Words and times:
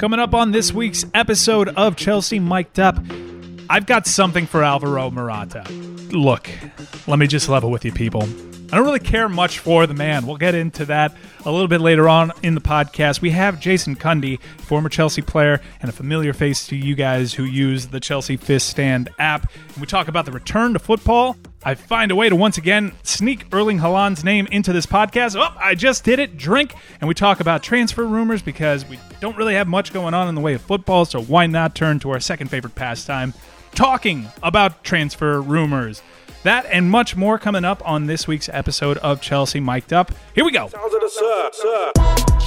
Coming 0.00 0.18
up 0.18 0.34
on 0.34 0.50
this 0.50 0.72
week's 0.72 1.04
episode 1.14 1.68
of 1.68 1.94
Chelsea 1.94 2.40
Mic'd 2.40 2.80
Up, 2.80 2.98
I've 3.70 3.86
got 3.86 4.08
something 4.08 4.44
for 4.44 4.64
Alvaro 4.64 5.08
Morata. 5.08 5.62
Look, 6.10 6.50
let 7.06 7.20
me 7.20 7.28
just 7.28 7.48
level 7.48 7.70
with 7.70 7.84
you, 7.84 7.92
people. 7.92 8.26
I 8.74 8.76
don't 8.76 8.86
really 8.86 8.98
care 8.98 9.28
much 9.28 9.60
for 9.60 9.86
the 9.86 9.94
man. 9.94 10.26
We'll 10.26 10.36
get 10.36 10.56
into 10.56 10.84
that 10.86 11.14
a 11.44 11.52
little 11.52 11.68
bit 11.68 11.80
later 11.80 12.08
on 12.08 12.32
in 12.42 12.56
the 12.56 12.60
podcast. 12.60 13.20
We 13.20 13.30
have 13.30 13.60
Jason 13.60 13.94
Cundy, 13.94 14.40
former 14.58 14.88
Chelsea 14.88 15.22
player 15.22 15.60
and 15.80 15.88
a 15.88 15.92
familiar 15.92 16.32
face 16.32 16.66
to 16.66 16.76
you 16.76 16.96
guys 16.96 17.34
who 17.34 17.44
use 17.44 17.86
the 17.86 18.00
Chelsea 18.00 18.36
Fifth 18.36 18.64
Stand 18.64 19.10
app. 19.20 19.48
And 19.68 19.76
we 19.76 19.86
talk 19.86 20.08
about 20.08 20.24
the 20.24 20.32
return 20.32 20.72
to 20.72 20.80
football. 20.80 21.36
I 21.62 21.76
find 21.76 22.10
a 22.10 22.16
way 22.16 22.28
to 22.28 22.34
once 22.34 22.58
again 22.58 22.90
sneak 23.04 23.46
Erling 23.52 23.78
Haaland's 23.78 24.24
name 24.24 24.48
into 24.50 24.72
this 24.72 24.86
podcast. 24.86 25.40
Oh, 25.40 25.56
I 25.56 25.76
just 25.76 26.02
did 26.02 26.18
it. 26.18 26.36
Drink. 26.36 26.74
And 27.00 27.06
we 27.06 27.14
talk 27.14 27.38
about 27.38 27.62
transfer 27.62 28.04
rumors 28.04 28.42
because 28.42 28.84
we 28.88 28.98
don't 29.20 29.36
really 29.36 29.54
have 29.54 29.68
much 29.68 29.92
going 29.92 30.14
on 30.14 30.26
in 30.26 30.34
the 30.34 30.40
way 30.40 30.54
of 30.54 30.62
football. 30.62 31.04
So 31.04 31.22
why 31.22 31.46
not 31.46 31.76
turn 31.76 32.00
to 32.00 32.10
our 32.10 32.18
second 32.18 32.48
favorite 32.48 32.74
pastime, 32.74 33.34
talking 33.76 34.26
about 34.42 34.82
transfer 34.82 35.40
rumors? 35.40 36.02
That 36.44 36.66
and 36.66 36.90
much 36.90 37.16
more 37.16 37.38
coming 37.38 37.64
up 37.64 37.80
on 37.88 38.04
this 38.04 38.28
week's 38.28 38.50
episode 38.50 38.98
of 38.98 39.22
Chelsea 39.22 39.60
Mic'd 39.60 39.94
Up. 39.94 40.10
Here 40.34 40.44
we 40.44 40.50
go. 40.52 40.64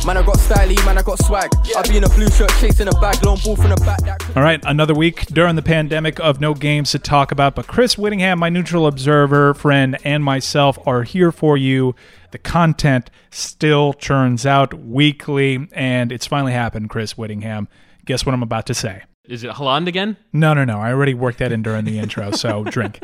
Man, 0.06 0.18
I 0.18 0.24
got 0.24 0.38
styly, 0.38 0.86
man, 0.86 1.00
I 1.00 1.02
got 1.02 1.18
swag. 1.24 1.50
I 1.76 1.82
be 1.82 1.98
in 1.98 2.04
a 2.04 2.10
blue 2.10 2.30
shirt, 2.30 2.52
chasing 2.60 2.88
a 2.88 2.92
bag, 3.02 3.26
long 3.26 3.40
ball 3.44 3.56
from 3.56 3.72
the 3.72 3.76
back. 3.78 4.00
That 4.02 4.38
All 4.38 4.44
right, 4.44 4.64
another 4.68 4.94
week 4.94 5.26
during 5.26 5.56
the 5.56 5.64
pandemic 5.64 6.20
of 6.20 6.40
no 6.40 6.54
games 6.54 6.92
to 6.92 7.00
talk 7.00 7.32
about, 7.32 7.56
but 7.56 7.66
Chris 7.66 7.98
Whittingham, 7.98 8.38
my 8.38 8.50
neutral 8.50 8.86
observer 8.86 9.56
friend, 9.56 9.98
and 10.04 10.24
myself 10.24 10.78
are 10.86 11.02
here 11.02 11.32
for 11.32 11.58
you. 11.58 11.96
The 12.30 12.38
content 12.38 13.10
still 13.32 13.94
churns 13.94 14.46
out 14.46 14.76
weekly, 14.76 15.68
and 15.72 16.12
it's 16.12 16.28
finally 16.28 16.54
happened, 16.54 16.92
Chris 16.92 17.18
Whittingham. 17.18 17.68
Guess 18.06 18.28
what 18.28 18.36
I'm 18.36 18.44
about 18.44 18.68
to 18.68 18.76
say? 18.76 19.02
Is 19.26 19.44
it 19.44 19.52
Haaland 19.52 19.88
again? 19.88 20.18
No, 20.32 20.54
no, 20.54 20.64
no. 20.64 20.80
I 20.80 20.92
already 20.92 21.14
worked 21.14 21.40
that 21.40 21.52
in 21.52 21.64
during 21.64 21.84
the 21.84 22.00
intro, 22.00 22.32
so 22.32 22.64
drink. 22.70 23.02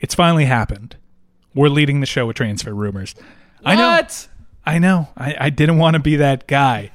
It's 0.00 0.14
finally 0.14 0.44
happened. 0.44 0.96
We're 1.54 1.68
leading 1.68 2.00
the 2.00 2.06
show 2.06 2.26
with 2.26 2.36
transfer 2.36 2.74
rumors. 2.74 3.14
I 3.64 3.74
know. 3.74 3.88
What? 3.88 4.28
I 4.64 4.78
know. 4.78 5.08
I, 5.16 5.36
I 5.40 5.50
didn't 5.50 5.78
want 5.78 5.94
to 5.94 6.00
be 6.00 6.16
that 6.16 6.46
guy. 6.46 6.90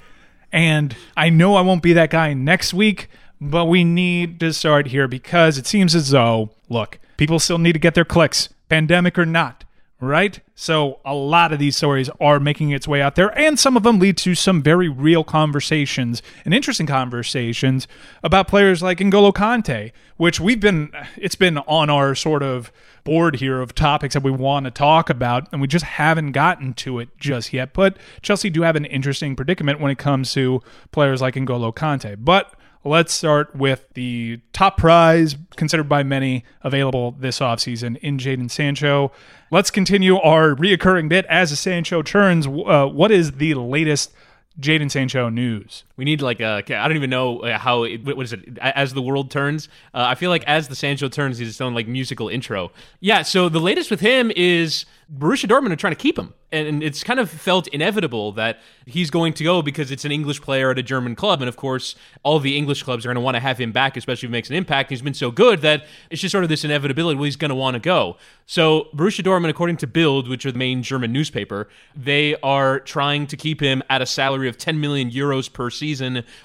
And 0.52 0.96
I 1.16 1.30
know 1.30 1.56
I 1.56 1.62
won't 1.62 1.82
be 1.82 1.94
that 1.94 2.10
guy 2.10 2.34
next 2.34 2.74
week, 2.74 3.10
but 3.40 3.66
we 3.66 3.84
need 3.84 4.40
to 4.42 4.54
start 4.54 4.88
here 4.88 5.08
because 5.08 5.58
it 5.58 5.66
seems 5.66 5.96
as 5.96 6.10
though, 6.10 6.52
look, 6.70 7.00
people 7.18 7.40
still 7.40 7.58
need 7.58 7.74
to 7.74 7.80
get 7.80 7.96
their 7.96 8.06
clicks, 8.06 8.50
pandemic 8.70 9.18
or 9.18 9.26
not, 9.26 9.64
right? 10.02 10.40
So 10.56 11.00
a 11.06 11.14
lot 11.14 11.54
of 11.54 11.60
these 11.60 11.78
stories 11.78 12.10
are 12.20 12.40
making 12.40 12.72
its 12.72 12.88
way 12.88 13.02
out 13.02 13.16
there, 13.16 13.38
and 13.38 13.58
some 13.58 13.78
of 13.78 13.84
them 13.84 14.00
lead 14.00 14.18
to 14.18 14.36
some 14.36 14.62
very 14.62 14.90
real 14.90 15.24
conversations 15.24 16.22
and 16.44 16.54
interesting 16.54 16.88
conversations 16.88 17.88
about 18.24 18.48
players 18.48 18.82
like 18.82 18.98
N'Golo 18.98 19.32
Kante, 19.32 19.92
which 20.18 20.40
we've 20.40 20.60
been, 20.60 20.92
it's 21.16 21.36
been 21.36 21.60
on 21.60 21.90
our 21.90 22.16
sort 22.16 22.44
of 22.44 22.72
board 23.04 23.38
here 23.38 23.62
of 23.62 23.74
topics 23.74 24.14
that 24.14 24.24
we 24.24 24.32
want 24.32 24.66
to 24.66 24.72
talk 24.72 25.10
about, 25.10 25.48
and 25.52 25.62
we 25.62 25.68
just 25.68 25.86
haven't 25.86 26.32
gotten 26.32 26.74
to 26.74 27.00
it 27.00 27.10
just 27.18 27.54
yet. 27.54 27.74
But 27.74 27.98
Chelsea 28.22 28.50
do 28.50 28.64
have 28.64 28.76
an 28.76 28.86
interesting 28.86 29.36
predicament 29.36 29.80
when 29.80 29.92
it 29.92 29.98
comes 29.98 30.34
to 30.34 30.62
players 30.92 31.22
like 31.22 31.36
N'Golo 31.36 31.74
Kante. 31.74 32.16
But 32.20 32.54
let's 32.84 33.14
start 33.14 33.56
with 33.56 33.86
the 33.94 34.40
top 34.54 34.78
prize 34.78 35.36
considered 35.56 35.88
by 35.90 36.04
many 36.04 36.44
available 36.64 37.12
this 37.20 37.40
offseason 37.40 37.98
in 37.98 38.18
Jadon 38.18 38.50
Sancho. 38.50 39.12
Let's 39.52 39.72
continue 39.72 40.18
our 40.18 40.56
reoccurring 40.56 41.10
bit 41.10 41.26
as 41.26 41.50
the 41.50 41.56
Sancho 41.56 42.02
turns. 42.02 42.48
Uh, 42.48 42.88
what 42.88 43.12
is 43.12 43.34
the 43.34 43.54
latest 43.56 44.12
Jadon 44.60 44.90
Sancho 44.90 45.30
news? 45.30 45.84
We 46.02 46.06
need 46.06 46.20
like 46.20 46.40
a. 46.40 46.64
I 46.68 46.88
don't 46.88 46.98
even 46.98 47.12
know 47.12 47.42
uh, 47.42 47.60
how. 47.60 47.84
It, 47.84 48.04
what 48.04 48.24
is 48.24 48.34
it? 48.34 48.58
As 48.58 48.92
the 48.92 49.04
world 49.04 49.30
turns, 49.30 49.70
uh, 49.94 50.04
I 50.08 50.16
feel 50.16 50.32
like 50.32 50.44
as 50.46 50.68
the 50.68 50.74
Sancho 50.74 51.10
turns, 51.10 51.38
he's 51.38 51.50
his 51.50 51.62
own 51.62 51.76
like 51.76 51.88
musical 51.88 52.28
intro. 52.28 52.72
Yeah. 53.02 53.22
So 53.22 53.50
the 53.50 53.60
latest 53.60 53.92
with 53.92 54.00
him 54.00 54.32
is 54.36 54.88
Borussia 55.14 55.46
Dortmund 55.46 55.74
are 55.74 55.76
trying 55.76 55.92
to 55.92 56.00
keep 56.00 56.18
him, 56.18 56.34
and 56.54 56.82
it's 56.82 57.04
kind 57.04 57.20
of 57.20 57.30
felt 57.30 57.68
inevitable 57.68 58.32
that 58.32 58.62
he's 58.86 59.12
going 59.12 59.34
to 59.34 59.44
go 59.44 59.62
because 59.62 59.92
it's 59.92 60.06
an 60.06 60.12
English 60.12 60.40
player 60.42 60.72
at 60.72 60.80
a 60.80 60.84
German 60.84 61.16
club, 61.16 61.42
and 61.42 61.50
of 61.50 61.58
course, 61.58 61.96
all 62.24 62.40
the 62.40 62.58
English 62.58 62.84
clubs 62.84 63.06
are 63.06 63.10
going 63.10 63.16
to 63.16 63.22
want 63.22 63.36
to 63.36 63.42
have 63.42 63.58
him 63.58 63.74
back, 63.74 63.98
especially 63.98 64.28
if 64.28 64.30
he 64.30 64.32
makes 64.32 64.50
an 64.50 64.56
impact. 64.56 64.90
He's 64.90 65.02
been 65.02 65.14
so 65.14 65.30
good 65.30 65.62
that 65.64 65.86
it's 66.10 66.22
just 66.22 66.32
sort 66.32 66.46
of 66.46 66.50
this 66.50 66.64
inevitability. 66.64 67.18
Well, 67.18 67.26
he's 67.26 67.36
going 67.36 67.50
to 67.50 67.56
want 67.56 67.74
to 67.74 67.82
go. 67.82 68.16
So 68.46 68.88
Borussia 68.96 69.22
Dortmund, 69.22 69.50
according 69.50 69.78
to 69.78 69.88
Bild, 69.88 70.30
which 70.30 70.46
are 70.46 70.52
the 70.54 70.58
main 70.58 70.82
German 70.82 71.12
newspaper, 71.12 71.68
they 71.94 72.38
are 72.42 72.80
trying 72.80 73.28
to 73.28 73.36
keep 73.36 73.60
him 73.60 73.84
at 73.90 74.02
a 74.02 74.06
salary 74.06 74.48
of 74.48 74.58
10 74.58 74.80
million 74.80 75.12
euros 75.12 75.52
per 75.52 75.70
season, 75.70 75.91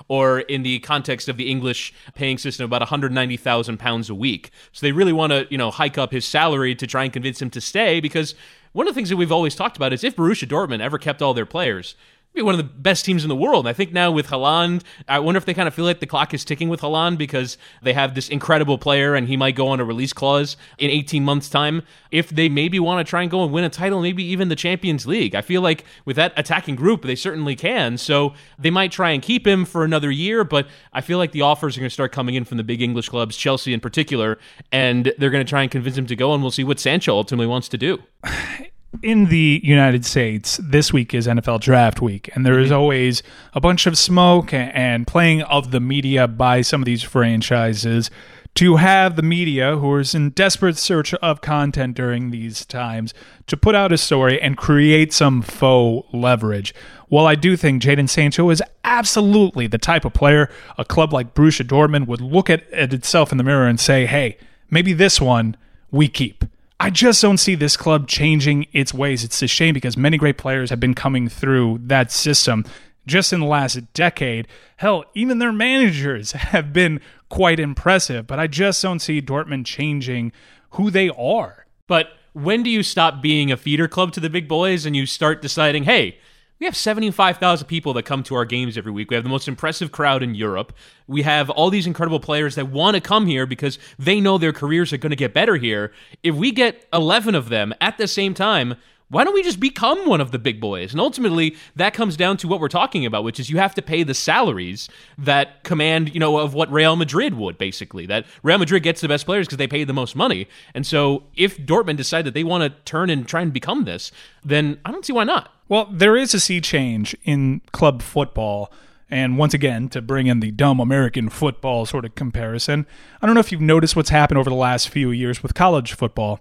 or 0.09 0.41
in 0.41 0.63
the 0.63 0.79
context 0.81 1.29
of 1.29 1.37
the 1.37 1.51
English 1.51 1.93
paying 2.15 2.39
system, 2.39 2.65
about 2.65 2.81
190,000 2.81 3.79
pounds 3.79 4.11
a 4.11 4.15
week. 4.15 4.51
So 4.73 4.87
they 4.87 4.93
really 4.93 5.13
want 5.13 5.33
to, 5.33 5.47
you 5.51 5.59
know, 5.59 5.71
hike 5.71 5.99
up 5.99 6.13
his 6.13 6.25
salary 6.25 6.75
to 6.75 6.87
try 6.87 7.05
and 7.05 7.13
convince 7.13 7.41
him 7.41 7.51
to 7.51 7.61
stay 7.61 8.01
because 8.01 8.35
one 8.73 8.87
of 8.87 8.95
the 8.95 8.99
things 8.99 9.09
that 9.09 9.17
we've 9.17 9.33
always 9.33 9.55
talked 9.55 9.77
about 9.77 9.93
is 9.93 10.05
if 10.05 10.17
Borussia 10.17 10.47
Dortmund 10.47 10.81
ever 10.81 10.99
kept 10.99 11.23
all 11.23 11.33
their 11.33 11.47
players, 11.47 11.95
be 12.37 12.43
one 12.43 12.55
of 12.55 12.59
the 12.59 12.65
best 12.65 13.05
teams 13.05 13.25
in 13.25 13.29
the 13.29 13.35
world. 13.35 13.65
And 13.67 13.69
I 13.69 13.73
think 13.73 13.93
now 13.93 14.13
with 14.13 14.29
Haaland, 14.29 14.83
I 15.09 15.19
wonder 15.19 15.39
if 15.39 15.47
they 15.47 15.55
kind 15.55 15.67
of 15.67 15.75
feel 15.75 15.85
like 15.85 16.01
the 16.01 16.07
clock 16.07 16.35
is 16.35 16.45
ticking 16.45 16.69
with 16.69 16.83
Haaland 16.83 17.19
because 17.19 17.59
they 17.83 17.95
have 17.95 18.15
this 18.15 18.29
incredible 18.29 18.79
player 18.79 19.15
and 19.15 19.27
he 19.27 19.37
might 19.37 19.57
go 19.57 19.69
on 19.69 19.81
a 19.81 19.85
release 19.85 20.13
clause 20.13 20.57
in 20.79 20.91
18 20.91 21.25
months' 21.25 21.49
time. 21.49 21.83
If 22.11 22.29
they 22.29 22.49
maybe 22.49 22.79
want 22.79 23.05
to 23.05 23.09
try 23.09 23.23
and 23.23 23.31
go 23.31 23.43
and 23.43 23.53
win 23.53 23.65
a 23.65 23.71
title, 23.71 24.03
maybe 24.03 24.23
even 24.23 24.49
the 24.49 24.57
Champions 24.57 25.07
League. 25.07 25.35
I 25.35 25.41
feel 25.41 25.63
like 25.63 25.85
with 26.05 26.17
that 26.17 26.33
attacking 26.37 26.77
group, 26.77 27.03
they 27.03 27.17
certainly 27.17 27.57
can. 27.57 27.97
So 27.97 28.35
they 28.59 28.71
might 28.71 28.93
try 28.93 29.11
and 29.11 29.23
keep 29.23 29.47
him 29.47 29.65
for 29.65 29.83
another 29.83 30.11
year, 30.11 30.45
but 30.45 30.69
I 30.93 31.01
feel 31.01 31.19
like 31.19 31.33
the 31.33 31.43
offers 31.43 31.77
are 31.77 31.81
going 31.81 31.89
to 31.89 31.95
start 31.95 32.13
coming 32.13 32.35
in 32.35 32.45
from 32.45 32.59
the 32.59 32.65
big 32.65 32.83
English 32.83 33.09
clubs, 33.09 33.37
Chelsea 33.37 33.73
in 33.73 33.81
particular, 33.81 34.39
and 34.71 35.13
they're 35.19 35.31
going 35.31 35.45
to 35.45 35.49
try 35.49 35.63
and 35.63 35.71
convince 35.71 35.97
him 35.97 36.07
to 36.07 36.17
go, 36.17 36.35
and 36.35 36.43
we'll 36.43 36.51
see 36.51 36.65
what 36.65 36.79
Sancho 36.79 37.15
ultimately 37.15 37.47
wants 37.47 37.69
to 37.69 37.79
do 37.79 38.03
in 39.03 39.27
the 39.27 39.61
United 39.63 40.05
States, 40.05 40.59
this 40.63 40.93
week 40.93 41.15
is 41.15 41.27
NFL 41.27 41.61
draft 41.61 42.01
week, 42.01 42.31
and 42.35 42.47
there 42.47 42.59
is 42.59 42.69
mm-hmm. 42.69 42.79
always 42.79 43.23
a 43.53 43.61
bunch 43.61 43.87
of 43.87 43.99
smoke 43.99 44.53
and 44.53 45.07
playing 45.07 45.43
of 45.43 45.71
the 45.71 45.81
media 45.81 46.27
by 46.27 46.63
some 46.63 46.83
of 46.83 46.87
these 46.87 47.03
franchises 47.03 48.11
to 48.57 48.77
have 48.77 49.17
the 49.17 49.23
media, 49.23 49.77
who 49.77 49.99
is 49.99 50.15
in 50.15 50.31
desperate 50.31 50.79
search 50.79 51.13
of 51.15 51.43
content 51.43 51.95
during 51.95 52.31
these 52.31 52.65
times, 52.65 53.13
to 53.47 53.57
put 53.57 53.75
out 53.75 53.93
a 53.93 53.99
story 53.99 54.41
and 54.41 54.57
create 54.57 55.13
some 55.13 55.43
faux 55.43 56.09
leverage. 56.15 56.75
While 57.09 57.27
I 57.27 57.35
do 57.35 57.55
think 57.57 57.83
Jadon 57.83 58.09
Sancho 58.09 58.49
is 58.49 58.63
absolutely 58.83 59.67
the 59.67 59.77
type 59.77 60.07
of 60.07 60.15
player 60.15 60.49
a 60.79 60.87
club 60.87 61.13
like 61.13 61.35
Borussia 61.35 61.67
Dortmund 61.67 62.07
would 62.07 62.23
look 62.23 62.49
at, 62.49 62.69
at 62.73 62.95
itself 62.95 63.31
in 63.31 63.37
the 63.37 63.45
mirror 63.45 63.67
and 63.67 63.79
say, 63.79 64.07
hey, 64.07 64.39
maybe 64.71 64.95
this 64.95 65.21
one 65.21 65.57
we 65.91 66.09
keep. 66.09 66.43
I 66.79 66.91
just 66.91 67.23
don't 67.23 67.39
see 67.39 67.55
this 67.55 67.77
club 67.77 68.07
changing 68.07 68.67
its 68.73 68.93
ways. 68.93 69.25
It's 69.25 69.43
a 69.43 69.47
shame 69.47 69.75
because 69.75 69.97
many 69.97 70.19
great 70.19 70.37
players 70.37 70.71
have 70.71 70.81
been 70.81 70.95
coming 70.95 71.29
through 71.29 71.81
that 71.85 72.13
system 72.13 72.65
just 73.07 73.33
in 73.33 73.41
the 73.41 73.47
last 73.47 73.93
decade. 73.95 74.47
Hell, 74.77 75.05
even 75.15 75.39
their 75.39 75.53
managers 75.53 76.33
have 76.33 76.73
been 76.73 77.01
quite 77.29 77.59
impressive, 77.59 78.27
but 78.27 78.39
I 78.39 78.47
just 78.47 78.83
don't 78.83 79.01
see 79.01 79.23
Dortmund 79.23 79.65
changing 79.65 80.33
who 80.71 80.91
they 80.91 81.09
are. 81.11 81.67
But 81.87 82.09
when 82.33 82.63
do 82.63 82.71
you 82.71 82.83
stop 82.83 83.23
being 83.23 83.51
a 83.51 83.57
feeder 83.57 83.89
club 83.89 84.13
to 84.13 84.21
the 84.21 84.29
big 84.29 84.47
boys 84.47 84.85
and 84.85 84.95
you 84.95 85.07
start 85.07 85.41
deciding, 85.41 85.85
hey, 85.85 86.19
we 86.59 86.67
have 86.67 86.77
75,000 86.77 87.67
people 87.67 87.93
that 87.95 88.05
come 88.05 88.23
to 88.25 88.35
our 88.35 88.45
games 88.45 88.79
every 88.79 88.93
week. 88.93 89.11
We 89.11 89.15
have 89.15 89.25
the 89.25 89.31
most 89.31 89.49
impressive 89.49 89.93
crowd 89.93 90.23
in 90.23 90.35
Europe. 90.35 90.73
We 91.07 91.23
have 91.23 91.51
all 91.51 91.71
these 91.71 91.87
incredible 91.87 92.21
players 92.21 92.55
that 92.55 92.71
want 92.71 92.95
to 92.95 93.01
come 93.01 93.27
here 93.27 93.47
because 93.47 93.79
they 93.99 94.21
know 94.21 94.39
their 94.39 94.53
careers 94.53 94.93
are 94.93 94.99
going 94.99 95.11
to 95.11 95.17
get 95.17 95.35
better 95.35 95.57
here. 95.57 95.93
If 96.23 96.35
we 96.35 96.53
get 96.53 96.87
11 96.93 97.35
of 97.35 97.51
them 97.51 97.75
at 97.81 97.99
the 97.99 98.09
same 98.09 98.33
time, 98.33 98.77
why 99.09 99.23
don't 99.23 99.35
we 99.35 99.43
just 99.43 99.61
become 99.61 100.09
one 100.09 100.21
of 100.21 100.33
the 100.33 100.39
big 100.39 100.61
boys? 100.61 100.93
And 100.93 101.01
ultimately, 101.01 101.57
that 101.77 101.95
comes 101.95 102.17
down 102.17 102.39
to 102.39 102.49
what 102.49 102.59
we're 102.59 102.69
talking 102.69 103.07
about, 103.07 103.23
which 103.23 103.39
is 103.39 103.49
you 103.49 103.59
have 103.59 103.75
to 103.77 103.83
pay 103.83 104.03
the 104.03 104.15
salaries 104.15 104.89
that 105.17 105.63
command, 105.63 106.13
you 106.13 106.19
know, 106.19 106.39
of 106.39 106.55
what 106.55 106.73
Real 106.73 106.97
Madrid 106.97 107.35
would, 107.35 107.57
basically. 107.57 108.07
That 108.07 108.27
Real 108.43 108.59
Madrid 108.59 108.83
gets 108.83 109.01
the 109.01 109.09
best 109.09 109.25
players 109.25 109.47
because 109.47 109.59
they 109.59 109.69
pay 109.69 109.85
the 109.85 109.93
most 109.93 110.17
money. 110.17 110.49
And 110.75 110.85
so 110.85 111.23
if 111.37 111.57
Dortmund 111.59 111.99
decide 111.99 112.25
that 112.25 112.35
they 112.35 112.43
want 112.43 112.65
to 112.65 112.71
turn 112.85 113.11
and 113.11 113.29
try 113.29 113.43
and 113.43 113.53
become 113.53 113.85
this, 113.85 114.11
then 114.45 114.81
I 114.85 114.91
don't 114.91 115.05
see 115.05 115.13
why 115.13 115.25
not. 115.25 115.53
Well, 115.69 115.89
there 115.91 116.17
is 116.17 116.35
a 116.35 116.41
sea 116.41 116.61
change 116.61 117.17
in 117.25 117.61
club 117.73 118.03
football. 118.03 118.73
And 119.09 119.39
once 119.39 119.55
again, 119.55 119.89
to 119.91 120.03
bring 120.03 120.27
in 120.27 120.41
the 120.41 120.51
dumb 120.51 120.81
American 120.81 121.29
football 121.29 121.87
sort 121.87 122.05
of 122.05 122.17
comparison, 122.17 122.87
I 123.23 123.27
don't 123.27 123.35
know 123.35 123.41
if 123.41 123.53
you've 123.53 123.61
noticed 123.61 123.95
what's 123.95 124.11
happened 124.11 124.39
over 124.39 124.51
the 124.51 124.57
last 124.57 124.89
few 124.89 125.11
years 125.11 125.43
with 125.43 125.55
college 125.55 125.93
football 125.93 126.41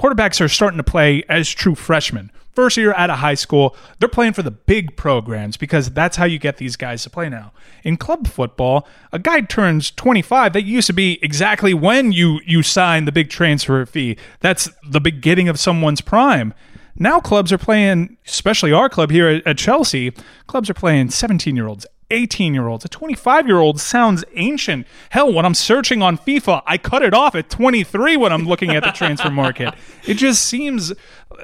quarterbacks 0.00 0.40
are 0.40 0.48
starting 0.48 0.78
to 0.78 0.82
play 0.82 1.22
as 1.28 1.50
true 1.50 1.74
freshmen. 1.74 2.32
First 2.52 2.78
year 2.78 2.94
out 2.94 3.10
of 3.10 3.18
high 3.18 3.34
school, 3.34 3.76
they're 3.98 4.08
playing 4.08 4.32
for 4.32 4.42
the 4.42 4.50
big 4.50 4.96
programs 4.96 5.56
because 5.56 5.90
that's 5.90 6.16
how 6.16 6.24
you 6.24 6.38
get 6.38 6.56
these 6.56 6.74
guys 6.74 7.02
to 7.02 7.10
play 7.10 7.28
now. 7.28 7.52
In 7.84 7.96
club 7.96 8.26
football, 8.26 8.88
a 9.12 9.18
guy 9.18 9.42
turns 9.42 9.90
25. 9.90 10.54
That 10.54 10.62
used 10.62 10.86
to 10.86 10.92
be 10.92 11.18
exactly 11.22 11.74
when 11.74 12.12
you 12.12 12.40
you 12.46 12.62
sign 12.62 13.04
the 13.04 13.12
big 13.12 13.28
transfer 13.28 13.84
fee. 13.84 14.16
That's 14.40 14.70
the 14.88 15.00
beginning 15.00 15.48
of 15.48 15.60
someone's 15.60 16.00
prime. 16.00 16.54
Now 16.96 17.20
clubs 17.20 17.52
are 17.52 17.58
playing, 17.58 18.16
especially 18.26 18.72
our 18.72 18.88
club 18.88 19.10
here 19.10 19.42
at 19.44 19.58
Chelsea, 19.58 20.12
clubs 20.46 20.68
are 20.68 20.74
playing 20.74 21.10
17 21.10 21.56
year 21.56 21.66
olds, 21.66 21.86
18 22.10 22.54
year 22.54 22.66
olds. 22.66 22.84
A 22.84 22.88
25 22.88 23.46
year 23.46 23.58
old 23.58 23.80
sounds 23.80 24.24
ancient. 24.34 24.86
Hell, 25.10 25.32
when 25.32 25.44
I'm 25.44 25.54
searching 25.54 26.02
on 26.02 26.18
FIFA, 26.18 26.62
I 26.66 26.78
cut 26.78 27.02
it 27.02 27.14
off 27.14 27.34
at 27.34 27.50
23 27.50 28.16
when 28.16 28.32
I'm 28.32 28.46
looking 28.46 28.70
at 28.70 28.82
the 28.82 28.90
transfer 28.90 29.30
market. 29.30 29.74
It 30.06 30.14
just 30.14 30.44
seems 30.44 30.92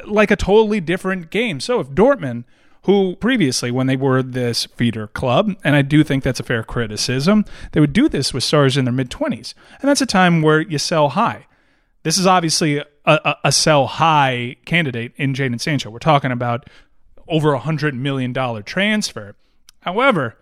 like 0.06 0.30
a 0.30 0.36
totally 0.36 0.80
different 0.80 1.30
game. 1.30 1.60
So 1.60 1.80
if 1.80 1.88
Dortmund, 1.88 2.44
who 2.82 3.16
previously, 3.16 3.70
when 3.70 3.86
they 3.86 3.96
were 3.96 4.22
this 4.22 4.66
feeder 4.66 5.08
club, 5.08 5.54
and 5.64 5.74
I 5.74 5.82
do 5.82 6.04
think 6.04 6.22
that's 6.22 6.40
a 6.40 6.44
fair 6.44 6.62
criticism, 6.62 7.44
they 7.72 7.80
would 7.80 7.92
do 7.92 8.08
this 8.08 8.32
with 8.32 8.44
stars 8.44 8.76
in 8.76 8.84
their 8.84 8.94
mid 8.94 9.10
20s. 9.10 9.54
And 9.80 9.88
that's 9.88 10.00
a 10.00 10.06
time 10.06 10.42
where 10.42 10.60
you 10.60 10.78
sell 10.78 11.10
high. 11.10 11.46
This 12.02 12.18
is 12.18 12.26
obviously 12.26 12.84
a, 13.06 13.36
a, 13.44 13.52
sell 13.52 13.86
high 13.86 14.56
candidate 14.64 15.12
in 15.16 15.32
Jadon 15.32 15.60
Sancho. 15.60 15.90
We're 15.90 15.98
talking 15.98 16.32
about 16.32 16.68
over 17.28 17.54
a 17.54 17.60
$100 17.60 17.94
million 17.94 18.34
transfer. 18.64 19.36
However, 19.80 20.36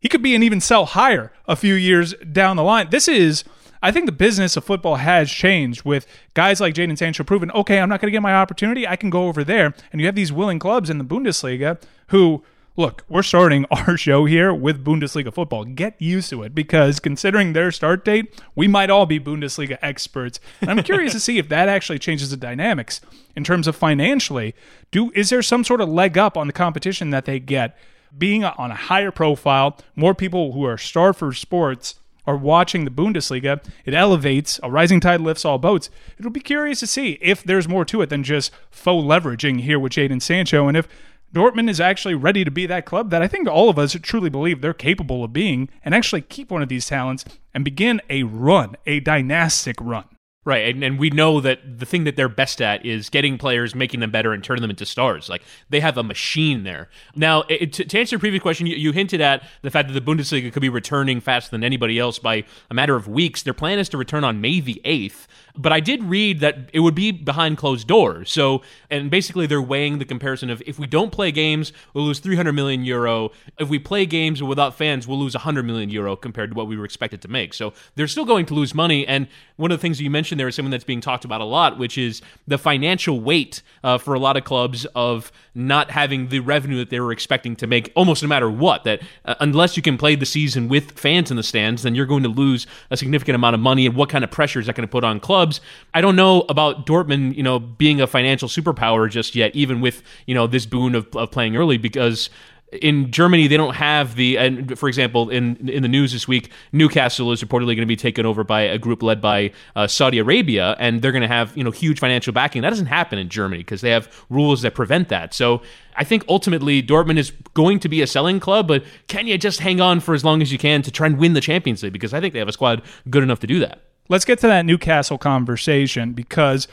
he 0.00 0.08
could 0.08 0.22
be 0.22 0.34
an 0.34 0.42
even 0.42 0.60
sell 0.60 0.86
higher 0.86 1.32
a 1.46 1.56
few 1.56 1.74
years 1.74 2.14
down 2.32 2.56
the 2.56 2.62
line. 2.62 2.90
This 2.90 3.08
is, 3.08 3.44
I 3.82 3.92
think 3.92 4.06
the 4.06 4.12
business 4.12 4.56
of 4.56 4.64
football 4.64 4.96
has 4.96 5.30
changed 5.30 5.84
with 5.84 6.06
guys 6.34 6.60
like 6.60 6.74
Jadon 6.74 6.96
Sancho 6.96 7.24
proving, 7.24 7.50
okay, 7.50 7.78
I'm 7.78 7.88
not 7.88 8.00
going 8.00 8.08
to 8.08 8.16
get 8.16 8.22
my 8.22 8.34
opportunity. 8.34 8.86
I 8.86 8.96
can 8.96 9.10
go 9.10 9.26
over 9.26 9.44
there. 9.44 9.74
And 9.92 10.00
you 10.00 10.06
have 10.06 10.14
these 10.14 10.32
willing 10.32 10.58
clubs 10.58 10.88
in 10.88 10.98
the 10.98 11.04
Bundesliga 11.04 11.80
who, 12.08 12.42
look, 12.78 13.04
we're 13.10 13.22
starting 13.22 13.66
our 13.70 13.98
show 13.98 14.24
here 14.24 14.54
with 14.54 14.82
Bundesliga 14.82 15.34
football. 15.34 15.66
Get 15.66 16.00
used 16.00 16.30
to 16.30 16.42
it 16.42 16.54
because 16.54 16.98
considering 16.98 17.52
their 17.52 17.70
start 17.70 18.06
date, 18.06 18.42
we 18.54 18.66
might 18.66 18.88
all 18.88 19.04
be 19.04 19.20
Bundesliga 19.20 19.76
experts. 19.82 20.40
And 20.62 20.70
I'm 20.70 20.82
curious 20.82 21.12
to 21.12 21.20
see 21.20 21.36
if 21.36 21.50
that 21.50 21.68
actually 21.68 21.98
changes 21.98 22.30
the 22.30 22.38
dynamics 22.38 23.02
in 23.36 23.44
terms 23.44 23.66
of 23.66 23.76
financially. 23.76 24.54
Do 24.90 25.12
is 25.14 25.28
there 25.28 25.42
some 25.42 25.62
sort 25.62 25.82
of 25.82 25.90
leg 25.90 26.16
up 26.16 26.38
on 26.38 26.46
the 26.46 26.54
competition 26.54 27.10
that 27.10 27.26
they 27.26 27.38
get? 27.38 27.76
being 28.16 28.44
on 28.44 28.70
a 28.70 28.74
higher 28.74 29.10
profile, 29.10 29.76
more 29.96 30.14
people 30.14 30.52
who 30.52 30.64
are 30.64 30.78
starved 30.78 31.18
for 31.18 31.32
sports 31.32 31.96
are 32.26 32.36
watching 32.36 32.84
the 32.84 32.90
Bundesliga. 32.90 33.62
It 33.84 33.94
elevates, 33.94 34.60
a 34.62 34.70
rising 34.70 35.00
tide 35.00 35.20
lifts 35.20 35.44
all 35.44 35.58
boats. 35.58 35.88
It'll 36.18 36.30
be 36.30 36.40
curious 36.40 36.80
to 36.80 36.86
see 36.86 37.18
if 37.22 37.42
there's 37.42 37.66
more 37.66 37.84
to 37.86 38.02
it 38.02 38.10
than 38.10 38.22
just 38.22 38.52
faux 38.70 39.04
leveraging 39.04 39.60
here 39.60 39.78
with 39.78 39.92
Jadon 39.92 40.20
Sancho 40.20 40.68
and 40.68 40.76
if 40.76 40.86
Dortmund 41.34 41.68
is 41.68 41.80
actually 41.80 42.14
ready 42.14 42.42
to 42.42 42.50
be 42.50 42.64
that 42.66 42.86
club 42.86 43.10
that 43.10 43.22
I 43.22 43.28
think 43.28 43.48
all 43.48 43.68
of 43.68 43.78
us 43.78 43.96
truly 44.02 44.30
believe 44.30 44.60
they're 44.60 44.72
capable 44.72 45.22
of 45.22 45.32
being 45.32 45.68
and 45.84 45.94
actually 45.94 46.22
keep 46.22 46.50
one 46.50 46.62
of 46.62 46.70
these 46.70 46.86
talents 46.86 47.24
and 47.52 47.64
begin 47.64 48.00
a 48.08 48.22
run, 48.22 48.76
a 48.86 49.00
dynastic 49.00 49.76
run. 49.80 50.04
Right, 50.48 50.74
and, 50.74 50.82
and 50.82 50.98
we 50.98 51.10
know 51.10 51.42
that 51.42 51.78
the 51.78 51.84
thing 51.84 52.04
that 52.04 52.16
they're 52.16 52.26
best 52.26 52.62
at 52.62 52.82
is 52.86 53.10
getting 53.10 53.36
players, 53.36 53.74
making 53.74 54.00
them 54.00 54.10
better, 54.10 54.32
and 54.32 54.42
turning 54.42 54.62
them 54.62 54.70
into 54.70 54.86
stars. 54.86 55.28
Like 55.28 55.42
they 55.68 55.80
have 55.80 55.98
a 55.98 56.02
machine 56.02 56.64
there. 56.64 56.88
Now, 57.14 57.42
it, 57.50 57.74
to, 57.74 57.84
to, 57.84 57.98
answer 57.98 58.14
your 58.14 58.20
previous 58.20 58.40
question, 58.40 58.66
you, 58.66 58.74
you, 58.74 58.92
hinted 58.92 59.20
at 59.20 59.46
the 59.60 59.70
fact 59.70 59.88
that 59.88 59.92
the 59.92 60.00
Bundesliga 60.00 60.50
could 60.50 60.62
be 60.62 60.70
returning 60.70 61.20
faster 61.20 61.50
than 61.50 61.62
anybody 61.62 61.98
else 61.98 62.18
by 62.18 62.44
a 62.70 62.74
matter 62.74 62.96
of 62.96 63.06
weeks. 63.06 63.42
Their 63.42 63.52
plan 63.52 63.78
is 63.78 63.90
to 63.90 63.98
return 63.98 64.24
on 64.24 64.40
May 64.40 64.60
the 64.60 64.80
eighth 64.86 65.28
but 65.58 65.72
I 65.72 65.80
did 65.80 66.04
read 66.04 66.38
that 66.40 66.70
it 66.72 66.80
would 66.80 66.94
be 66.94 67.10
behind 67.10 67.58
closed 67.58 67.88
doors. 67.88 68.30
So, 68.30 68.62
and 68.90 69.10
basically 69.10 69.46
they're 69.46 69.60
weighing 69.60 69.98
the 69.98 70.04
comparison 70.04 70.50
of 70.50 70.62
if 70.64 70.78
we 70.78 70.86
don't 70.86 71.10
play 71.10 71.32
games, 71.32 71.72
we'll 71.92 72.04
lose 72.04 72.20
300 72.20 72.52
million 72.52 72.84
euro. 72.84 73.32
If 73.58 73.68
we 73.68 73.80
play 73.80 74.06
games 74.06 74.40
without 74.40 74.76
fans, 74.76 75.08
we'll 75.08 75.18
lose 75.18 75.34
100 75.34 75.64
million 75.64 75.90
euro 75.90 76.14
compared 76.14 76.50
to 76.50 76.56
what 76.56 76.68
we 76.68 76.76
were 76.76 76.84
expected 76.84 77.20
to 77.22 77.28
make. 77.28 77.52
So 77.52 77.72
they're 77.96 78.06
still 78.06 78.24
going 78.24 78.46
to 78.46 78.54
lose 78.54 78.72
money. 78.72 79.06
And 79.06 79.26
one 79.56 79.72
of 79.72 79.78
the 79.78 79.82
things 79.82 80.00
you 80.00 80.10
mentioned 80.10 80.37
there 80.38 80.48
is 80.48 80.54
something 80.54 80.70
that's 80.70 80.84
being 80.84 81.00
talked 81.00 81.24
about 81.24 81.40
a 81.40 81.44
lot, 81.44 81.78
which 81.78 81.96
is 81.96 82.20
the 82.46 82.58
financial 82.58 83.20
weight 83.20 83.62
uh, 83.82 83.98
for 83.98 84.14
a 84.14 84.18
lot 84.18 84.36
of 84.36 84.44
clubs 84.44 84.84
of 84.94 85.32
not 85.54 85.90
having 85.90 86.28
the 86.28 86.40
revenue 86.40 86.76
that 86.78 86.90
they 86.90 87.00
were 87.00 87.10
expecting 87.10 87.56
to 87.56 87.66
make 87.66 87.90
almost 87.96 88.22
no 88.22 88.28
matter 88.28 88.50
what. 88.50 88.84
That 88.84 89.00
uh, 89.24 89.34
unless 89.40 89.76
you 89.76 89.82
can 89.82 89.98
play 89.98 90.14
the 90.14 90.26
season 90.26 90.68
with 90.68 90.92
fans 90.92 91.30
in 91.30 91.36
the 91.36 91.42
stands, 91.42 91.82
then 91.82 91.94
you're 91.94 92.06
going 92.06 92.22
to 92.22 92.28
lose 92.28 92.66
a 92.90 92.96
significant 92.96 93.34
amount 93.34 93.54
of 93.54 93.60
money. 93.60 93.86
And 93.86 93.96
what 93.96 94.08
kind 94.08 94.22
of 94.22 94.30
pressure 94.30 94.60
is 94.60 94.66
that 94.66 94.76
going 94.76 94.86
to 94.86 94.90
put 94.90 95.04
on 95.04 95.20
clubs? 95.20 95.38
clubs. 95.38 95.60
I 95.94 96.00
don't 96.00 96.16
know 96.16 96.42
about 96.48 96.86
Dortmund, 96.86 97.36
you 97.36 97.42
know, 97.42 97.58
being 97.58 98.00
a 98.00 98.06
financial 98.06 98.48
superpower 98.48 99.08
just 99.08 99.34
yet, 99.34 99.54
even 99.54 99.80
with 99.80 100.02
you 100.26 100.34
know 100.34 100.46
this 100.46 100.66
boon 100.66 100.94
of, 100.94 101.14
of 101.16 101.30
playing 101.30 101.56
early 101.56 101.78
because 101.78 102.30
in 102.72 103.10
Germany, 103.10 103.46
they 103.46 103.56
don't 103.56 103.74
have 103.74 104.14
the. 104.14 104.36
And 104.36 104.78
for 104.78 104.88
example, 104.88 105.30
in 105.30 105.68
in 105.68 105.82
the 105.82 105.88
news 105.88 106.12
this 106.12 106.28
week, 106.28 106.50
Newcastle 106.72 107.32
is 107.32 107.42
reportedly 107.42 107.68
going 107.68 107.78
to 107.78 107.86
be 107.86 107.96
taken 107.96 108.26
over 108.26 108.44
by 108.44 108.60
a 108.60 108.78
group 108.78 109.02
led 109.02 109.20
by 109.20 109.52
uh, 109.74 109.86
Saudi 109.86 110.18
Arabia, 110.18 110.76
and 110.78 111.00
they're 111.00 111.12
going 111.12 111.22
to 111.22 111.28
have 111.28 111.56
you 111.56 111.64
know 111.64 111.70
huge 111.70 111.98
financial 111.98 112.32
backing. 112.32 112.62
That 112.62 112.70
doesn't 112.70 112.86
happen 112.86 113.18
in 113.18 113.30
Germany 113.30 113.62
because 113.62 113.80
they 113.80 113.90
have 113.90 114.24
rules 114.28 114.62
that 114.62 114.74
prevent 114.74 115.08
that. 115.08 115.32
So 115.32 115.62
I 115.96 116.04
think 116.04 116.24
ultimately 116.28 116.82
Dortmund 116.82 117.18
is 117.18 117.32
going 117.54 117.80
to 117.80 117.88
be 117.88 118.02
a 118.02 118.06
selling 118.06 118.38
club, 118.38 118.68
but 118.68 118.84
can 119.06 119.26
you 119.26 119.38
just 119.38 119.60
hang 119.60 119.80
on 119.80 120.00
for 120.00 120.14
as 120.14 120.24
long 120.24 120.42
as 120.42 120.52
you 120.52 120.58
can 120.58 120.82
to 120.82 120.90
try 120.90 121.06
and 121.06 121.18
win 121.18 121.32
the 121.32 121.40
Champions 121.40 121.82
League? 121.82 121.92
Because 121.92 122.12
I 122.12 122.20
think 122.20 122.34
they 122.34 122.38
have 122.38 122.48
a 122.48 122.52
squad 122.52 122.82
good 123.08 123.22
enough 123.22 123.40
to 123.40 123.46
do 123.46 123.60
that. 123.60 123.80
Let's 124.10 124.24
get 124.24 124.38
to 124.40 124.46
that 124.46 124.64
Newcastle 124.64 125.18
conversation 125.18 126.12
because 126.12 126.68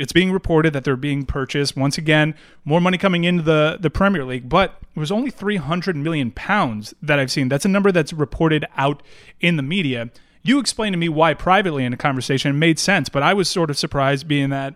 it's 0.00 0.14
being 0.14 0.32
reported 0.32 0.72
that 0.72 0.82
they're 0.82 0.96
being 0.96 1.26
purchased. 1.26 1.76
Once 1.76 1.98
again, 1.98 2.34
more 2.64 2.80
money 2.80 2.96
coming 2.96 3.24
into 3.24 3.42
the, 3.42 3.76
the 3.78 3.90
Premier 3.90 4.24
League, 4.24 4.48
but 4.48 4.80
it 4.96 4.98
was 4.98 5.12
only 5.12 5.30
300 5.30 5.94
million 5.94 6.30
pounds 6.30 6.94
that 7.02 7.18
I've 7.18 7.30
seen. 7.30 7.50
That's 7.50 7.66
a 7.66 7.68
number 7.68 7.92
that's 7.92 8.14
reported 8.14 8.64
out 8.78 9.02
in 9.40 9.56
the 9.56 9.62
media. 9.62 10.08
You 10.42 10.58
explained 10.58 10.94
to 10.94 10.96
me 10.96 11.10
why 11.10 11.34
privately 11.34 11.84
in 11.84 11.92
a 11.92 11.98
conversation 11.98 12.50
it 12.50 12.58
made 12.58 12.78
sense, 12.78 13.10
but 13.10 13.22
I 13.22 13.34
was 13.34 13.50
sort 13.50 13.68
of 13.68 13.76
surprised 13.76 14.26
being 14.26 14.48
that 14.48 14.74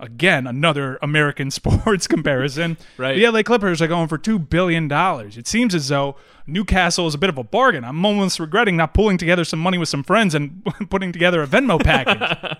again 0.00 0.46
another 0.46 0.98
American 1.02 1.50
sports 1.52 2.06
comparison. 2.06 2.76
Right. 2.98 3.16
The 3.16 3.28
LA 3.28 3.42
Clippers 3.42 3.80
are 3.80 3.88
going 3.88 4.06
for 4.08 4.18
two 4.18 4.38
billion 4.38 4.86
dollars. 4.86 5.36
It 5.36 5.46
seems 5.46 5.74
as 5.74 5.88
though 5.88 6.16
Newcastle 6.46 7.06
is 7.06 7.14
a 7.14 7.18
bit 7.18 7.30
of 7.30 7.38
a 7.38 7.42
bargain. 7.44 7.84
I'm 7.84 8.04
almost 8.04 8.38
regretting 8.38 8.76
not 8.76 8.94
pulling 8.94 9.16
together 9.16 9.44
some 9.44 9.58
money 9.58 9.78
with 9.78 9.88
some 9.88 10.02
friends 10.02 10.34
and 10.34 10.62
putting 10.90 11.10
together 11.10 11.42
a 11.42 11.46
Venmo 11.46 11.82
package. 11.82 12.58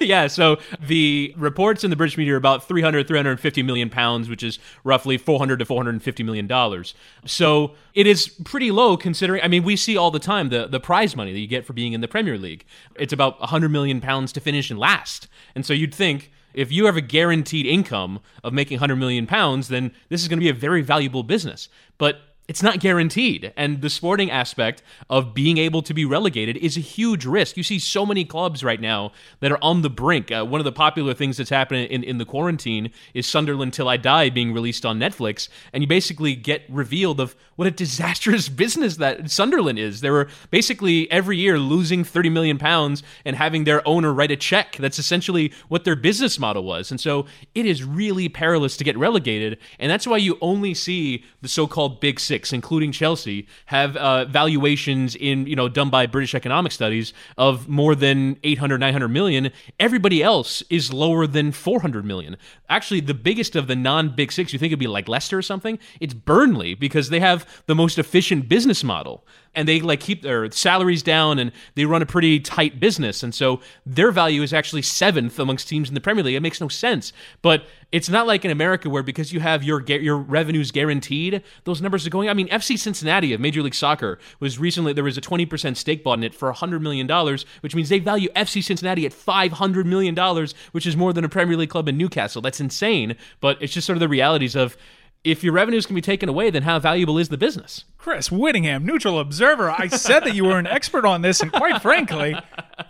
yeah, 0.00 0.26
so 0.26 0.58
the 0.80 1.34
reports 1.36 1.84
in 1.84 1.90
the 1.90 1.96
British 1.96 2.16
media 2.16 2.34
are 2.34 2.38
about 2.38 2.66
300, 2.66 3.06
350 3.06 3.62
million 3.62 3.90
pounds, 3.90 4.28
which 4.28 4.42
is 4.42 4.58
roughly 4.84 5.18
400 5.18 5.58
to 5.58 5.64
450 5.64 6.22
million 6.22 6.46
dollars. 6.46 6.94
So 7.26 7.74
it 7.94 8.06
is 8.06 8.28
pretty 8.44 8.70
low 8.70 8.96
considering, 8.96 9.42
I 9.42 9.48
mean, 9.48 9.64
we 9.64 9.76
see 9.76 9.96
all 9.96 10.10
the 10.10 10.18
time 10.18 10.48
the, 10.50 10.66
the 10.66 10.80
prize 10.80 11.16
money 11.16 11.32
that 11.32 11.40
you 11.40 11.48
get 11.48 11.66
for 11.66 11.72
being 11.72 11.92
in 11.92 12.00
the 12.00 12.08
Premier 12.08 12.38
League. 12.38 12.64
It's 12.96 13.12
about 13.12 13.38
100 13.40 13.70
million 13.70 14.00
pounds 14.00 14.32
to 14.32 14.40
finish 14.40 14.70
and 14.70 14.78
last. 14.78 15.28
And 15.54 15.66
so 15.66 15.72
you'd 15.72 15.94
think, 15.94 16.30
if 16.54 16.72
you 16.72 16.86
have 16.86 16.96
a 16.96 17.00
guaranteed 17.00 17.66
income 17.66 18.20
of 18.42 18.52
making 18.52 18.76
100 18.76 18.96
million 18.96 19.26
pounds, 19.26 19.68
then 19.68 19.92
this 20.08 20.22
is 20.22 20.28
going 20.28 20.38
to 20.38 20.44
be 20.44 20.48
a 20.48 20.54
very 20.54 20.82
valuable 20.82 21.22
business. 21.22 21.68
But 21.98 22.20
it's 22.46 22.62
not 22.62 22.78
guaranteed. 22.78 23.52
And 23.56 23.80
the 23.80 23.88
sporting 23.88 24.30
aspect 24.30 24.82
of 25.08 25.32
being 25.32 25.56
able 25.56 25.80
to 25.82 25.94
be 25.94 26.04
relegated 26.04 26.58
is 26.58 26.76
a 26.76 26.80
huge 26.80 27.24
risk. 27.24 27.56
You 27.56 27.62
see 27.62 27.78
so 27.78 28.04
many 28.04 28.24
clubs 28.24 28.62
right 28.62 28.80
now 28.80 29.12
that 29.40 29.50
are 29.50 29.58
on 29.62 29.80
the 29.80 29.88
brink. 29.88 30.30
Uh, 30.30 30.44
one 30.44 30.60
of 30.60 30.66
the 30.66 30.72
popular 30.72 31.14
things 31.14 31.38
that's 31.38 31.48
happening 31.48 31.86
in, 31.86 32.04
in 32.04 32.18
the 32.18 32.26
quarantine 32.26 32.90
is 33.14 33.26
Sunderland 33.26 33.72
Till 33.72 33.88
I 33.88 33.96
Die 33.96 34.28
being 34.28 34.52
released 34.52 34.84
on 34.84 34.98
Netflix. 34.98 35.48
And 35.72 35.82
you 35.82 35.86
basically 35.86 36.34
get 36.34 36.64
revealed 36.68 37.18
of 37.18 37.34
what 37.56 37.66
a 37.66 37.70
disastrous 37.70 38.48
business 38.64 38.96
that 38.96 39.30
Sunderland 39.30 39.78
is. 39.78 40.02
They 40.02 40.10
were 40.10 40.28
basically 40.50 41.10
every 41.10 41.38
year 41.38 41.58
losing 41.58 42.04
30 42.04 42.28
million 42.28 42.58
pounds 42.58 43.02
and 43.24 43.36
having 43.36 43.64
their 43.64 43.86
owner 43.88 44.12
write 44.12 44.30
a 44.30 44.36
check. 44.36 44.76
That's 44.76 44.98
essentially 44.98 45.50
what 45.68 45.84
their 45.84 45.96
business 45.96 46.38
model 46.38 46.64
was. 46.64 46.90
And 46.90 47.00
so 47.00 47.24
it 47.54 47.64
is 47.64 47.84
really 47.84 48.28
perilous 48.28 48.76
to 48.76 48.84
get 48.84 48.98
relegated. 48.98 49.58
And 49.78 49.90
that's 49.90 50.06
why 50.06 50.18
you 50.18 50.36
only 50.42 50.74
see 50.74 51.24
the 51.40 51.48
so 51.48 51.66
called 51.66 52.00
Big 52.00 52.20
Six 52.20 52.33
six, 52.34 52.52
including 52.52 52.90
Chelsea, 52.90 53.46
have 53.66 53.96
uh, 53.96 54.24
valuations 54.24 55.14
in 55.14 55.46
you 55.46 55.54
know 55.54 55.68
done 55.68 55.88
by 55.88 56.06
British 56.06 56.34
economic 56.34 56.72
studies 56.72 57.12
of 57.38 57.68
more 57.68 57.94
than 57.94 58.36
800, 58.42 58.78
900 58.78 59.08
million. 59.08 59.52
Everybody 59.78 60.20
else 60.20 60.62
is 60.68 60.92
lower 60.92 61.28
than 61.28 61.52
400 61.52 62.04
million. 62.04 62.36
Actually, 62.68 63.00
the 63.00 63.14
biggest 63.14 63.54
of 63.54 63.68
the 63.68 63.76
non-big 63.76 64.32
six, 64.32 64.52
you 64.52 64.58
think 64.58 64.70
it'd 64.72 64.80
be 64.80 64.88
like 64.88 65.08
Leicester 65.08 65.38
or 65.38 65.42
something? 65.42 65.78
It's 66.00 66.14
Burnley 66.14 66.74
because 66.74 67.08
they 67.08 67.20
have 67.20 67.46
the 67.66 67.74
most 67.74 67.98
efficient 67.98 68.48
business 68.48 68.82
model 68.82 69.24
and 69.54 69.68
they 69.68 69.80
like 69.80 70.00
keep 70.00 70.22
their 70.22 70.50
salaries 70.50 71.02
down 71.02 71.38
and 71.38 71.52
they 71.74 71.84
run 71.84 72.02
a 72.02 72.06
pretty 72.06 72.40
tight 72.40 72.80
business 72.80 73.22
and 73.22 73.34
so 73.34 73.60
their 73.84 74.10
value 74.10 74.42
is 74.42 74.52
actually 74.52 74.82
seventh 74.82 75.38
amongst 75.38 75.68
teams 75.68 75.88
in 75.88 75.94
the 75.94 76.00
Premier 76.00 76.22
League. 76.22 76.34
It 76.34 76.40
makes 76.40 76.60
no 76.60 76.68
sense, 76.68 77.12
but 77.42 77.64
it's 77.92 78.08
not 78.08 78.26
like 78.26 78.44
in 78.44 78.50
America 78.50 78.90
where 78.90 79.02
because 79.02 79.32
you 79.32 79.40
have 79.40 79.62
your 79.62 79.80
your 79.82 80.16
revenues 80.16 80.70
guaranteed, 80.70 81.42
those 81.64 81.80
numbers 81.80 82.06
are 82.06 82.10
going. 82.10 82.28
I 82.28 82.34
mean, 82.34 82.48
FC 82.48 82.78
Cincinnati 82.78 83.32
of 83.32 83.40
Major 83.40 83.62
League 83.62 83.74
Soccer 83.74 84.18
was 84.40 84.58
recently 84.58 84.92
there 84.92 85.04
was 85.04 85.16
a 85.16 85.20
twenty 85.20 85.46
percent 85.46 85.76
stake 85.76 86.02
bought 86.02 86.18
in 86.18 86.24
it 86.24 86.34
for 86.34 86.50
hundred 86.52 86.82
million 86.82 87.06
dollars, 87.06 87.46
which 87.60 87.74
means 87.74 87.88
they 87.88 87.98
value 87.98 88.28
FC 88.34 88.62
Cincinnati 88.62 89.06
at 89.06 89.12
five 89.12 89.52
hundred 89.52 89.86
million 89.86 90.14
dollars, 90.14 90.54
which 90.72 90.86
is 90.86 90.96
more 90.96 91.12
than 91.12 91.24
a 91.24 91.28
Premier 91.28 91.56
League 91.56 91.70
club 91.70 91.88
in 91.88 91.96
Newcastle. 91.96 92.42
That's 92.42 92.60
insane, 92.60 93.16
but 93.40 93.58
it's 93.60 93.72
just 93.72 93.86
sort 93.86 93.96
of 93.96 94.00
the 94.00 94.08
realities 94.08 94.56
of 94.56 94.76
if 95.24 95.42
your 95.42 95.52
revenues 95.54 95.86
can 95.86 95.94
be 95.94 96.00
taken 96.02 96.28
away, 96.28 96.50
then 96.50 96.62
how 96.62 96.78
valuable 96.78 97.18
is 97.18 97.30
the 97.30 97.38
business? 97.38 97.84
Chris 97.98 98.30
Whittingham, 98.30 98.84
neutral 98.84 99.18
observer. 99.18 99.70
I 99.70 99.88
said 99.88 100.20
that 100.20 100.34
you 100.34 100.44
were 100.44 100.58
an 100.58 100.66
expert 100.66 101.04
on 101.06 101.22
this, 101.22 101.40
and 101.40 101.50
quite 101.50 101.80
frankly, 101.80 102.36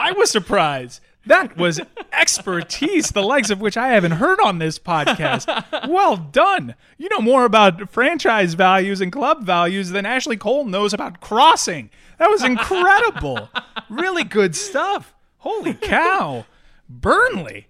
I 0.00 0.12
was 0.12 0.30
surprised. 0.30 1.00
That 1.26 1.56
was 1.56 1.80
expertise, 2.12 3.10
the 3.10 3.22
likes 3.22 3.48
of 3.50 3.60
which 3.60 3.76
I 3.76 3.88
haven't 3.88 4.12
heard 4.12 4.40
on 4.44 4.58
this 4.58 4.78
podcast. 4.78 5.88
Well 5.88 6.16
done. 6.16 6.74
You 6.98 7.08
know 7.10 7.20
more 7.20 7.44
about 7.44 7.88
franchise 7.90 8.54
values 8.54 9.00
and 9.00 9.10
club 9.10 9.44
values 9.44 9.90
than 9.90 10.04
Ashley 10.04 10.36
Cole 10.36 10.64
knows 10.64 10.92
about 10.92 11.20
crossing. 11.20 11.88
That 12.18 12.30
was 12.30 12.44
incredible. 12.44 13.48
really 13.88 14.24
good 14.24 14.54
stuff. 14.54 15.14
Holy 15.38 15.74
cow. 15.74 16.44
Burnley. 16.88 17.68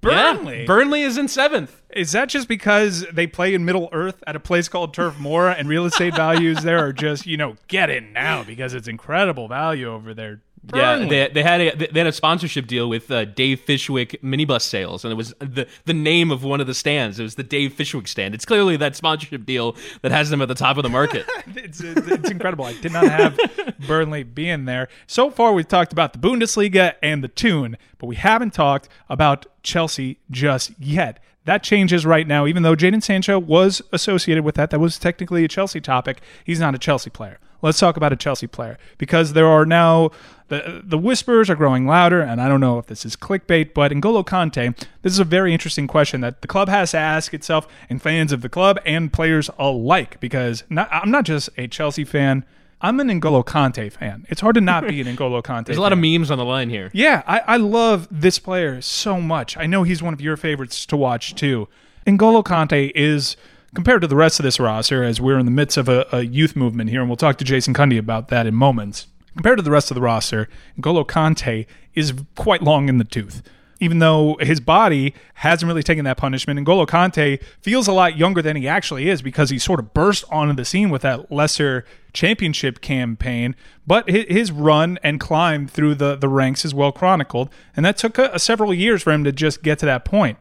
Burnley. 0.00 0.60
Yeah, 0.60 0.66
Burnley 0.66 1.02
is 1.02 1.18
in 1.18 1.28
seventh. 1.28 1.82
Is 1.96 2.12
that 2.12 2.28
just 2.28 2.46
because 2.46 3.06
they 3.12 3.26
play 3.26 3.54
in 3.54 3.64
Middle 3.64 3.88
Earth 3.92 4.22
at 4.26 4.36
a 4.36 4.40
place 4.40 4.68
called 4.68 4.92
Turf 4.92 5.18
Moor 5.18 5.48
and 5.48 5.68
real 5.68 5.86
estate 5.86 6.14
values 6.16 6.62
there 6.62 6.78
are 6.78 6.92
just, 6.92 7.26
you 7.26 7.36
know, 7.36 7.56
get 7.68 7.90
in 7.90 8.12
now 8.12 8.44
because 8.44 8.74
it's 8.74 8.88
incredible 8.88 9.48
value 9.48 9.90
over 9.90 10.14
there? 10.14 10.40
Yeah, 10.74 10.96
they, 10.96 11.28
they 11.28 11.42
had 11.42 11.60
a 11.60 11.76
they 11.76 12.00
had 12.00 12.06
a 12.06 12.12
sponsorship 12.12 12.66
deal 12.66 12.88
with 12.88 13.10
uh, 13.10 13.24
Dave 13.24 13.60
Fishwick 13.60 14.20
minibus 14.22 14.62
sales, 14.62 15.04
and 15.04 15.12
it 15.12 15.14
was 15.14 15.32
the 15.38 15.68
the 15.84 15.94
name 15.94 16.30
of 16.30 16.42
one 16.42 16.60
of 16.60 16.66
the 16.66 16.74
stands. 16.74 17.20
It 17.20 17.22
was 17.22 17.36
the 17.36 17.44
Dave 17.44 17.72
Fishwick 17.74 18.08
stand. 18.08 18.34
It's 18.34 18.44
clearly 18.44 18.76
that 18.78 18.96
sponsorship 18.96 19.46
deal 19.46 19.76
that 20.02 20.10
has 20.10 20.30
them 20.30 20.42
at 20.42 20.48
the 20.48 20.54
top 20.54 20.76
of 20.76 20.82
the 20.82 20.88
market. 20.88 21.24
it's, 21.54 21.80
it's, 21.80 22.08
it's 22.08 22.30
incredible. 22.30 22.64
I 22.64 22.72
did 22.80 22.92
not 22.92 23.06
have 23.06 23.38
Burnley 23.86 24.24
being 24.24 24.64
there. 24.64 24.88
So 25.06 25.30
far, 25.30 25.52
we've 25.52 25.68
talked 25.68 25.92
about 25.92 26.12
the 26.12 26.18
Bundesliga 26.18 26.94
and 27.00 27.22
the 27.22 27.28
tune, 27.28 27.76
but 27.98 28.06
we 28.06 28.16
haven't 28.16 28.52
talked 28.52 28.88
about 29.08 29.46
Chelsea 29.62 30.18
just 30.30 30.72
yet. 30.80 31.20
That 31.46 31.62
changes 31.62 32.04
right 32.04 32.26
now, 32.26 32.46
even 32.46 32.62
though 32.62 32.76
Jadon 32.76 33.02
Sancho 33.02 33.38
was 33.38 33.80
associated 33.92 34.44
with 34.44 34.56
that. 34.56 34.70
That 34.70 34.80
was 34.80 34.98
technically 34.98 35.44
a 35.44 35.48
Chelsea 35.48 35.80
topic. 35.80 36.20
He's 36.44 36.60
not 36.60 36.74
a 36.74 36.78
Chelsea 36.78 37.08
player. 37.08 37.38
Let's 37.62 37.78
talk 37.78 37.96
about 37.96 38.12
a 38.12 38.16
Chelsea 38.16 38.46
player 38.46 38.78
because 38.98 39.32
there 39.32 39.46
are 39.46 39.64
now 39.64 40.10
the 40.48 40.82
the 40.84 40.98
whispers 40.98 41.48
are 41.48 41.56
growing 41.56 41.86
louder, 41.86 42.20
and 42.20 42.40
I 42.40 42.48
don't 42.48 42.60
know 42.60 42.78
if 42.78 42.86
this 42.86 43.04
is 43.04 43.16
clickbait, 43.16 43.74
but 43.74 43.92
N'Golo 43.92 44.24
Kante, 44.24 44.76
this 45.02 45.12
is 45.12 45.18
a 45.18 45.24
very 45.24 45.52
interesting 45.52 45.86
question 45.86 46.20
that 46.20 46.42
the 46.42 46.48
club 46.48 46.68
has 46.68 46.90
to 46.90 46.98
ask 46.98 47.32
itself, 47.32 47.66
and 47.88 48.02
fans 48.02 48.32
of 48.32 48.42
the 48.42 48.48
club 48.48 48.78
and 48.84 49.12
players 49.12 49.48
alike. 49.58 50.20
Because 50.20 50.64
not, 50.68 50.88
I'm 50.92 51.10
not 51.10 51.24
just 51.24 51.48
a 51.56 51.66
Chelsea 51.66 52.04
fan. 52.04 52.44
I'm 52.80 53.00
an 53.00 53.08
N'Golo 53.08 53.44
Kante 53.44 53.90
fan. 53.90 54.26
It's 54.28 54.40
hard 54.40 54.54
to 54.56 54.60
not 54.60 54.86
be 54.86 55.00
an 55.00 55.06
N'Golo 55.16 55.42
Kante. 55.42 55.66
There's 55.66 55.78
a 55.78 55.82
lot 55.82 55.92
of 55.92 55.98
memes 55.98 56.30
on 56.30 56.38
the 56.38 56.44
line 56.44 56.68
here. 56.68 56.90
Yeah, 56.92 57.22
I, 57.26 57.40
I 57.40 57.56
love 57.56 58.06
this 58.10 58.38
player 58.38 58.80
so 58.80 59.20
much. 59.20 59.56
I 59.56 59.66
know 59.66 59.82
he's 59.82 60.02
one 60.02 60.12
of 60.12 60.20
your 60.20 60.36
favorites 60.36 60.84
to 60.86 60.96
watch 60.96 61.34
too. 61.34 61.68
N'Golo 62.06 62.44
Kante 62.44 62.92
is 62.94 63.36
compared 63.74 64.00
to 64.02 64.06
the 64.08 64.16
rest 64.16 64.38
of 64.38 64.44
this 64.44 64.60
roster, 64.60 65.02
as 65.02 65.20
we're 65.20 65.38
in 65.38 65.44
the 65.44 65.50
midst 65.50 65.76
of 65.76 65.88
a, 65.88 66.06
a 66.12 66.22
youth 66.22 66.56
movement 66.56 66.90
here, 66.90 67.00
and 67.00 67.08
we'll 67.08 67.16
talk 67.16 67.36
to 67.38 67.44
Jason 67.44 67.74
Cundy 67.74 67.98
about 67.98 68.28
that 68.28 68.46
in 68.46 68.54
moments. 68.54 69.06
Compared 69.34 69.58
to 69.58 69.62
the 69.62 69.70
rest 69.70 69.90
of 69.90 69.94
the 69.94 70.00
roster, 70.00 70.48
N'Golo 70.78 71.06
Kante 71.06 71.66
is 71.94 72.14
quite 72.36 72.62
long 72.62 72.88
in 72.88 72.98
the 72.98 73.04
tooth. 73.04 73.42
Even 73.78 73.98
though 73.98 74.38
his 74.40 74.58
body 74.58 75.14
hasn't 75.34 75.68
really 75.68 75.82
taken 75.82 76.04
that 76.06 76.16
punishment, 76.16 76.58
N'Golo 76.58 76.86
Kante 76.86 77.42
feels 77.60 77.86
a 77.86 77.92
lot 77.92 78.16
younger 78.16 78.40
than 78.40 78.56
he 78.56 78.66
actually 78.66 79.08
is 79.08 79.20
because 79.20 79.50
he 79.50 79.58
sort 79.58 79.80
of 79.80 79.92
burst 79.92 80.24
onto 80.30 80.54
the 80.54 80.64
scene 80.64 80.88
with 80.88 81.02
that 81.02 81.30
Leicester 81.30 81.84
championship 82.14 82.80
campaign. 82.80 83.54
But 83.86 84.08
his 84.08 84.50
run 84.50 84.98
and 85.02 85.20
climb 85.20 85.68
through 85.68 85.96
the, 85.96 86.16
the 86.16 86.28
ranks 86.28 86.64
is 86.64 86.74
well 86.74 86.90
chronicled, 86.92 87.50
and 87.76 87.84
that 87.84 87.98
took 87.98 88.16
a, 88.18 88.30
a 88.32 88.38
several 88.38 88.72
years 88.72 89.02
for 89.02 89.12
him 89.12 89.24
to 89.24 89.32
just 89.32 89.62
get 89.62 89.78
to 89.80 89.86
that 89.86 90.06
point. 90.06 90.38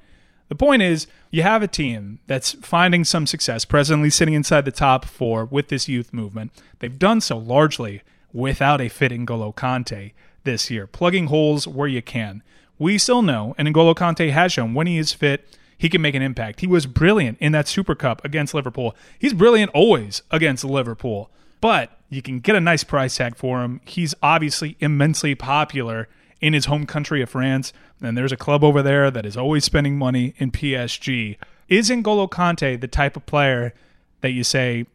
The 0.47 0.55
point 0.55 0.83
is, 0.83 1.07
you 1.31 1.41
have 1.41 1.63
a 1.63 1.67
team 1.67 2.19
that's 2.27 2.53
finding 2.53 3.03
some 3.03 3.27
success, 3.27 3.65
presently 3.65 4.09
sitting 4.09 4.35
inside 4.35 4.63
the 4.63 4.71
top 4.71 5.03
four 5.03 5.43
with 5.43 5.67
this 5.67 5.89
youth 5.89 6.13
movement. 6.13 6.51
They've 6.79 6.97
done 6.97 7.19
so 7.19 7.37
largely 7.37 8.01
without 8.31 8.79
a 8.79 8.89
fit 8.89 9.11
N'Golo 9.11 9.53
Kante 9.53 10.13
this 10.43 10.69
year, 10.69 10.87
plugging 10.87 11.27
holes 11.27 11.67
where 11.67 11.87
you 11.87 12.01
can. 12.01 12.43
We 12.77 12.97
still 12.97 13.21
know, 13.21 13.55
and 13.57 13.67
N'Golo 13.67 13.95
Kante 13.95 14.31
has 14.31 14.51
shown 14.51 14.73
when 14.73 14.87
he 14.87 14.97
is 14.97 15.13
fit, 15.13 15.57
he 15.77 15.89
can 15.89 16.01
make 16.01 16.15
an 16.15 16.21
impact. 16.21 16.61
He 16.61 16.67
was 16.67 16.85
brilliant 16.85 17.37
in 17.39 17.51
that 17.51 17.67
Super 17.67 17.95
Cup 17.95 18.23
against 18.23 18.53
Liverpool. 18.53 18.95
He's 19.17 19.33
brilliant 19.33 19.71
always 19.73 20.21
against 20.31 20.63
Liverpool, 20.63 21.29
but 21.61 21.97
you 22.09 22.21
can 22.21 22.39
get 22.39 22.55
a 22.55 22.61
nice 22.61 22.83
price 22.83 23.17
tag 23.17 23.35
for 23.35 23.63
him. 23.63 23.81
He's 23.85 24.15
obviously 24.21 24.77
immensely 24.79 25.35
popular 25.35 26.07
in 26.41 26.53
his 26.53 26.65
home 26.65 26.85
country 26.85 27.21
of 27.21 27.29
France, 27.29 27.73
and 28.01 28.17
there's 28.17 28.31
a 28.31 28.37
club 28.37 28.63
over 28.63 28.81
there 28.81 29.09
that 29.09 29.25
is 29.25 29.37
always 29.37 29.63
spending 29.63 29.97
money 29.97 30.33
in 30.37 30.51
PSG. 30.51 31.37
Is 31.67 31.89
N'Golo 31.89 32.29
Kante 32.29 32.79
the 32.79 32.87
type 32.87 33.15
of 33.15 33.25
player 33.25 33.73
that 34.21 34.31
you 34.31 34.43
say, 34.43 34.85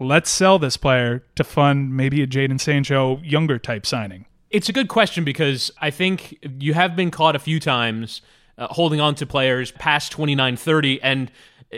let's 0.00 0.30
sell 0.30 0.58
this 0.58 0.76
player 0.76 1.22
to 1.34 1.44
fund 1.44 1.96
maybe 1.96 2.22
a 2.22 2.26
Jadon 2.26 2.60
Sancho 2.60 3.20
younger 3.22 3.58
type 3.58 3.86
signing? 3.86 4.26
It's 4.56 4.70
a 4.70 4.72
good 4.72 4.88
question 4.88 5.22
because 5.22 5.70
I 5.82 5.90
think 5.90 6.38
you 6.58 6.72
have 6.72 6.96
been 6.96 7.10
caught 7.10 7.36
a 7.36 7.38
few 7.38 7.60
times 7.60 8.22
uh, 8.56 8.68
holding 8.68 9.02
on 9.02 9.14
to 9.16 9.26
players 9.26 9.70
past 9.70 10.10
29 10.12 10.56
30 10.56 11.02
and 11.02 11.30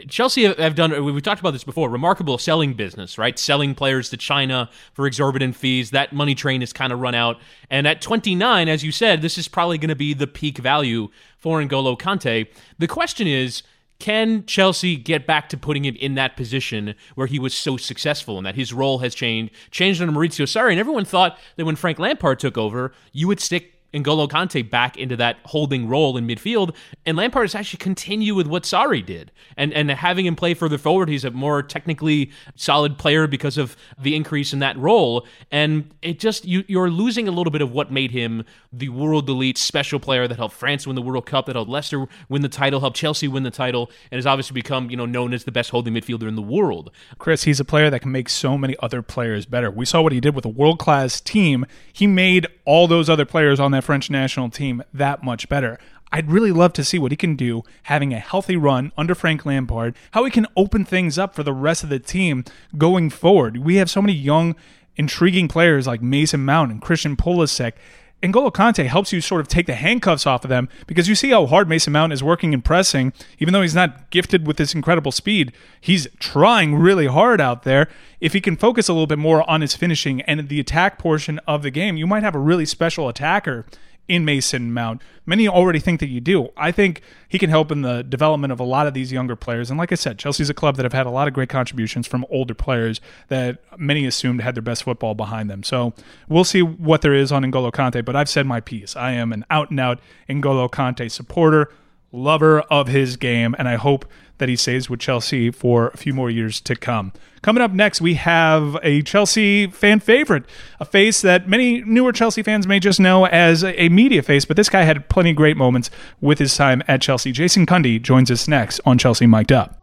Chelsea 0.09 0.45
have 0.45 0.77
done, 0.77 1.05
we've 1.05 1.21
talked 1.21 1.41
about 1.41 1.51
this 1.51 1.65
before, 1.65 1.91
remarkable 1.91 2.39
selling 2.39 2.75
business, 2.75 3.19
right? 3.19 3.37
Selling 3.37 3.75
players 3.75 4.11
to 4.11 4.17
China 4.17 4.71
for 4.93 5.09
exorbitant 5.09 5.57
fees. 5.57 5.91
That 5.91 6.13
money 6.13 6.37
train 6.37 6.61
has 6.61 6.73
kind 6.73 6.93
of 6.93 7.01
run 7.01 7.17
out. 7.17 7.41
And 7.69 7.85
at 7.85 8.01
29, 8.01 8.69
as 8.69 8.85
you 8.85 8.93
said, 8.93 9.23
this 9.23 9.39
is 9.39 9.49
probably 9.49 9.79
going 9.79 9.89
to 9.89 9.97
be 9.97 10.15
the 10.15 10.29
peak 10.29 10.59
value 10.59 11.09
for 11.37 11.61
N'Golo 11.61 11.99
Kante. 11.99 12.47
The 12.79 12.87
question 12.87 13.27
is, 13.27 13.65
can 13.99 14.45
Chelsea 14.47 14.97
get 14.97 15.27
back 15.27 15.49
to 15.49 15.57
putting 15.57 15.85
him 15.85 15.97
in 15.97 16.15
that 16.15 16.37
position 16.37 16.95
where 17.15 17.27
he 17.27 17.39
was 17.39 17.55
so 17.55 17.77
successful 17.77 18.37
and 18.37 18.47
that 18.47 18.55
his 18.55 18.73
role 18.73 18.99
has 18.99 19.15
changed, 19.15 19.53
changed 19.71 20.01
under 20.01 20.13
Maurizio 20.13 20.47
Sarri? 20.47 20.71
And 20.71 20.81
everyone 20.81 21.05
thought 21.05 21.39
that 21.57 21.65
when 21.65 21.77
Frank 21.77 21.99
Lampard 21.99 22.39
took 22.39 22.57
over, 22.57 22.93
you 23.13 23.27
would 23.27 23.41
stick 23.41 23.75
N'Golo 23.93 24.29
Kante 24.29 24.69
back 24.69 24.97
into 24.97 25.17
that 25.17 25.39
holding 25.47 25.89
role 25.89 26.17
in 26.17 26.27
midfield, 26.27 26.75
and 27.07 27.17
Lampard 27.17 27.47
is 27.47 27.55
actually 27.55 27.79
continue 27.79 28.35
with 28.35 28.47
what 28.47 28.65
Sarri 28.65 29.05
did, 29.05 29.33
and 29.57 29.73
and 29.73 29.91
having 29.91 30.27
him 30.27 30.37
play 30.37 30.55
further 30.55 30.77
forward. 30.77 31.09
He's 31.09 31.25
a 31.25 31.31
more 31.31 31.63
technically 31.63 32.31
solid 32.55 32.99
player 32.99 33.27
because 33.27 33.57
of 33.57 33.77
the 33.99 34.15
increase 34.15 34.53
in 34.53 34.59
that 34.59 34.77
role, 34.77 35.27
and 35.51 35.91
it 36.03 36.19
just 36.19 36.45
you 36.45 36.65
you're 36.69 36.91
losing 36.91 37.29
a 37.29 37.31
little 37.31 37.51
bit 37.51 37.63
of 37.63 37.73
what 37.73 37.91
made 37.91 38.11
him 38.11 38.45
the 38.73 38.91
world 38.91 39.29
elite 39.29 39.57
special 39.57 39.99
player 39.99 40.29
that 40.29 40.37
helped 40.37 40.55
France 40.55 40.87
win 40.87 40.95
the 40.95 41.03
World 41.03 41.25
Cup, 41.25 41.47
that 41.47 41.57
helped 41.57 41.71
Leicester 41.71 42.07
win 42.29 42.43
the 42.43 42.49
title, 42.49 42.81
helped 42.81 42.97
Chelsea 42.97 43.27
win 43.27 43.43
the 43.43 43.51
title, 43.51 43.91
and 44.11 44.19
has 44.19 44.27
obviously 44.27 44.55
become 44.55 44.91
you 44.91 44.97
know 44.97 45.07
known 45.07 45.33
as 45.33 45.45
the 45.45 45.53
best 45.53 45.71
holding 45.71 45.95
midfielder 45.95 46.29
in 46.29 46.37
the 46.37 46.43
world. 46.43 46.91
Chris, 47.19 47.45
he's 47.45 47.59
a 47.59 47.65
player 47.65 47.89
that 47.89 48.01
can 48.01 48.13
make 48.13 48.29
so 48.29 48.59
many 48.59 48.77
other 48.81 49.01
players 49.01 49.47
better. 49.47 49.71
We 49.71 49.87
saw 49.87 50.03
what 50.03 50.13
he 50.13 50.21
did 50.21 50.35
with 50.35 50.45
a 50.45 50.51
world 50.51 50.79
class 50.79 51.23
team. 51.23 51.65
He 51.91 52.07
made 52.07 52.47
all 52.67 52.87
those 52.87 53.09
other 53.09 53.25
players 53.25 53.59
on 53.59 53.71
that 53.73 53.85
French 53.89 54.11
national 54.11 54.51
team 54.51 54.83
that 54.93 55.25
much 55.25 55.49
better. 55.49 55.79
I'd 56.13 56.31
really 56.31 56.53
love 56.53 56.75
to 56.75 56.85
see 56.85 56.99
what 56.99 57.11
he 57.11 57.17
can 57.17 57.37
do 57.37 57.63
having 57.85 58.13
a 58.13 58.19
healthy 58.19 58.55
run 58.55 58.93
under 58.99 59.15
Frank 59.15 59.47
Lampard, 59.47 59.97
how 60.11 60.27
he 60.27 60.31
can 60.31 60.47
open 60.59 60.85
things 60.85 61.17
up 61.17 61.35
for 61.35 61.43
the 61.43 61.55
rest 61.55 61.85
of 61.85 61.89
the 61.89 61.99
team 61.99 62.45
going 62.77 63.09
forward. 63.09 63.65
We 63.65 63.77
have 63.77 63.89
so 63.89 64.03
many 64.03 64.13
young, 64.13 64.57
intriguing 64.97 65.49
players 65.49 65.87
like 65.87 66.03
Mason 66.03 66.45
Mount 66.45 66.71
and 66.71 66.83
Christian 66.83 67.17
Pulisic. 67.17 67.73
N'Golo 68.23 68.53
Kante 68.53 68.87
helps 68.87 69.13
you 69.13 69.21
sort 69.21 69.41
of 69.41 69.47
take 69.47 69.67
the 69.67 69.77
handcuffs 69.77 70.27
off 70.27 70.45
of 70.45 70.49
them 70.49 70.69
because 70.89 71.09
you 71.09 71.15
see 71.15 71.31
how 71.31 71.47
hard 71.47 71.69
Mason 71.69 71.93
Mount 71.93 72.13
is 72.13 72.23
working 72.23 72.53
and 72.53 72.65
pressing. 72.65 73.13
Even 73.39 73.53
though 73.53 73.63
he's 73.63 73.77
not 73.77 74.11
gifted 74.11 74.45
with 74.45 74.57
this 74.57 74.75
incredible 74.75 75.13
speed, 75.13 75.53
he's 75.81 76.09
trying 76.19 76.75
really 76.75 77.07
hard 77.07 77.41
out 77.41 77.63
there. 77.63 77.89
If 78.21 78.33
he 78.33 78.41
can 78.41 78.57
focus 78.57 78.89
a 78.89 78.93
little 78.93 79.07
bit 79.07 79.19
more 79.19 79.49
on 79.49 79.61
his 79.61 79.77
finishing 79.77 80.21
and 80.23 80.49
the 80.49 80.59
attack 80.59 80.99
portion 80.99 81.39
of 81.47 81.63
the 81.63 81.71
game, 81.71 81.97
you 81.97 82.09
might 82.09 82.25
have 82.25 82.35
a 82.35 82.41
really 82.41 82.67
special 82.67 83.09
attacker 83.09 83.65
in 84.09 84.25
Mason 84.25 84.73
Mount. 84.73 85.03
Many 85.27 85.47
already 85.47 85.79
think 85.79 86.01
that 86.01 86.09
you 86.09 86.21
do. 86.21 86.49
I 86.57 86.73
think 86.73 87.03
he 87.29 87.39
can 87.39 87.51
help 87.51 87.71
in 87.71 87.83
the 87.83 88.03
development 88.03 88.53
of 88.53 88.59
a 88.59 88.65
lot 88.65 88.87
of 88.87 88.95
these 88.95 89.13
younger 89.13 89.37
players. 89.37 89.71
And 89.71 89.79
like 89.79 89.93
I 89.93 89.95
said, 89.95 90.19
Chelsea's 90.19 90.49
a 90.49 90.55
club 90.55 90.77
that 90.77 90.85
have 90.85 90.95
had 90.95 91.07
a 91.07 91.11
lot 91.11 91.29
of 91.29 91.35
great 91.35 91.51
contributions 91.51 92.07
from 92.07 92.25
older 92.31 92.55
players 92.55 93.01
that 93.29 93.59
many 93.77 94.07
assumed 94.07 94.41
had 94.41 94.55
their 94.55 94.63
best 94.63 94.85
football 94.85 95.15
behind 95.15 95.51
them. 95.51 95.63
So 95.63 95.93
we'll 96.29 96.45
see 96.45 96.63
what 96.63 97.03
there 97.03 97.15
is 97.15 97.31
on 97.31 97.45
N'Golo 97.45 97.71
Kante, 97.71 98.05
but 98.05 98.17
I've 98.17 98.31
said 98.31 98.47
my 98.47 98.61
piece. 98.61 98.97
I 98.97 99.13
am 99.13 99.33
an 99.33 99.45
out 99.51 99.71
and 99.71 99.79
out 99.79 100.01
N'Golo 100.29 100.71
Kante 100.71 101.11
supporter, 101.11 101.71
lover 102.11 102.61
of 102.63 102.89
his 102.89 103.19
game, 103.19 103.55
and 103.59 103.69
I 103.69 103.77
hope 103.77 104.07
that 104.39 104.49
he 104.49 104.57
stays 104.57 104.89
with 104.89 105.01
Chelsea 105.01 105.51
for 105.51 105.89
a 105.89 105.97
few 105.97 106.15
more 106.15 106.31
years 106.31 106.61
to 106.63 106.75
come. 106.75 107.13
Coming 107.43 107.63
up 107.63 107.73
next, 107.73 108.01
we 108.01 108.15
have 108.15 108.77
a 108.83 109.03
Chelsea 109.03 109.69
fan 109.69 110.01
favorite, 110.01 110.45
a 110.81 110.85
face 110.85 111.21
that 111.21 111.49
many 111.49 111.83
newer 111.83 112.13
Chelsea 112.13 112.43
fans 112.43 112.67
may 112.67 112.81
just 112.81 112.99
know 112.99 113.27
as 113.27 113.63
a 113.63 113.89
media 113.89 114.23
face, 114.23 114.45
but 114.45 114.57
this 114.57 114.69
guy 114.69 114.83
had 114.83 115.09
plenty 115.09 115.31
of 115.31 115.37
great 115.37 115.57
moments 115.57 115.91
with 116.21 116.39
his 116.39 116.57
time 116.57 116.83
at 116.89 117.01
Chelsea. 117.01 117.31
Jason 117.31 117.67
Cundy 117.67 118.03
joins 118.03 118.31
us 118.31 118.49
next 118.49 118.81
on 118.85 118.99
Chelsea 118.99 119.27
Mic'd 119.27 119.53
Up. 119.53 119.81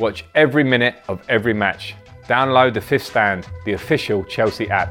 Watch 0.00 0.24
every 0.34 0.64
minute 0.64 0.96
of 1.08 1.22
every 1.28 1.54
match. 1.54 1.94
Download 2.26 2.72
the 2.72 2.80
Fifth 2.80 3.04
Stand, 3.04 3.46
the 3.64 3.72
official 3.72 4.24
Chelsea 4.24 4.68
app. 4.70 4.90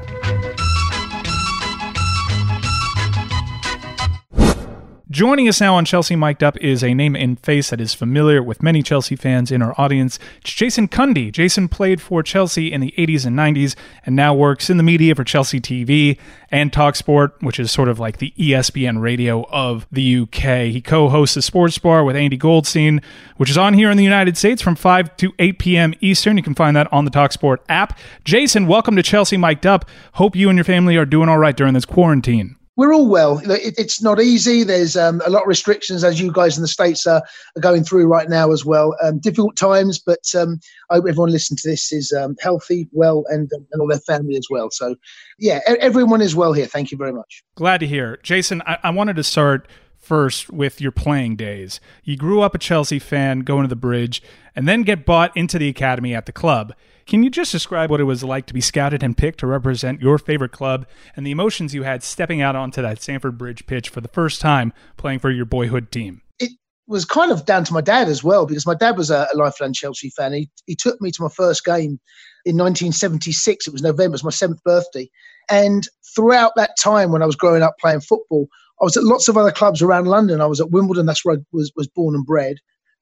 Joining 5.12 5.46
us 5.46 5.60
now 5.60 5.74
on 5.74 5.84
Chelsea 5.84 6.16
Mic'd 6.16 6.42
Up 6.42 6.56
is 6.56 6.82
a 6.82 6.94
name 6.94 7.14
and 7.14 7.38
face 7.38 7.68
that 7.68 7.82
is 7.82 7.92
familiar 7.92 8.42
with 8.42 8.62
many 8.62 8.82
Chelsea 8.82 9.14
fans 9.14 9.52
in 9.52 9.60
our 9.60 9.78
audience. 9.78 10.18
It's 10.40 10.54
Jason 10.54 10.88
Cundy. 10.88 11.30
Jason 11.30 11.68
played 11.68 12.00
for 12.00 12.22
Chelsea 12.22 12.72
in 12.72 12.80
the 12.80 12.94
80s 12.96 13.26
and 13.26 13.38
90s 13.38 13.76
and 14.06 14.16
now 14.16 14.32
works 14.32 14.70
in 14.70 14.78
the 14.78 14.82
media 14.82 15.14
for 15.14 15.22
Chelsea 15.22 15.60
TV 15.60 16.18
and 16.50 16.72
Talksport, 16.72 17.32
which 17.42 17.60
is 17.60 17.70
sort 17.70 17.90
of 17.90 17.98
like 17.98 18.20
the 18.20 18.32
ESPN 18.38 19.02
radio 19.02 19.44
of 19.50 19.86
the 19.92 20.20
UK. 20.20 20.70
He 20.72 20.80
co 20.80 21.10
hosts 21.10 21.36
a 21.36 21.42
sports 21.42 21.76
bar 21.76 22.04
with 22.04 22.16
Andy 22.16 22.38
Goldstein, 22.38 23.02
which 23.36 23.50
is 23.50 23.58
on 23.58 23.74
here 23.74 23.90
in 23.90 23.98
the 23.98 24.04
United 24.04 24.38
States 24.38 24.62
from 24.62 24.76
5 24.76 25.14
to 25.18 25.34
8 25.38 25.58
p.m. 25.58 25.94
Eastern. 26.00 26.38
You 26.38 26.42
can 26.42 26.54
find 26.54 26.74
that 26.74 26.90
on 26.90 27.04
the 27.04 27.10
Talksport 27.10 27.58
app. 27.68 27.98
Jason, 28.24 28.66
welcome 28.66 28.96
to 28.96 29.02
Chelsea 29.02 29.36
Mic'd 29.36 29.66
Up. 29.66 29.84
Hope 30.14 30.34
you 30.34 30.48
and 30.48 30.56
your 30.56 30.64
family 30.64 30.96
are 30.96 31.04
doing 31.04 31.28
all 31.28 31.36
right 31.36 31.54
during 31.54 31.74
this 31.74 31.84
quarantine 31.84 32.56
we're 32.76 32.94
all 32.94 33.06
well. 33.06 33.40
It's 33.44 34.02
not 34.02 34.20
easy. 34.20 34.62
There's 34.62 34.96
um, 34.96 35.20
a 35.26 35.30
lot 35.30 35.42
of 35.42 35.48
restrictions, 35.48 36.04
as 36.04 36.20
you 36.20 36.32
guys 36.32 36.56
in 36.56 36.62
the 36.62 36.68
states 36.68 37.06
are, 37.06 37.22
are 37.56 37.60
going 37.60 37.84
through 37.84 38.06
right 38.06 38.28
now 38.28 38.50
as 38.50 38.64
well. 38.64 38.96
Um, 39.02 39.18
difficult 39.18 39.56
times, 39.56 39.98
but 39.98 40.24
um, 40.34 40.58
I 40.90 40.94
hope 40.94 41.04
everyone 41.06 41.30
listening 41.30 41.58
to 41.58 41.68
this 41.68 41.92
is 41.92 42.12
um, 42.12 42.34
healthy, 42.40 42.88
well, 42.92 43.24
and, 43.28 43.50
and 43.52 43.80
all 43.80 43.88
their 43.88 43.98
family 44.00 44.36
as 44.36 44.46
well. 44.50 44.70
So, 44.70 44.96
yeah, 45.38 45.60
everyone 45.66 46.22
is 46.22 46.34
well 46.34 46.54
here. 46.54 46.66
Thank 46.66 46.90
you 46.90 46.96
very 46.96 47.12
much. 47.12 47.44
Glad 47.56 47.78
to 47.80 47.86
hear, 47.86 48.18
Jason. 48.22 48.62
I, 48.64 48.78
I 48.84 48.90
wanted 48.90 49.16
to 49.16 49.24
start 49.24 49.68
first 50.02 50.50
with 50.50 50.80
your 50.80 50.92
playing 50.92 51.36
days. 51.36 51.80
You 52.02 52.16
grew 52.16 52.42
up 52.42 52.54
a 52.54 52.58
Chelsea 52.58 52.98
fan, 52.98 53.40
going 53.40 53.62
to 53.62 53.68
the 53.68 53.76
bridge, 53.76 54.22
and 54.54 54.68
then 54.68 54.82
get 54.82 55.06
bought 55.06 55.34
into 55.36 55.58
the 55.58 55.68
academy 55.68 56.14
at 56.14 56.26
the 56.26 56.32
club. 56.32 56.74
Can 57.06 57.22
you 57.22 57.30
just 57.30 57.52
describe 57.52 57.90
what 57.90 58.00
it 58.00 58.04
was 58.04 58.22
like 58.22 58.46
to 58.46 58.54
be 58.54 58.60
scouted 58.60 59.02
and 59.02 59.16
picked 59.16 59.40
to 59.40 59.46
represent 59.46 60.00
your 60.00 60.18
favorite 60.18 60.52
club 60.52 60.86
and 61.16 61.26
the 61.26 61.30
emotions 61.30 61.74
you 61.74 61.84
had 61.84 62.02
stepping 62.02 62.40
out 62.40 62.56
onto 62.56 62.82
that 62.82 63.00
Stamford 63.00 63.38
Bridge 63.38 63.66
pitch 63.66 63.88
for 63.88 64.00
the 64.00 64.08
first 64.08 64.40
time 64.40 64.72
playing 64.96 65.20
for 65.20 65.30
your 65.30 65.44
boyhood 65.44 65.90
team? 65.90 66.22
It 66.38 66.52
was 66.86 67.04
kind 67.04 67.32
of 67.32 67.44
down 67.44 67.64
to 67.64 67.72
my 67.72 67.80
dad 67.80 68.08
as 68.08 68.22
well 68.22 68.46
because 68.46 68.66
my 68.66 68.74
dad 68.74 68.96
was 68.96 69.10
a, 69.10 69.28
a 69.32 69.36
lifelong 69.36 69.72
Chelsea 69.72 70.10
fan. 70.10 70.32
He, 70.32 70.50
he 70.66 70.76
took 70.76 71.00
me 71.00 71.10
to 71.12 71.22
my 71.22 71.28
first 71.28 71.64
game 71.64 72.00
in 72.44 72.56
1976. 72.56 73.66
It 73.66 73.72
was 73.72 73.82
November, 73.82 74.04
it 74.04 74.10
was 74.10 74.24
my 74.24 74.30
seventh 74.30 74.62
birthday. 74.64 75.08
And 75.50 75.88
throughout 76.14 76.52
that 76.56 76.76
time 76.82 77.10
when 77.10 77.22
I 77.22 77.26
was 77.26 77.36
growing 77.36 77.62
up 77.62 77.74
playing 77.80 78.00
football, 78.00 78.48
I 78.82 78.84
was 78.84 78.96
at 78.96 79.04
lots 79.04 79.28
of 79.28 79.36
other 79.36 79.52
clubs 79.52 79.80
around 79.80 80.06
London. 80.06 80.40
I 80.40 80.46
was 80.46 80.60
at 80.60 80.70
Wimbledon, 80.70 81.06
that's 81.06 81.24
where 81.24 81.36
I 81.36 81.38
was, 81.52 81.72
was 81.76 81.86
born 81.86 82.16
and 82.16 82.26
bred. 82.26 82.56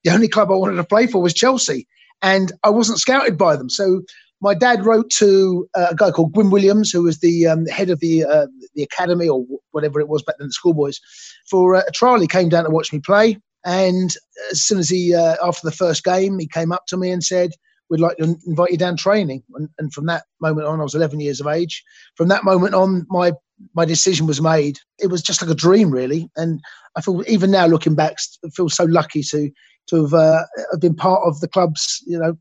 The 0.04 0.10
only 0.10 0.28
club 0.28 0.50
I 0.50 0.54
wanted 0.54 0.76
to 0.76 0.84
play 0.84 1.06
for 1.06 1.22
was 1.22 1.34
Chelsea 1.34 1.88
and 2.22 2.52
I 2.64 2.70
wasn't 2.70 2.98
scouted 2.98 3.38
by 3.38 3.56
them. 3.56 3.70
So 3.70 4.02
my 4.40 4.54
dad 4.54 4.84
wrote 4.84 5.10
to 5.10 5.68
uh, 5.74 5.88
a 5.90 5.94
guy 5.94 6.10
called 6.10 6.32
Gwyn 6.32 6.50
Williams, 6.50 6.90
who 6.90 7.02
was 7.02 7.20
the 7.20 7.46
um, 7.46 7.66
head 7.66 7.90
of 7.90 8.00
the 8.00 8.24
uh, 8.24 8.46
the 8.74 8.82
academy 8.82 9.28
or 9.28 9.44
whatever 9.72 10.00
it 10.00 10.08
was 10.08 10.22
back 10.22 10.36
then, 10.38 10.48
the 10.48 10.52
schoolboys, 10.52 10.98
for 11.48 11.74
a 11.74 11.90
trial. 11.92 12.20
He 12.20 12.26
came 12.26 12.48
down 12.48 12.64
to 12.64 12.70
watch 12.70 12.92
me 12.92 13.00
play, 13.00 13.38
and 13.64 14.14
as 14.50 14.62
soon 14.62 14.78
as 14.78 14.88
he 14.88 15.14
uh, 15.14 15.36
after 15.42 15.60
the 15.64 15.76
first 15.76 16.04
game, 16.04 16.38
he 16.38 16.46
came 16.46 16.72
up 16.72 16.86
to 16.88 16.96
me 16.96 17.10
and 17.10 17.22
said, 17.22 17.50
"We'd 17.90 18.00
like 18.00 18.16
to 18.16 18.36
invite 18.46 18.70
you 18.70 18.78
down 18.78 18.96
training." 18.96 19.42
And, 19.54 19.68
and 19.78 19.92
from 19.92 20.06
that 20.06 20.24
moment 20.40 20.66
on, 20.66 20.80
I 20.80 20.84
was 20.84 20.94
11 20.94 21.20
years 21.20 21.40
of 21.40 21.46
age. 21.46 21.82
From 22.16 22.28
that 22.28 22.44
moment 22.44 22.74
on, 22.74 23.06
my 23.10 23.32
my 23.74 23.84
decision 23.84 24.26
was 24.26 24.40
made. 24.40 24.78
It 24.98 25.08
was 25.08 25.22
just 25.22 25.42
like 25.42 25.50
a 25.50 25.54
dream, 25.54 25.90
really, 25.90 26.28
and 26.36 26.60
I 26.96 27.00
feel 27.00 27.22
even 27.26 27.50
now 27.50 27.66
looking 27.66 27.94
back, 27.94 28.16
I 28.44 28.48
feel 28.50 28.68
so 28.68 28.84
lucky 28.84 29.22
to 29.30 29.50
to 29.88 30.02
have, 30.02 30.14
uh, 30.14 30.44
have 30.70 30.80
been 30.80 30.94
part 30.94 31.22
of 31.26 31.40
the 31.40 31.48
club's 31.48 32.02
you 32.06 32.18
know 32.18 32.36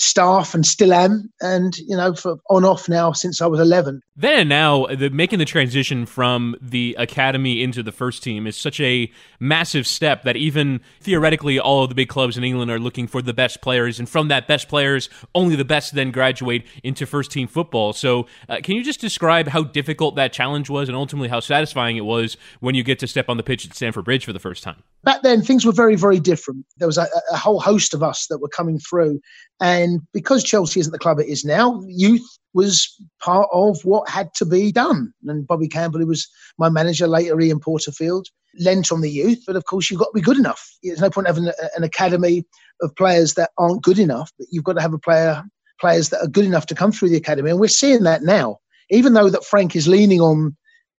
staff 0.00 0.54
and 0.54 0.64
still 0.64 0.92
am 0.92 1.30
and 1.40 1.78
you 1.78 1.96
know 1.96 2.14
for 2.14 2.38
on 2.48 2.64
off 2.64 2.88
now 2.88 3.12
since 3.12 3.40
i 3.40 3.46
was 3.46 3.60
11 3.60 4.02
then 4.16 4.40
and 4.40 4.48
now 4.48 4.86
the, 4.86 5.10
making 5.10 5.38
the 5.38 5.44
transition 5.44 6.06
from 6.06 6.56
the 6.60 6.96
academy 6.98 7.62
into 7.62 7.82
the 7.82 7.92
first 7.92 8.22
team 8.22 8.46
is 8.46 8.56
such 8.56 8.80
a 8.80 9.10
massive 9.38 9.86
step 9.86 10.22
that 10.22 10.36
even 10.36 10.80
theoretically 11.00 11.58
all 11.58 11.84
of 11.84 11.90
the 11.90 11.94
big 11.94 12.08
clubs 12.08 12.38
in 12.38 12.44
england 12.44 12.70
are 12.70 12.78
looking 12.78 13.06
for 13.06 13.20
the 13.20 13.34
best 13.34 13.60
players 13.60 13.98
and 13.98 14.08
from 14.08 14.28
that 14.28 14.48
best 14.48 14.68
players 14.68 15.08
only 15.34 15.56
the 15.56 15.64
best 15.64 15.94
then 15.94 16.10
graduate 16.10 16.66
into 16.82 17.06
first 17.06 17.30
team 17.30 17.46
football. 17.46 17.92
So 17.92 18.26
uh, 18.48 18.58
can 18.62 18.76
you 18.76 18.82
just 18.82 19.00
describe 19.00 19.48
how 19.48 19.62
difficult 19.62 20.16
that 20.16 20.32
challenge 20.32 20.70
was 20.70 20.88
and 20.88 20.96
ultimately 20.96 21.28
how 21.28 21.40
satisfying 21.40 21.96
it 21.96 22.04
was 22.04 22.36
when 22.60 22.74
you 22.74 22.82
get 22.82 22.98
to 23.00 23.06
step 23.06 23.28
on 23.28 23.36
the 23.36 23.42
pitch 23.42 23.66
at 23.66 23.74
stamford 23.74 24.04
bridge 24.04 24.24
for 24.24 24.32
the 24.32 24.38
first 24.38 24.62
time 24.62 24.82
back 25.04 25.22
then 25.22 25.42
things 25.42 25.64
were 25.64 25.72
very 25.72 25.96
very 25.96 26.20
different 26.20 26.64
there 26.78 26.88
was 26.88 26.98
a, 26.98 27.06
a 27.32 27.36
whole 27.36 27.60
host 27.60 27.94
of 27.94 28.02
us 28.02 28.26
that 28.28 28.38
were 28.38 28.48
coming 28.48 28.78
through 28.78 29.20
and 29.60 30.00
because 30.14 30.42
Chelsea 30.42 30.80
isn't 30.80 30.92
the 30.92 30.98
club 30.98 31.20
it 31.20 31.28
is 31.28 31.44
now, 31.44 31.82
youth 31.86 32.26
was 32.54 32.96
part 33.20 33.48
of 33.52 33.78
what 33.84 34.08
had 34.08 34.32
to 34.34 34.46
be 34.46 34.72
done. 34.72 35.12
And 35.26 35.46
Bobby 35.46 35.68
Campbell, 35.68 36.00
who 36.00 36.06
was 36.06 36.26
my 36.58 36.70
manager 36.70 37.06
later, 37.06 37.38
Ian 37.38 37.60
Porterfield, 37.60 38.26
lent 38.58 38.90
on 38.90 39.02
the 39.02 39.10
youth. 39.10 39.42
But 39.46 39.56
of 39.56 39.66
course, 39.66 39.90
you've 39.90 40.00
got 40.00 40.06
to 40.06 40.14
be 40.14 40.22
good 40.22 40.38
enough. 40.38 40.66
There's 40.82 41.00
no 41.00 41.10
point 41.10 41.26
having 41.26 41.50
an 41.76 41.84
academy 41.84 42.44
of 42.80 42.96
players 42.96 43.34
that 43.34 43.50
aren't 43.58 43.82
good 43.82 43.98
enough. 43.98 44.32
But 44.38 44.48
you've 44.50 44.64
got 44.64 44.72
to 44.74 44.80
have 44.80 44.94
a 44.94 44.98
player 44.98 45.44
players 45.78 46.08
that 46.08 46.22
are 46.22 46.28
good 46.28 46.44
enough 46.46 46.66
to 46.66 46.74
come 46.74 46.90
through 46.90 47.10
the 47.10 47.16
academy. 47.16 47.50
And 47.50 47.60
we're 47.60 47.68
seeing 47.68 48.02
that 48.04 48.22
now. 48.22 48.58
Even 48.88 49.12
though 49.12 49.30
that 49.30 49.44
Frank 49.44 49.76
is 49.76 49.86
leaning 49.86 50.20
on 50.20 50.56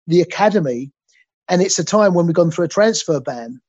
the 0.06 0.20
academy, 0.20 0.92
and 1.48 1.60
it's 1.60 1.78
a 1.78 1.84
time 1.84 2.14
when 2.14 2.26
we've 2.26 2.34
gone 2.34 2.50
through 2.50 2.66
a 2.66 2.68
transfer 2.68 3.20
ban, 3.20 3.60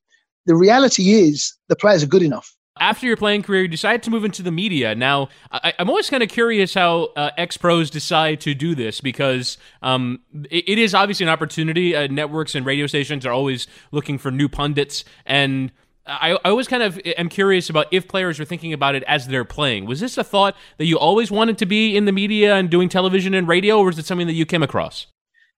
the 0.46 0.56
reality 0.56 1.12
is 1.12 1.56
the 1.68 1.76
players 1.76 2.02
are 2.02 2.08
good 2.08 2.22
enough 2.22 2.54
after 2.80 3.06
your 3.06 3.16
playing 3.16 3.42
career, 3.42 3.62
you 3.62 3.68
decided 3.68 4.02
to 4.04 4.10
move 4.10 4.24
into 4.24 4.42
the 4.42 4.50
media. 4.50 4.94
Now, 4.94 5.28
I, 5.50 5.74
am 5.78 5.90
always 5.90 6.08
kind 6.08 6.22
of 6.22 6.28
curious 6.28 6.74
how 6.74 7.10
uh, 7.16 7.30
ex 7.36 7.56
pros 7.56 7.90
decide 7.90 8.40
to 8.42 8.54
do 8.54 8.74
this 8.74 9.00
because 9.00 9.58
um, 9.82 10.20
it, 10.50 10.64
it 10.66 10.78
is 10.78 10.94
obviously 10.94 11.24
an 11.24 11.30
opportunity. 11.30 11.94
Uh, 11.94 12.06
networks 12.06 12.54
and 12.54 12.64
radio 12.64 12.86
stations 12.86 13.26
are 13.26 13.32
always 13.32 13.66
looking 13.90 14.18
for 14.18 14.30
new 14.30 14.48
pundits, 14.48 15.04
and 15.26 15.70
I, 16.06 16.32
I 16.44 16.48
always 16.48 16.66
kind 16.66 16.82
of 16.82 16.98
am 17.18 17.28
curious 17.28 17.68
about 17.68 17.86
if 17.92 18.08
players 18.08 18.40
are 18.40 18.44
thinking 18.44 18.72
about 18.72 18.94
it 18.94 19.02
as 19.04 19.28
they're 19.28 19.44
playing. 19.44 19.84
Was 19.84 20.00
this 20.00 20.16
a 20.16 20.24
thought 20.24 20.56
that 20.78 20.86
you 20.86 20.98
always 20.98 21.30
wanted 21.30 21.58
to 21.58 21.66
be 21.66 21.96
in 21.96 22.06
the 22.06 22.12
media 22.12 22.56
and 22.56 22.70
doing 22.70 22.88
television 22.88 23.34
and 23.34 23.46
radio, 23.46 23.78
or 23.78 23.86
was 23.86 23.98
it 23.98 24.06
something 24.06 24.26
that 24.26 24.34
you 24.34 24.46
came 24.46 24.62
across? 24.62 25.06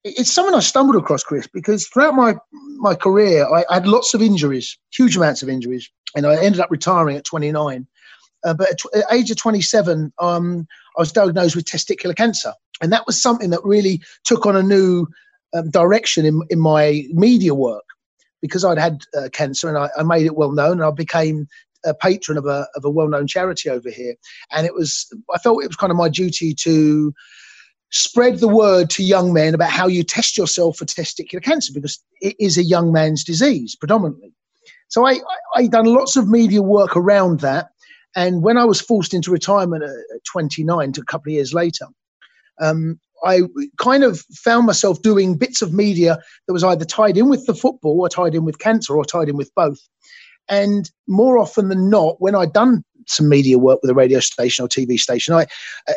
It's 0.04 0.32
something 0.32 0.54
I 0.54 0.60
stumbled 0.60 0.96
across, 0.96 1.24
Chris, 1.24 1.46
because 1.46 1.88
throughout 1.88 2.14
my 2.14 2.36
my 2.76 2.94
career, 2.94 3.46
I, 3.46 3.64
I 3.70 3.74
had 3.74 3.86
lots 3.86 4.14
of 4.14 4.20
injuries, 4.20 4.76
huge 4.92 5.16
amounts 5.16 5.42
of 5.42 5.48
injuries 5.48 5.90
and 6.14 6.26
I 6.26 6.42
ended 6.42 6.60
up 6.60 6.70
retiring 6.70 7.16
at 7.16 7.24
29. 7.24 7.86
Uh, 8.44 8.54
but 8.54 8.70
at, 8.70 8.78
at 8.94 9.12
age 9.12 9.30
of 9.30 9.36
27, 9.36 10.12
um, 10.18 10.66
I 10.96 11.00
was 11.00 11.12
diagnosed 11.12 11.56
with 11.56 11.64
testicular 11.64 12.14
cancer, 12.14 12.52
and 12.82 12.92
that 12.92 13.06
was 13.06 13.20
something 13.20 13.50
that 13.50 13.64
really 13.64 14.02
took 14.24 14.46
on 14.46 14.54
a 14.54 14.62
new 14.62 15.06
um, 15.54 15.70
direction 15.70 16.26
in, 16.26 16.42
in 16.50 16.60
my 16.60 17.04
media 17.10 17.54
work 17.54 17.84
because 18.42 18.64
I'd 18.64 18.78
had 18.78 19.02
uh, 19.16 19.30
cancer 19.32 19.68
and 19.68 19.78
I, 19.78 19.88
I, 19.96 20.02
made 20.02 20.26
it 20.26 20.36
well 20.36 20.52
known, 20.52 20.72
and 20.72 20.84
I 20.84 20.90
became 20.90 21.48
a 21.86 21.94
patron 21.94 22.36
of 22.36 22.44
a 22.44 22.66
of 22.76 22.84
a 22.84 22.90
well 22.90 23.08
known 23.08 23.26
charity 23.26 23.70
over 23.70 23.90
here, 23.90 24.14
and 24.52 24.66
it 24.66 24.74
was 24.74 25.06
I 25.34 25.38
felt 25.38 25.64
it 25.64 25.68
was 25.68 25.76
kind 25.76 25.90
of 25.90 25.96
my 25.96 26.10
duty 26.10 26.54
to 26.54 27.14
spread 27.94 28.40
the 28.40 28.48
word 28.48 28.90
to 28.90 29.04
young 29.04 29.32
men 29.32 29.54
about 29.54 29.70
how 29.70 29.86
you 29.86 30.02
test 30.02 30.36
yourself 30.36 30.76
for 30.76 30.84
testicular 30.84 31.42
cancer 31.42 31.72
because 31.72 32.02
it 32.20 32.34
is 32.40 32.58
a 32.58 32.64
young 32.64 32.92
man's 32.92 33.22
disease 33.22 33.76
predominantly. 33.76 34.32
So 34.88 35.06
I, 35.06 35.12
I, 35.12 35.18
I 35.56 35.66
done 35.68 35.86
lots 35.86 36.16
of 36.16 36.28
media 36.28 36.60
work 36.60 36.96
around 36.96 37.40
that. 37.40 37.68
And 38.16 38.42
when 38.42 38.58
I 38.58 38.64
was 38.64 38.80
forced 38.80 39.14
into 39.14 39.30
retirement 39.30 39.84
at 39.84 39.90
29, 40.30 40.92
to 40.92 41.00
a 41.00 41.04
couple 41.04 41.30
of 41.30 41.34
years 41.34 41.54
later, 41.54 41.86
um, 42.60 42.98
I 43.24 43.42
kind 43.78 44.02
of 44.02 44.20
found 44.32 44.66
myself 44.66 45.00
doing 45.02 45.38
bits 45.38 45.62
of 45.62 45.72
media 45.72 46.18
that 46.46 46.52
was 46.52 46.64
either 46.64 46.84
tied 46.84 47.16
in 47.16 47.28
with 47.28 47.46
the 47.46 47.54
football 47.54 48.00
or 48.00 48.08
tied 48.08 48.34
in 48.34 48.44
with 48.44 48.58
cancer 48.58 48.96
or 48.96 49.04
tied 49.04 49.28
in 49.28 49.36
with 49.36 49.54
both. 49.54 49.78
And 50.48 50.90
more 51.06 51.38
often 51.38 51.68
than 51.68 51.88
not, 51.90 52.16
when 52.20 52.34
I'd 52.34 52.52
done 52.52 52.84
some 53.06 53.28
media 53.28 53.58
work 53.58 53.80
with 53.82 53.90
a 53.90 53.94
radio 53.94 54.20
station 54.20 54.64
or 54.64 54.68
TV 54.68 54.98
station, 54.98 55.34
I, 55.34 55.46
I, 55.88 55.94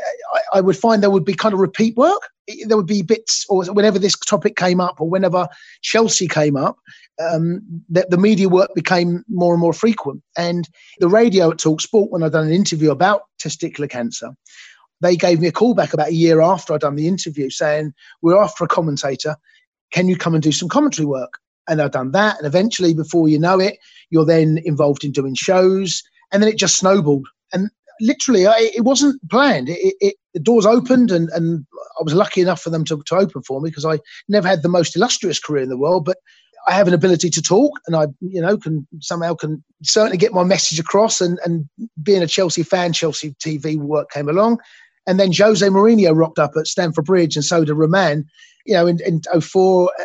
I 0.55 0.61
would 0.61 0.77
find 0.77 1.01
there 1.01 1.09
would 1.09 1.25
be 1.25 1.33
kind 1.33 1.53
of 1.53 1.59
repeat 1.59 1.95
work. 1.95 2.29
There 2.65 2.77
would 2.77 2.87
be 2.87 3.01
bits, 3.01 3.45
or 3.49 3.65
whenever 3.65 3.99
this 3.99 4.17
topic 4.17 4.55
came 4.55 4.79
up, 4.79 5.01
or 5.01 5.09
whenever 5.09 5.47
Chelsea 5.81 6.27
came 6.27 6.55
up, 6.55 6.77
um, 7.19 7.61
the, 7.89 8.05
the, 8.09 8.17
media 8.17 8.47
work 8.47 8.73
became 8.73 9.23
more 9.27 9.53
and 9.53 9.59
more 9.59 9.73
frequent. 9.73 10.21
And 10.37 10.69
the 10.99 11.09
radio 11.09 11.51
at 11.51 11.57
Talk 11.57 11.81
Sport, 11.81 12.11
when 12.11 12.23
I'd 12.23 12.31
done 12.31 12.47
an 12.47 12.53
interview 12.53 12.91
about 12.91 13.23
testicular 13.39 13.89
cancer, 13.89 14.31
they 15.01 15.15
gave 15.15 15.39
me 15.39 15.47
a 15.47 15.51
call 15.51 15.73
back 15.73 15.93
about 15.93 16.09
a 16.09 16.13
year 16.13 16.41
after 16.41 16.73
I'd 16.73 16.81
done 16.81 16.95
the 16.95 17.07
interview 17.07 17.49
saying, 17.49 17.93
We're 18.21 18.41
after 18.41 18.63
a 18.63 18.67
commentator. 18.67 19.35
Can 19.91 20.07
you 20.07 20.17
come 20.17 20.33
and 20.33 20.43
do 20.43 20.51
some 20.51 20.69
commentary 20.69 21.05
work? 21.05 21.39
And 21.67 21.81
I'd 21.81 21.91
done 21.91 22.11
that. 22.11 22.37
And 22.37 22.47
eventually, 22.47 22.93
before 22.93 23.27
you 23.27 23.39
know 23.39 23.59
it, 23.59 23.77
you're 24.09 24.25
then 24.25 24.59
involved 24.63 25.03
in 25.03 25.11
doing 25.11 25.35
shows. 25.35 26.01
And 26.31 26.41
then 26.41 26.49
it 26.49 26.57
just 26.57 26.77
snowballed. 26.77 27.27
And 27.53 27.69
literally, 28.01 28.47
I, 28.47 28.71
it 28.75 28.83
wasn't 28.83 29.19
planned. 29.29 29.69
It, 29.69 29.95
it, 29.99 30.15
the 30.33 30.39
doors 30.39 30.65
opened, 30.65 31.11
and, 31.11 31.29
and 31.29 31.65
I 31.99 32.03
was 32.03 32.13
lucky 32.13 32.41
enough 32.41 32.61
for 32.61 32.69
them 32.69 32.83
to, 32.85 33.01
to 33.05 33.15
open 33.15 33.41
for 33.43 33.61
me 33.61 33.69
because 33.69 33.85
I 33.85 33.99
never 34.27 34.47
had 34.47 34.63
the 34.63 34.69
most 34.69 34.95
illustrious 34.95 35.39
career 35.39 35.63
in 35.63 35.69
the 35.69 35.77
world. 35.77 36.05
But 36.05 36.17
I 36.67 36.73
have 36.73 36.87
an 36.87 36.93
ability 36.93 37.29
to 37.31 37.41
talk, 37.41 37.79
and 37.87 37.95
I, 37.95 38.07
you 38.19 38.41
know, 38.41 38.57
can 38.57 38.87
somehow 38.99 39.33
can 39.35 39.63
certainly 39.83 40.17
get 40.17 40.33
my 40.33 40.43
message 40.43 40.79
across. 40.79 41.21
And 41.21 41.39
and 41.45 41.67
being 42.03 42.23
a 42.23 42.27
Chelsea 42.27 42.63
fan, 42.63 42.93
Chelsea 42.93 43.31
TV 43.43 43.77
work 43.77 44.11
came 44.11 44.29
along, 44.29 44.59
and 45.07 45.19
then 45.19 45.31
Jose 45.33 45.65
Mourinho 45.65 46.15
rocked 46.15 46.39
up 46.39 46.51
at 46.57 46.67
Stamford 46.67 47.05
Bridge, 47.05 47.35
and 47.35 47.45
so 47.45 47.63
did 47.63 47.73
Roman, 47.73 48.25
you 48.65 48.73
know, 48.73 48.87
in, 48.87 48.99
in 49.05 49.21
04. 49.41 49.91
Uh, 49.97 50.03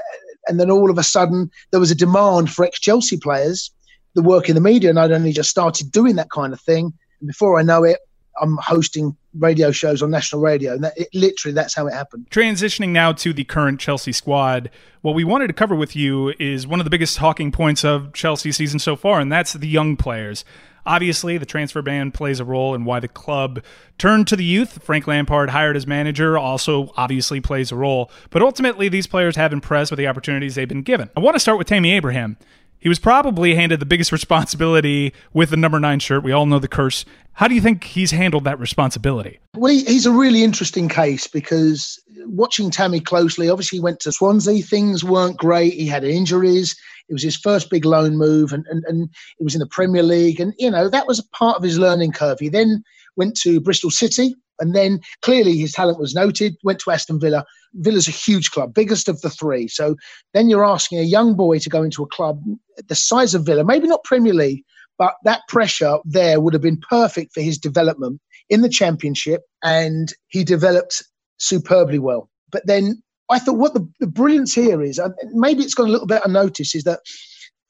and 0.49 0.59
then 0.59 0.73
all 0.73 0.91
of 0.91 0.99
a 0.99 1.05
sudden, 1.05 1.51
there 1.71 1.79
was 1.79 1.93
a 1.93 1.97
demand 1.97 2.51
for 2.51 2.65
ex 2.65 2.81
Chelsea 2.81 3.17
players 3.17 3.71
that 4.15 4.23
work 4.23 4.49
in 4.49 4.55
the 4.55 4.61
media. 4.61 4.91
And 4.91 4.99
I'd 4.99 5.13
only 5.13 5.33
just 5.33 5.51
started 5.51 5.91
doing 5.91 6.17
that 6.17 6.31
kind 6.31 6.53
of 6.53 6.61
thing. 6.61 6.93
And 7.21 7.27
before 7.27 7.59
I 7.59 7.63
know 7.63 7.85
it, 7.85 7.99
I'm 8.41 8.57
hosting 8.57 9.17
radio 9.39 9.71
shows 9.71 10.03
on 10.03 10.11
national 10.11 10.41
radio. 10.41 10.73
And 10.73 10.85
that, 10.85 10.95
it, 10.97 11.09
literally, 11.13 11.55
that's 11.55 11.75
how 11.75 11.87
it 11.87 11.93
happened. 11.93 12.29
Transitioning 12.31 12.91
now 12.91 13.13
to 13.13 13.33
the 13.33 13.45
current 13.45 13.79
Chelsea 13.79 14.13
squad, 14.13 14.71
what 15.03 15.15
we 15.15 15.25
wanted 15.25 15.49
to 15.49 15.53
cover 15.53 15.75
with 15.75 15.95
you 15.95 16.33
is 16.39 16.67
one 16.67 16.81
of 16.81 16.85
the 16.85 16.91
biggest 16.91 17.17
talking 17.17 17.53
points 17.53 17.85
of 17.85 18.13
Chelsea 18.13 18.53
season 18.53 18.79
so 18.79 18.97
far, 18.97 19.21
and 19.21 19.31
that's 19.31 19.53
the 19.53 19.69
young 19.69 19.97
players. 19.97 20.45
Obviously, 20.85 21.39
the 21.39 21.47
transfer 21.47 21.81
ban 21.81 22.11
plays 22.11 22.41
a 22.41 22.45
role 22.45 22.75
in 22.75 22.85
why 22.85 22.99
the 22.99 23.07
club 23.07 23.63
turned 23.99 24.27
to 24.29 24.35
the 24.35 24.45
youth. 24.45 24.83
Frank 24.83 25.07
Lampard 25.07 25.51
hired 25.51 25.77
as 25.77 25.87
manager 25.87 26.37
also 26.37 26.93
obviously 26.97 27.41
plays 27.41 27.71
a 27.71 27.77
role. 27.77 28.11
But 28.31 28.43
ultimately, 28.43 28.89
these 28.89 29.07
players 29.07 29.37
have 29.37 29.53
impressed 29.53 29.93
with 29.93 29.99
the 29.99 30.09
opportunities 30.09 30.57
they've 30.57 30.69
been 30.69 30.83
given. 30.83 31.09
I 31.17 31.21
want 31.21 31.37
to 31.37 31.41
start 31.41 31.59
with 31.59 31.69
Tammy 31.69 31.93
Abraham. 31.93 32.37
He 32.83 32.89
was 32.89 32.99
probably 32.99 33.55
handed 33.55 33.79
the 33.79 33.87
biggest 33.87 34.11
responsibility 34.13 35.13
with 35.33 35.51
the 35.51 35.57
number 35.57 35.79
nine 35.79 36.01
shirt. 36.01 36.25
We 36.25 36.33
all 36.33 36.47
know 36.47 36.59
the 36.59 36.67
curse. 36.67 37.05
How 37.35 37.47
do 37.47 37.55
you 37.55 37.61
think 37.61 37.85
he's 37.85 38.11
handled 38.11 38.43
that 38.45 38.59
responsibility? 38.59 39.39
Well, 39.55 39.73
he, 39.73 39.85
he's 39.85 40.05
a 40.05 40.11
really 40.11 40.43
interesting 40.43 40.89
case 40.89 41.29
because 41.29 42.03
watching 42.27 42.73
Tammy 42.73 42.99
closely, 42.99 43.49
obviously 43.49 43.79
he 43.79 43.83
went 43.83 44.01
to 44.01 44.11
Swansea. 44.11 44.63
Things 44.65 45.05
weren't 45.05 45.37
great. 45.37 45.75
He 45.75 45.87
had 45.87 46.03
injuries. 46.03 46.77
It 47.09 47.13
was 47.13 47.23
his 47.23 47.37
first 47.37 47.71
big 47.71 47.85
loan 47.85 48.17
move, 48.17 48.53
and, 48.53 48.67
and, 48.69 48.83
and 48.89 49.09
it 49.39 49.45
was 49.45 49.55
in 49.55 49.61
the 49.61 49.67
Premier 49.67 50.03
League. 50.03 50.41
And, 50.41 50.53
you 50.59 50.71
know, 50.71 50.89
that 50.89 51.07
was 51.07 51.21
a 51.21 51.29
part 51.29 51.57
of 51.57 51.63
his 51.63 51.79
learning 51.79 52.13
curve. 52.13 52.41
He 52.41 52.49
then 52.49 52.83
went 53.17 53.37
to 53.43 53.61
Bristol 53.61 53.91
City, 53.91 54.35
and 54.63 54.75
then 54.75 55.01
clearly 55.23 55.59
his 55.59 55.73
talent 55.73 55.99
was 55.99 56.15
noted, 56.15 56.57
went 56.63 56.79
to 56.81 56.93
Aston 56.93 57.19
Villa. 57.19 57.45
Villa's 57.75 58.07
a 58.07 58.13
huge 58.13 58.53
club, 58.53 58.73
biggest 58.73 59.09
of 59.09 59.21
the 59.21 59.31
three. 59.31 59.67
So 59.67 59.97
then 60.35 60.49
you're 60.49 60.65
asking 60.65 61.01
a 61.01 61.03
young 61.03 61.35
boy 61.35 61.59
to 61.59 61.69
go 61.69 61.83
into 61.83 62.03
a 62.03 62.07
club 62.07 62.41
the 62.89 62.95
size 62.95 63.35
of 63.35 63.45
Villa, 63.45 63.65
maybe 63.65 63.89
not 63.89 64.05
Premier 64.05 64.33
League, 64.33 64.63
but 64.99 65.15
that 65.25 65.41
pressure 65.49 65.99
there 66.05 66.41
would 66.41 66.53
have 66.53 66.63
been 66.63 66.81
perfect 66.89 67.35
for 67.35 67.41
his 67.41 67.59
development 67.59 68.21
in 68.49 68.63
the 68.63 68.69
championship. 68.69 69.43
And 69.65 70.13
he 70.29 70.45
developed 70.45 71.03
superbly 71.39 71.99
well. 71.99 72.31
But 72.53 72.67
then 72.67 73.03
I 73.31 73.41
thought 73.41 73.59
what 73.59 73.75
the, 73.75 73.89
the 73.99 74.07
brilliance 74.07 74.55
here 74.55 74.81
is, 74.81 75.01
maybe 75.33 75.63
it's 75.65 75.75
gone 75.75 75.89
a 75.89 75.93
little 75.93 76.07
bit 76.07 76.23
unnoticed, 76.25 76.77
is 76.77 76.85
that 76.85 77.01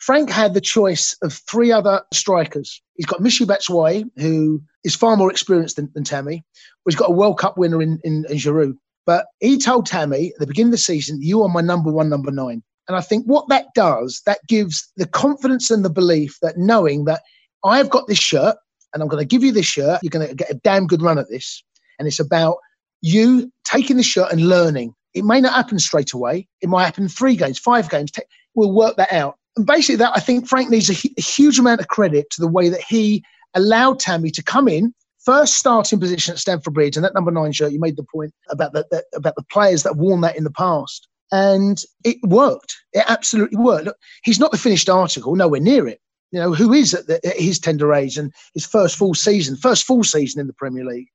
Frank 0.03 0.31
had 0.31 0.53
the 0.53 0.61
choice 0.61 1.17
of 1.23 1.33
three 1.49 1.71
other 1.71 2.03
strikers. 2.13 2.83
He's 2.95 3.07
got 3.07 3.21
Michy 3.21 3.47
Batshuayi, 3.47 4.05
who 4.17 4.61
is 4.83 4.97
far 4.97 5.17
more 5.17 5.31
experienced 5.31 5.77
than, 5.77 5.93
than 5.95 6.03
Tammy. 6.03 6.43
He's 6.85 6.97
got 6.97 7.11
a 7.11 7.13
World 7.13 7.39
Cup 7.39 7.57
winner 7.57 7.81
in, 7.81 8.01
in, 8.03 8.27
in 8.29 8.37
Giroud. 8.37 8.75
But 9.07 9.27
he 9.39 9.59
told 9.59 9.87
Tammy 9.87 10.33
at 10.35 10.41
the 10.41 10.47
beginning 10.49 10.71
of 10.71 10.73
the 10.73 10.79
season, 10.79 11.23
you 11.23 11.41
are 11.43 11.49
my 11.49 11.61
number 11.61 11.93
one, 11.93 12.09
number 12.09 12.33
nine. 12.33 12.65
And 12.89 12.97
I 12.97 13.01
think 13.01 13.27
what 13.27 13.49
that 13.49 13.67
does, 13.77 14.23
that 14.27 14.41
gives 14.49 14.91
the 14.97 15.07
confidence 15.07 15.71
and 15.71 15.85
the 15.85 15.91
belief 15.91 16.37
that 16.43 16.59
knowing 16.59 17.05
that 17.05 17.23
I've 17.65 17.89
got 17.89 18.09
this 18.09 18.19
shirt 18.19 18.57
and 18.93 19.05
I'm 19.05 19.09
going 19.09 19.23
to 19.23 19.29
give 19.29 19.45
you 19.45 19.53
this 19.53 19.67
shirt, 19.67 20.01
you're 20.03 20.11
going 20.11 20.27
to 20.27 20.35
get 20.35 20.51
a 20.51 20.55
damn 20.65 20.89
good 20.89 21.01
run 21.01 21.19
at 21.19 21.29
this. 21.31 21.63
And 22.01 22.09
it's 22.09 22.19
about 22.19 22.57
you 23.03 23.53
taking 23.63 23.99
the 23.99 24.03
shirt 24.03 24.33
and 24.33 24.49
learning. 24.49 24.95
It 25.15 25.25
may 25.25 25.41
not 25.41 25.55
happen 25.55 25.79
straight 25.79 26.13
away. 26.13 26.49
It 26.61 26.69
might 26.69 26.87
happen 26.87 27.07
three 27.07 27.37
games, 27.37 27.61
five 27.61 27.89
games. 27.89 28.11
We'll 28.57 28.73
work 28.73 28.97
that 28.97 29.13
out. 29.13 29.37
Basically, 29.65 29.97
that 29.97 30.13
I 30.15 30.21
think 30.21 30.49
Frank 30.49 30.71
needs 30.71 30.89
a, 30.89 31.09
a 31.19 31.21
huge 31.21 31.59
amount 31.59 31.81
of 31.81 31.89
credit 31.89 32.31
to 32.31 32.41
the 32.41 32.49
way 32.49 32.69
that 32.69 32.83
he 32.83 33.23
allowed 33.55 34.01
Tammy 34.01 34.31
to 34.31 34.43
come 34.43 34.67
in, 34.67 34.95
first 35.25 35.55
starting 35.55 36.01
position 36.01 36.33
at 36.33 36.39
Stamford 36.39 36.75
Bridge, 36.75 36.97
and 36.97 37.05
that 37.05 37.15
number 37.15 37.31
nine 37.31 37.53
shirt. 37.53 37.73
You 37.73 37.81
made 37.81 37.97
the 37.97 38.05
point 38.05 38.33
about 38.49 38.73
the, 38.73 38.87
the 38.91 39.05
about 39.15 39.35
the 39.37 39.45
players 39.45 39.83
that 39.83 39.91
have 39.91 39.99
worn 39.99 40.23
that 40.23 40.37
in 40.37 40.45
the 40.45 40.51
past, 40.51 41.07
and 41.31 41.85
it 42.05 42.17
worked. 42.23 42.77
It 42.93 43.05
absolutely 43.09 43.59
worked. 43.59 43.85
Look, 43.85 43.97
he's 44.25 44.41
not 44.41 44.53
the 44.53 44.59
finished 44.59 44.89
article, 44.89 45.37
nowhere 45.37 45.61
near 45.61 45.87
it. 45.87 46.01
You 46.31 46.41
know 46.41 46.55
who 46.55 46.73
is 46.73 46.95
at, 46.95 47.07
the, 47.07 47.25
at 47.27 47.37
his 47.37 47.59
tender 47.59 47.93
age 47.93 48.17
and 48.17 48.33
his 48.55 48.65
first 48.65 48.97
full 48.97 49.15
season, 49.15 49.57
first 49.57 49.85
full 49.85 50.03
season 50.03 50.41
in 50.41 50.47
the 50.47 50.55
Premier 50.55 50.85
League, 50.85 51.09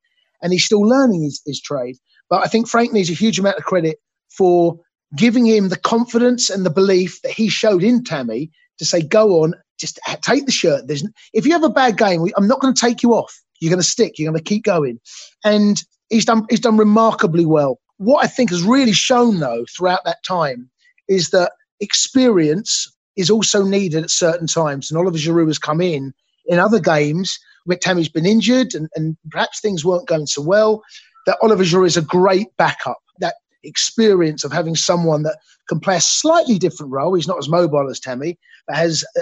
and 0.43 0.54
he's 0.54 0.65
still 0.65 0.82
learning 0.82 1.23
his, 1.23 1.41
his 1.45 1.60
trade. 1.60 1.97
But 2.30 2.45
I 2.45 2.47
think 2.47 2.67
Frank 2.67 2.93
needs 2.93 3.10
a 3.10 3.13
huge 3.13 3.39
amount 3.39 3.58
of 3.58 3.63
credit 3.63 3.97
for 4.30 4.80
giving 5.15 5.46
him 5.46 5.70
the 5.70 5.78
confidence 5.78 6.50
and 6.50 6.65
the 6.65 6.70
belief 6.70 7.22
that 7.22 7.32
he 7.32 7.50
showed 7.50 7.84
in 7.84 8.04
Tammy 8.04 8.52
to 8.78 8.86
say, 8.86 9.02
go 9.02 9.43
on, 9.43 9.54
just 9.80 10.00
take 10.22 10.46
the 10.46 10.52
shirt. 10.52 10.88
There's, 10.88 11.08
if 11.34 11.46
you 11.46 11.52
have 11.54 11.63
a 11.63 11.70
bad 11.70 11.98
game, 11.98 12.26
I'm 12.36 12.48
not 12.48 12.60
going 12.60 12.74
to 12.74 12.80
take 12.80 13.04
you 13.04 13.13
off. 13.13 13.34
You're 13.60 13.72
going 13.72 13.82
to 13.82 13.88
stick. 13.88 14.17
You're 14.17 14.32
going 14.32 14.43
to 14.43 14.50
keep 14.50 14.63
going. 14.63 15.00
And 15.43 15.82
he's 16.10 16.26
done, 16.26 16.46
he's 16.50 16.60
done 16.60 16.78
remarkably 16.78 17.46
well. 17.46 17.80
What 17.98 18.24
I 18.24 18.28
think 18.28 18.50
has 18.52 18.63
really 18.63 18.93
shown, 18.93 19.39
though, 19.39 19.65
throughout 19.76 20.04
that 20.06 20.24
time 20.28 20.70
is 21.08 21.30
that 21.32 21.54
experience 21.80 22.91
is 23.15 23.30
also 23.30 23.63
needed 23.63 24.04
at 24.04 24.12
certain 24.12 24.48
times. 24.48 24.91
And 24.91 24.98
Oliver 24.98 25.17
Giroud 25.17 25.48
has 25.48 25.58
come 25.58 25.82
in 25.82 26.13
in 26.46 26.60
other 26.60 26.80
games 26.80 27.39
where 27.65 27.78
Tammy's 27.78 28.10
been 28.10 28.26
injured 28.26 28.76
and, 28.76 28.88
and 28.96 29.17
perhaps 29.32 29.60
things 29.60 29.84
weren't 29.84 30.08
going 30.08 30.28
so 30.28 30.41
well. 30.41 30.84
That 31.26 31.38
Oliver 31.41 31.63
Giroud 31.63 31.88
is 31.88 31.98
a 31.98 32.02
great 32.02 32.48
backup. 32.58 33.00
That 33.20 33.36
experience 33.67 34.43
of 34.43 34.51
having 34.51 34.75
someone 34.75 35.23
that 35.23 35.38
can 35.67 35.80
play 35.80 35.97
a 35.97 36.01
slightly 36.01 36.58
different 36.58 36.91
role. 36.91 37.13
He's 37.13 37.27
not 37.27 37.38
as 37.38 37.49
mobile 37.49 37.89
as 37.89 37.99
Tammy, 37.99 38.38
but 38.67 38.77
has 38.77 39.03
a, 39.15 39.21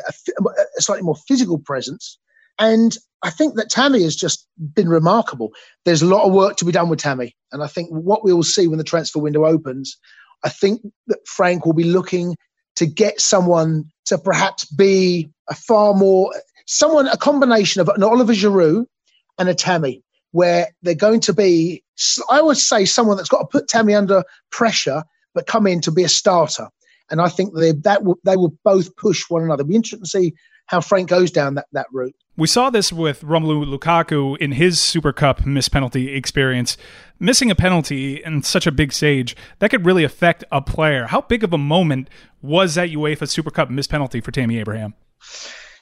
a 0.49 0.81
slightly 0.81 1.03
more 1.03 1.17
physical 1.27 1.58
presence. 1.58 2.17
And 2.60 2.97
I 3.23 3.31
think 3.31 3.55
that 3.55 3.69
Tammy 3.69 4.03
has 4.03 4.15
just 4.15 4.47
been 4.73 4.88
remarkable. 4.88 5.51
There's 5.84 6.01
a 6.01 6.08
lot 6.08 6.25
of 6.25 6.34
work 6.34 6.58
to 6.58 6.65
be 6.65 6.71
done 6.71 6.89
with 6.89 6.99
Tammy. 6.99 7.36
And 7.51 7.63
I 7.63 7.67
think 7.67 7.89
what 7.89 8.23
we 8.23 8.34
will 8.34 8.43
see 8.43 8.67
when 8.67 8.77
the 8.77 8.84
transfer 8.84 9.19
window 9.19 9.45
opens, 9.45 9.97
I 10.43 10.49
think 10.49 10.81
that 11.08 11.19
Frank 11.27 11.65
will 11.65 11.73
be 11.73 11.84
looking 11.84 12.36
to 12.75 12.86
get 12.86 13.19
someone 13.19 13.86
to 14.05 14.17
perhaps 14.17 14.65
be 14.65 15.29
a 15.49 15.55
far 15.55 15.93
more, 15.93 16.34
someone, 16.67 17.08
a 17.08 17.17
combination 17.17 17.81
of 17.81 17.89
an 17.89 18.03
Oliver 18.03 18.34
Giroud 18.34 18.86
and 19.38 19.49
a 19.49 19.55
Tammy 19.55 20.03
where 20.31 20.67
they're 20.81 20.93
going 20.93 21.21
to 21.21 21.34
be, 21.34 21.84
I 22.29 22.41
would 22.41 22.58
say, 22.58 22.86
someone 22.86 23.17
that's 23.17 23.29
got 23.29 23.39
to 23.39 23.47
put 23.47 23.67
Tammy 23.67 23.93
under 23.95 24.23
pressure, 24.51 25.03
but 25.34 25.47
come 25.47 25.67
in 25.67 25.81
to 25.81 25.91
be 25.91 26.03
a 26.03 26.10
starter. 26.10 26.69
And 27.10 27.21
I 27.21 27.29
think 27.29 27.53
they 27.55 27.71
that 27.71 28.03
will, 28.03 28.17
they 28.23 28.36
will 28.36 28.53
both 28.63 28.95
push 28.95 29.23
one 29.29 29.43
another. 29.43 29.62
It'll 29.62 29.69
be 29.69 29.75
interesting 29.75 30.03
to 30.03 30.10
see 30.10 30.34
how 30.67 30.81
Frank 30.81 31.10
goes 31.10 31.29
down 31.29 31.55
that, 31.55 31.67
that 31.73 31.88
route. 31.93 32.15
We 32.38 32.47
saw 32.47 32.69
this 32.69 32.91
with 32.91 33.21
Romelu 33.21 33.65
Lukaku 33.65 34.38
in 34.38 34.53
his 34.53 34.79
Super 34.79 35.13
Cup 35.13 35.45
miss 35.45 35.69
penalty 35.69 36.13
experience. 36.13 36.75
Missing 37.19 37.49
a 37.49 37.55
penalty 37.55 38.21
in 38.23 38.43
such 38.43 38.67
a 38.67 38.71
big 38.71 38.91
stage, 38.91 39.38
that 39.60 39.69
could 39.69 39.86
really 39.86 40.03
affect 40.03 40.43
a 40.51 40.62
player. 40.62 41.05
How 41.05 41.21
big 41.21 41.43
of 41.43 41.53
a 41.53 41.58
moment 41.58 42.10
was 42.41 42.75
that 42.75 42.89
UEFA 42.89 43.29
Super 43.29 43.51
Cup 43.51 43.69
miss 43.69 43.88
penalty 43.88 44.19
for 44.19 44.31
Tammy 44.31 44.60
Abraham? 44.60 44.95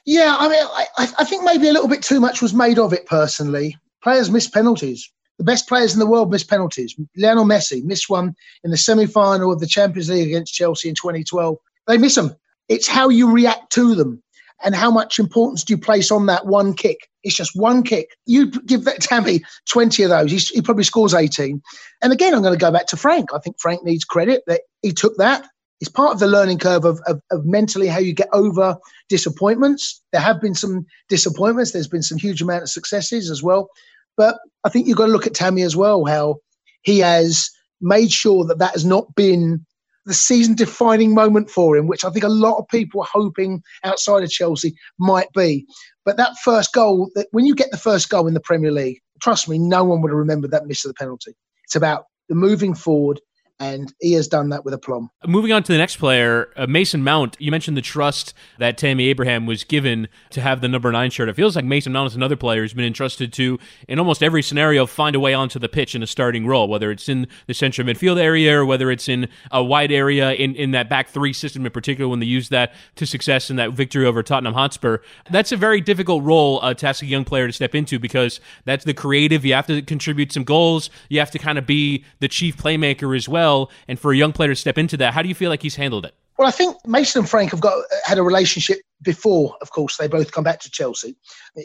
Yeah, 0.06 0.36
I 0.38 0.48
mean, 0.48 0.64
I, 0.98 1.12
I 1.18 1.24
think 1.24 1.44
maybe 1.44 1.68
a 1.68 1.72
little 1.72 1.88
bit 1.88 2.02
too 2.02 2.20
much 2.20 2.42
was 2.42 2.52
made 2.52 2.78
of 2.78 2.92
it 2.92 3.06
personally. 3.06 3.76
Players 4.02 4.30
miss 4.30 4.48
penalties. 4.48 5.10
The 5.38 5.44
best 5.44 5.68
players 5.68 5.92
in 5.92 5.98
the 5.98 6.06
world 6.06 6.30
miss 6.30 6.44
penalties. 6.44 6.94
Lionel 7.16 7.44
Messi 7.44 7.82
missed 7.82 8.08
one 8.08 8.34
in 8.62 8.70
the 8.70 8.76
semi 8.76 9.06
final 9.06 9.52
of 9.52 9.60
the 9.60 9.66
Champions 9.66 10.08
League 10.08 10.28
against 10.28 10.54
Chelsea 10.54 10.88
in 10.88 10.94
2012. 10.94 11.56
They 11.86 11.98
miss 11.98 12.14
them. 12.14 12.34
It's 12.68 12.86
how 12.86 13.08
you 13.08 13.30
react 13.30 13.72
to 13.72 13.94
them 13.94 14.22
and 14.64 14.74
how 14.74 14.90
much 14.90 15.18
importance 15.18 15.64
do 15.64 15.74
you 15.74 15.78
place 15.78 16.10
on 16.10 16.26
that 16.26 16.46
one 16.46 16.74
kick. 16.74 17.08
It's 17.22 17.34
just 17.34 17.52
one 17.54 17.82
kick. 17.82 18.08
You 18.26 18.50
give 18.50 18.84
that 18.84 19.00
Tammy 19.00 19.42
20 19.68 20.02
of 20.04 20.10
those, 20.10 20.48
he 20.48 20.62
probably 20.62 20.84
scores 20.84 21.14
18. 21.14 21.60
And 22.02 22.12
again, 22.12 22.34
I'm 22.34 22.42
going 22.42 22.54
to 22.54 22.64
go 22.64 22.70
back 22.70 22.86
to 22.88 22.96
Frank. 22.96 23.30
I 23.34 23.38
think 23.38 23.56
Frank 23.60 23.82
needs 23.84 24.04
credit 24.04 24.42
that 24.46 24.62
he 24.82 24.92
took 24.92 25.16
that. 25.16 25.46
It's 25.80 25.90
part 25.90 26.12
of 26.12 26.20
the 26.20 26.28
learning 26.28 26.58
curve 26.58 26.84
of, 26.84 27.00
of, 27.06 27.20
of 27.30 27.44
mentally 27.44 27.88
how 27.88 27.98
you 27.98 28.14
get 28.14 28.28
over 28.32 28.76
disappointments. 29.08 30.00
There 30.12 30.20
have 30.20 30.40
been 30.40 30.54
some 30.54 30.86
disappointments. 31.08 31.72
There's 31.72 31.88
been 31.88 32.02
some 32.02 32.18
huge 32.18 32.40
amount 32.40 32.62
of 32.62 32.70
successes 32.70 33.30
as 33.30 33.42
well. 33.42 33.68
But 34.16 34.38
I 34.64 34.68
think 34.68 34.86
you've 34.86 34.96
got 34.96 35.06
to 35.06 35.12
look 35.12 35.26
at 35.26 35.34
Tammy 35.34 35.62
as 35.62 35.76
well, 35.76 36.04
how 36.04 36.36
he 36.82 36.98
has 37.00 37.50
made 37.80 38.12
sure 38.12 38.44
that 38.46 38.58
that 38.58 38.72
has 38.72 38.84
not 38.84 39.14
been 39.14 39.64
the 40.06 40.14
season 40.14 40.54
defining 40.54 41.14
moment 41.14 41.50
for 41.50 41.76
him, 41.76 41.86
which 41.86 42.04
I 42.04 42.10
think 42.10 42.24
a 42.24 42.28
lot 42.28 42.58
of 42.58 42.68
people 42.68 43.00
are 43.00 43.08
hoping 43.10 43.62
outside 43.84 44.22
of 44.22 44.30
Chelsea 44.30 44.74
might 44.98 45.32
be. 45.34 45.66
But 46.04 46.18
that 46.18 46.36
first 46.44 46.72
goal, 46.72 47.10
that 47.14 47.28
when 47.30 47.46
you 47.46 47.54
get 47.54 47.70
the 47.70 47.78
first 47.78 48.10
goal 48.10 48.26
in 48.26 48.34
the 48.34 48.40
Premier 48.40 48.70
League, 48.70 49.00
trust 49.22 49.48
me, 49.48 49.58
no 49.58 49.82
one 49.84 50.02
would 50.02 50.10
have 50.10 50.18
remembered 50.18 50.50
that 50.50 50.66
miss 50.66 50.84
of 50.84 50.90
the 50.90 50.94
penalty. 50.94 51.34
It's 51.64 51.76
about 51.76 52.04
the 52.28 52.34
moving 52.34 52.74
forward 52.74 53.20
and 53.60 53.94
he 54.00 54.12
has 54.12 54.26
done 54.26 54.48
that 54.48 54.64
with 54.64 54.74
aplomb. 54.74 55.10
Moving 55.26 55.52
on 55.52 55.62
to 55.62 55.72
the 55.72 55.78
next 55.78 55.96
player, 55.96 56.48
uh, 56.56 56.66
Mason 56.66 57.04
Mount. 57.04 57.36
You 57.38 57.50
mentioned 57.50 57.76
the 57.76 57.82
trust 57.82 58.34
that 58.58 58.76
Tammy 58.76 59.08
Abraham 59.08 59.46
was 59.46 59.62
given 59.62 60.08
to 60.30 60.40
have 60.40 60.60
the 60.60 60.68
number 60.68 60.90
nine 60.90 61.10
shirt. 61.10 61.28
It 61.28 61.36
feels 61.36 61.54
like 61.54 61.64
Mason 61.64 61.92
Mount 61.92 62.10
is 62.10 62.16
another 62.16 62.36
player 62.36 62.62
who's 62.62 62.74
been 62.74 62.84
entrusted 62.84 63.32
to, 63.34 63.58
in 63.88 63.98
almost 63.98 64.22
every 64.22 64.42
scenario, 64.42 64.86
find 64.86 65.14
a 65.14 65.20
way 65.20 65.34
onto 65.34 65.58
the 65.58 65.68
pitch 65.68 65.94
in 65.94 66.02
a 66.02 66.06
starting 66.06 66.46
role, 66.46 66.68
whether 66.68 66.90
it's 66.90 67.08
in 67.08 67.28
the 67.46 67.54
central 67.54 67.86
midfield 67.86 68.18
area 68.18 68.58
or 68.58 68.66
whether 68.66 68.90
it's 68.90 69.08
in 69.08 69.28
a 69.52 69.62
wide 69.62 69.92
area 69.92 70.32
in, 70.32 70.56
in 70.56 70.72
that 70.72 70.88
back 70.88 71.08
three 71.08 71.32
system 71.32 71.64
in 71.64 71.70
particular 71.70 72.08
when 72.08 72.18
they 72.18 72.26
used 72.26 72.50
that 72.50 72.74
to 72.96 73.06
success 73.06 73.50
in 73.50 73.56
that 73.56 73.72
victory 73.72 74.04
over 74.04 74.22
Tottenham 74.22 74.54
Hotspur. 74.54 74.98
That's 75.30 75.52
a 75.52 75.56
very 75.56 75.80
difficult 75.80 76.24
role 76.24 76.58
uh, 76.62 76.74
to 76.74 76.88
ask 76.88 77.02
a 77.02 77.06
young 77.06 77.24
player 77.24 77.46
to 77.46 77.52
step 77.52 77.74
into 77.74 78.00
because 78.00 78.40
that's 78.64 78.84
the 78.84 78.94
creative. 78.94 79.44
You 79.44 79.54
have 79.54 79.66
to 79.68 79.80
contribute 79.80 80.32
some 80.32 80.44
goals. 80.44 80.90
You 81.08 81.20
have 81.20 81.30
to 81.30 81.38
kind 81.38 81.56
of 81.56 81.66
be 81.66 82.04
the 82.18 82.28
chief 82.28 82.56
playmaker 82.56 83.16
as 83.16 83.28
well 83.28 83.43
well. 83.44 83.70
And 83.88 83.98
for 83.98 84.12
a 84.12 84.16
young 84.16 84.32
player 84.32 84.48
to 84.48 84.56
step 84.56 84.78
into 84.78 84.96
that, 84.98 85.14
how 85.14 85.22
do 85.22 85.28
you 85.28 85.34
feel 85.34 85.50
like 85.50 85.62
he's 85.62 85.76
handled 85.76 86.04
it? 86.06 86.14
Well, 86.38 86.48
I 86.48 86.50
think 86.50 86.76
Mason 86.86 87.20
and 87.20 87.28
Frank 87.28 87.52
have 87.52 87.60
got 87.60 87.84
had 88.04 88.18
a 88.18 88.22
relationship 88.22 88.78
before. 89.02 89.54
Of 89.60 89.70
course, 89.70 89.96
they 89.96 90.08
both 90.08 90.32
come 90.32 90.42
back 90.42 90.60
to 90.60 90.70
Chelsea. 90.70 91.14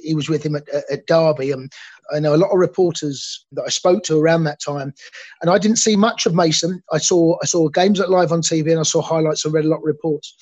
He 0.03 0.13
was 0.13 0.29
with 0.29 0.45
him 0.45 0.55
at, 0.55 0.67
at 0.91 1.07
Derby, 1.07 1.51
and 1.51 1.71
I 2.13 2.19
know 2.19 2.35
a 2.35 2.43
lot 2.43 2.51
of 2.51 2.59
reporters 2.59 3.45
that 3.53 3.63
I 3.63 3.69
spoke 3.69 4.03
to 4.03 4.19
around 4.19 4.43
that 4.43 4.61
time, 4.61 4.93
and 5.41 5.49
I 5.49 5.57
didn't 5.57 5.77
see 5.77 5.95
much 5.95 6.27
of 6.27 6.35
Mason. 6.35 6.83
I 6.91 6.99
saw 6.99 7.35
I 7.41 7.45
saw 7.45 7.67
games 7.69 7.99
at 7.99 8.11
live 8.11 8.31
on 8.31 8.41
TV, 8.41 8.69
and 8.69 8.79
I 8.79 8.83
saw 8.83 9.01
highlights 9.01 9.43
and 9.43 9.53
read 9.55 9.65
a 9.65 9.69
lot 9.69 9.77
of 9.77 9.85
reports. 9.85 10.35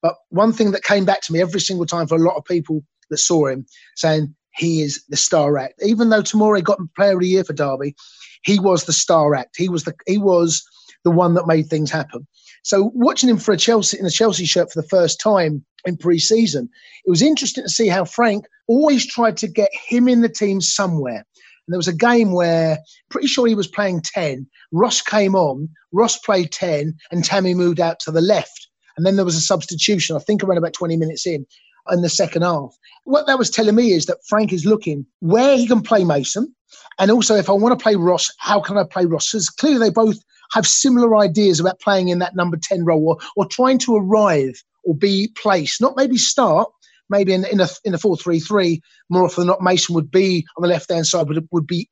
But 0.00 0.14
one 0.28 0.52
thing 0.52 0.70
that 0.72 0.84
came 0.84 1.04
back 1.04 1.22
to 1.22 1.32
me 1.32 1.40
every 1.40 1.60
single 1.60 1.86
time 1.86 2.06
for 2.06 2.16
a 2.16 2.26
lot 2.28 2.36
of 2.36 2.44
people 2.44 2.84
that 3.10 3.18
saw 3.18 3.46
him, 3.48 3.66
saying 3.96 4.32
he 4.54 4.82
is 4.82 5.02
the 5.08 5.16
star 5.16 5.58
act. 5.58 5.74
Even 5.82 6.10
though 6.10 6.22
Tomori 6.22 6.62
got 6.62 6.78
Player 6.94 7.14
of 7.14 7.20
the 7.20 7.28
Year 7.28 7.44
for 7.44 7.52
Derby, 7.52 7.96
he 8.42 8.58
was 8.58 8.84
the 8.84 8.92
star 8.92 9.34
act. 9.34 9.56
He 9.56 9.68
was 9.68 9.84
the 9.84 9.94
he 10.06 10.18
was 10.18 10.62
the 11.04 11.10
one 11.10 11.34
that 11.34 11.46
made 11.46 11.68
things 11.68 11.90
happen. 11.90 12.26
So 12.62 12.92
watching 12.94 13.28
him 13.28 13.38
for 13.38 13.52
a 13.52 13.56
Chelsea 13.56 13.98
in 13.98 14.06
a 14.06 14.10
Chelsea 14.10 14.46
shirt 14.46 14.70
for 14.70 14.80
the 14.80 14.88
first 14.88 15.20
time 15.20 15.64
in 15.84 15.96
pre-season, 15.96 16.68
it 17.04 17.10
was 17.10 17.22
interesting 17.22 17.64
to 17.64 17.70
see 17.70 17.88
how 17.88 18.04
Frank 18.04 18.46
always 18.68 19.06
tried 19.06 19.36
to 19.38 19.48
get 19.48 19.70
him 19.72 20.08
in 20.08 20.20
the 20.20 20.28
team 20.28 20.60
somewhere. 20.60 21.24
And 21.66 21.72
there 21.72 21.78
was 21.78 21.88
a 21.88 21.96
game 21.96 22.32
where 22.32 22.78
pretty 23.10 23.26
sure 23.26 23.46
he 23.46 23.54
was 23.54 23.68
playing 23.68 24.02
10. 24.02 24.46
Ross 24.72 25.00
came 25.00 25.34
on, 25.34 25.68
Ross 25.92 26.18
played 26.18 26.52
10, 26.52 26.94
and 27.10 27.24
Tammy 27.24 27.54
moved 27.54 27.80
out 27.80 28.00
to 28.00 28.10
the 28.10 28.20
left. 28.20 28.68
And 28.96 29.06
then 29.06 29.16
there 29.16 29.24
was 29.24 29.36
a 29.36 29.40
substitution, 29.40 30.16
I 30.16 30.20
think 30.20 30.42
around 30.42 30.58
about 30.58 30.74
20 30.74 30.96
minutes 30.96 31.26
in, 31.26 31.46
in 31.90 32.02
the 32.02 32.08
second 32.08 32.42
half. 32.42 32.74
What 33.04 33.26
that 33.26 33.38
was 33.38 33.50
telling 33.50 33.74
me 33.74 33.92
is 33.92 34.06
that 34.06 34.18
Frank 34.28 34.52
is 34.52 34.66
looking 34.66 35.06
where 35.20 35.56
he 35.56 35.66
can 35.66 35.82
play 35.82 36.04
Mason. 36.04 36.54
And 36.98 37.10
also, 37.10 37.34
if 37.36 37.48
I 37.48 37.52
want 37.52 37.78
to 37.78 37.82
play 37.82 37.96
Ross, 37.96 38.30
how 38.38 38.60
can 38.60 38.76
I 38.76 38.84
play 38.84 39.06
Ross? 39.06 39.30
Because 39.30 39.48
clearly 39.48 39.78
they 39.78 39.90
both 39.90 40.18
have 40.52 40.66
similar 40.66 41.16
ideas 41.16 41.60
about 41.60 41.80
playing 41.80 42.08
in 42.08 42.18
that 42.20 42.36
number 42.36 42.56
10 42.56 42.84
role 42.84 43.08
or, 43.08 43.18
or 43.36 43.46
trying 43.46 43.78
to 43.78 43.96
arrive 43.96 44.62
or 44.84 44.94
be 44.94 45.30
placed, 45.40 45.80
not 45.80 45.96
maybe 45.96 46.18
start, 46.18 46.70
maybe 47.08 47.32
in, 47.32 47.44
in 47.44 47.60
a 47.60 47.68
in 47.84 47.94
a 47.94 47.98
four 47.98 48.16
three 48.16 48.40
three 48.40 48.80
more 49.08 49.24
often 49.24 49.42
than 49.42 49.48
not 49.48 49.62
Mason 49.62 49.94
would 49.94 50.10
be 50.10 50.44
on 50.56 50.62
the 50.62 50.68
left 50.68 50.90
hand 50.90 51.06
side, 51.06 51.28
but 51.28 51.42
would 51.52 51.66
be 51.66 51.88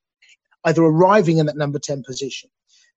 either 0.65 0.83
arriving 0.83 1.37
in 1.37 1.45
that 1.45 1.57
number 1.57 1.79
ten 1.79 2.03
position. 2.03 2.49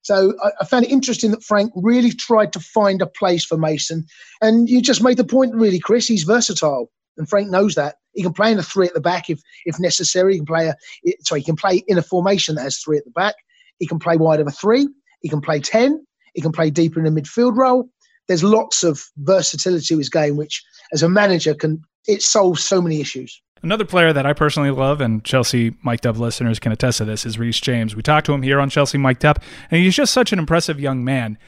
So 0.02 0.34
I, 0.42 0.50
I, 0.60 0.64
found 0.66 0.84
it 0.84 0.90
interesting 0.90 1.30
that 1.30 1.42
Frank 1.42 1.72
really 1.74 2.10
tried 2.10 2.52
to 2.52 2.60
find 2.60 3.00
a 3.00 3.06
place 3.06 3.44
for 3.44 3.56
Mason, 3.56 4.04
and 4.42 4.68
you 4.68 4.82
just 4.82 5.02
made 5.02 5.16
the 5.16 5.24
point 5.24 5.54
really, 5.54 5.78
Chris. 5.78 6.08
He's 6.08 6.24
versatile, 6.24 6.90
and 7.16 7.28
Frank 7.28 7.50
knows 7.50 7.74
that. 7.76 7.96
He 8.14 8.22
can 8.22 8.32
play 8.32 8.52
in 8.52 8.58
a 8.58 8.62
three 8.62 8.86
at 8.86 8.94
the 8.94 9.00
back 9.00 9.30
if 9.30 9.40
if 9.64 9.78
necessary. 9.78 10.32
He 10.32 10.38
can 10.40 10.46
play 10.46 10.68
a 10.68 10.76
sorry, 11.20 11.40
he 11.40 11.46
can 11.46 11.56
play 11.56 11.84
in 11.86 11.98
a 11.98 12.02
formation 12.02 12.56
that 12.56 12.62
has 12.62 12.78
three 12.78 12.98
at 12.98 13.04
the 13.04 13.10
back. 13.10 13.34
He 13.78 13.86
can 13.86 13.98
play 13.98 14.16
wide 14.16 14.40
of 14.40 14.46
a 14.46 14.52
three. 14.52 14.88
He 15.24 15.30
can 15.30 15.40
play 15.40 15.58
ten. 15.58 16.04
He 16.34 16.42
can 16.42 16.52
play 16.52 16.70
deeper 16.70 17.04
in 17.04 17.12
the 17.12 17.20
midfield 17.20 17.56
role. 17.56 17.88
There's 18.28 18.44
lots 18.44 18.84
of 18.84 19.02
versatility 19.16 19.86
to 19.86 19.98
his 19.98 20.10
game, 20.10 20.36
which 20.36 20.62
as 20.92 21.02
a 21.02 21.08
manager 21.08 21.54
can 21.54 21.82
it 22.06 22.22
solves 22.22 22.62
so 22.62 22.82
many 22.82 23.00
issues. 23.00 23.40
Another 23.62 23.86
player 23.86 24.12
that 24.12 24.26
I 24.26 24.34
personally 24.34 24.70
love, 24.70 25.00
and 25.00 25.24
Chelsea 25.24 25.74
Mic'd 25.82 26.06
Up 26.06 26.18
listeners 26.18 26.58
can 26.58 26.70
attest 26.70 26.98
to 26.98 27.06
this, 27.06 27.24
is 27.24 27.38
Reece 27.38 27.60
James. 27.60 27.96
We 27.96 28.02
talked 28.02 28.26
to 28.26 28.34
him 28.34 28.42
here 28.42 28.60
on 28.60 28.68
Chelsea 28.68 28.98
Mic'd 28.98 29.24
Up, 29.24 29.42
and 29.70 29.80
he's 29.80 29.96
just 29.96 30.12
such 30.12 30.34
an 30.34 30.38
impressive 30.38 30.78
young 30.78 31.02
man. 31.02 31.38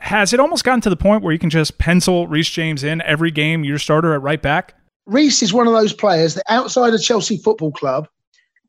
Has 0.00 0.32
it 0.32 0.40
almost 0.40 0.64
gotten 0.64 0.80
to 0.80 0.90
the 0.90 0.96
point 0.96 1.22
where 1.22 1.34
you 1.34 1.38
can 1.38 1.50
just 1.50 1.76
pencil 1.76 2.26
Reece 2.26 2.48
James 2.48 2.82
in 2.82 3.02
every 3.02 3.30
game, 3.30 3.64
your 3.64 3.78
starter 3.78 4.14
at 4.14 4.22
right 4.22 4.40
back? 4.40 4.74
Reece 5.04 5.42
is 5.42 5.52
one 5.52 5.66
of 5.66 5.74
those 5.74 5.92
players 5.92 6.34
that 6.34 6.44
outside 6.48 6.94
of 6.94 7.02
Chelsea 7.02 7.36
Football 7.36 7.72
Club, 7.72 8.08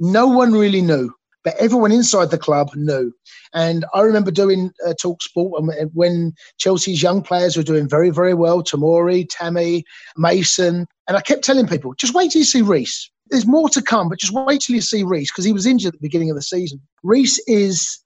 no 0.01 0.27
one 0.27 0.51
really 0.51 0.81
knew 0.81 1.13
but 1.43 1.55
everyone 1.57 1.91
inside 1.91 2.31
the 2.31 2.37
club 2.37 2.69
knew. 2.75 3.11
And 3.53 3.85
I 3.93 4.01
remember 4.01 4.31
doing 4.31 4.71
uh, 4.85 4.93
Talk 5.01 5.21
Sport 5.21 5.63
when 5.93 6.33
Chelsea's 6.57 7.01
young 7.01 7.21
players 7.21 7.55
were 7.55 7.63
doing 7.63 7.87
very, 7.87 8.09
very 8.09 8.33
well 8.33 8.63
Tomori, 8.63 9.25
Tammy, 9.29 9.83
Mason. 10.17 10.85
And 11.07 11.17
I 11.17 11.21
kept 11.21 11.43
telling 11.43 11.67
people, 11.67 11.93
just 11.95 12.13
wait 12.13 12.31
till 12.31 12.39
you 12.39 12.45
see 12.45 12.61
Reece. 12.61 13.09
There's 13.29 13.45
more 13.45 13.69
to 13.69 13.81
come, 13.81 14.09
but 14.09 14.19
just 14.19 14.33
wait 14.33 14.61
till 14.61 14.75
you 14.75 14.81
see 14.81 15.03
Reece 15.03 15.31
because 15.31 15.45
he 15.45 15.53
was 15.53 15.65
injured 15.65 15.93
at 15.93 16.01
the 16.01 16.05
beginning 16.05 16.29
of 16.29 16.35
the 16.35 16.41
season. 16.41 16.81
Reece 17.03 17.39
is, 17.47 17.99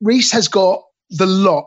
Reece 0.00 0.30
has 0.32 0.48
got 0.48 0.82
the 1.10 1.26
lot. 1.26 1.66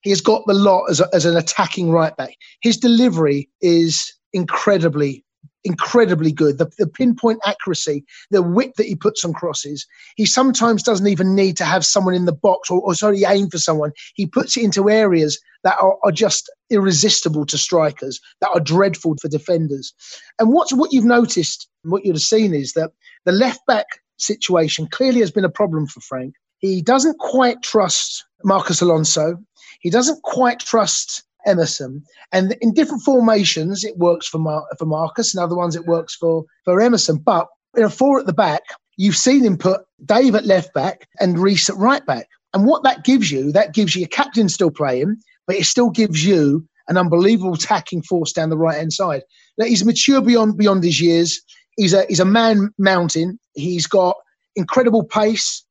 He 0.00 0.10
has 0.10 0.20
got 0.20 0.42
the 0.46 0.54
lot 0.54 0.86
as, 0.90 1.00
a, 1.00 1.08
as 1.12 1.24
an 1.24 1.36
attacking 1.36 1.90
right 1.90 2.16
back. 2.16 2.34
His 2.60 2.76
delivery 2.76 3.48
is 3.60 4.12
incredibly 4.32 5.24
incredibly 5.64 6.32
good. 6.32 6.58
The, 6.58 6.70
the, 6.78 6.86
pinpoint 6.86 7.40
accuracy, 7.44 8.04
the 8.30 8.42
width 8.42 8.76
that 8.76 8.86
he 8.86 8.94
puts 8.94 9.24
on 9.24 9.32
crosses. 9.32 9.86
He 10.16 10.26
sometimes 10.26 10.82
doesn't 10.82 11.06
even 11.06 11.34
need 11.34 11.56
to 11.58 11.64
have 11.64 11.86
someone 11.86 12.14
in 12.14 12.24
the 12.24 12.32
box 12.32 12.70
or, 12.70 12.80
or 12.80 12.94
sorry, 12.94 13.24
aim 13.24 13.48
for 13.48 13.58
someone. 13.58 13.92
He 14.14 14.26
puts 14.26 14.56
it 14.56 14.64
into 14.64 14.90
areas 14.90 15.38
that 15.64 15.76
are, 15.80 15.96
are, 16.04 16.12
just 16.12 16.50
irresistible 16.70 17.46
to 17.46 17.56
strikers, 17.56 18.20
that 18.40 18.50
are 18.50 18.60
dreadful 18.60 19.16
for 19.20 19.28
defenders. 19.28 19.94
And 20.38 20.52
what's 20.52 20.72
what 20.72 20.92
you've 20.92 21.04
noticed, 21.04 21.68
what 21.82 22.04
you'd 22.04 22.16
have 22.16 22.22
seen 22.22 22.54
is 22.54 22.72
that 22.72 22.90
the 23.24 23.32
left 23.32 23.60
back 23.66 23.86
situation 24.18 24.88
clearly 24.90 25.20
has 25.20 25.30
been 25.30 25.44
a 25.44 25.50
problem 25.50 25.86
for 25.86 26.00
Frank. 26.00 26.34
He 26.58 26.82
doesn't 26.82 27.18
quite 27.18 27.62
trust 27.62 28.24
Marcos 28.44 28.80
Alonso. 28.80 29.36
He 29.80 29.90
doesn't 29.90 30.22
quite 30.22 30.60
trust 30.60 31.24
Emerson. 31.46 32.02
And 32.32 32.56
in 32.60 32.74
different 32.74 33.02
formations, 33.02 33.84
it 33.84 33.96
works 33.98 34.26
for 34.26 34.38
Mar- 34.38 34.66
for 34.78 34.86
Marcos, 34.86 35.34
and 35.34 35.42
other 35.42 35.56
ones 35.56 35.76
it 35.76 35.86
works 35.86 36.14
for 36.14 36.44
for 36.64 36.80
Emerson. 36.80 37.18
But 37.18 37.48
in 37.76 37.84
a 37.84 37.90
four 37.90 38.20
at 38.20 38.26
the 38.26 38.32
back, 38.32 38.62
you've 38.96 39.16
seen 39.16 39.44
him 39.44 39.56
put 39.56 39.82
Dave 40.04 40.34
at 40.34 40.46
left 40.46 40.74
back 40.74 41.08
and 41.20 41.38
Reece 41.38 41.68
at 41.70 41.76
right 41.76 42.04
back. 42.06 42.28
And 42.54 42.66
what 42.66 42.82
that 42.84 43.04
gives 43.04 43.30
you, 43.30 43.52
that 43.52 43.74
gives 43.74 43.96
you 43.96 44.04
a 44.04 44.08
captain 44.08 44.48
still 44.48 44.70
playing, 44.70 45.16
but 45.46 45.56
it 45.56 45.64
still 45.64 45.90
gives 45.90 46.24
you 46.24 46.66
an 46.88 46.96
unbelievable 46.96 47.54
attacking 47.54 48.02
force 48.02 48.32
down 48.32 48.50
the 48.50 48.56
right 48.56 48.76
hand 48.76 48.92
side. 48.92 49.22
Now, 49.58 49.66
he's 49.66 49.84
mature 49.84 50.20
beyond 50.20 50.58
beyond 50.58 50.84
his 50.84 51.00
years. 51.00 51.40
He's 51.76 51.94
a 51.94 52.04
he's 52.08 52.20
a 52.20 52.24
man 52.24 52.70
mountain. 52.78 53.38
He's 53.54 53.86
got 53.86 54.16
incredible 54.56 55.04
pace. 55.04 55.64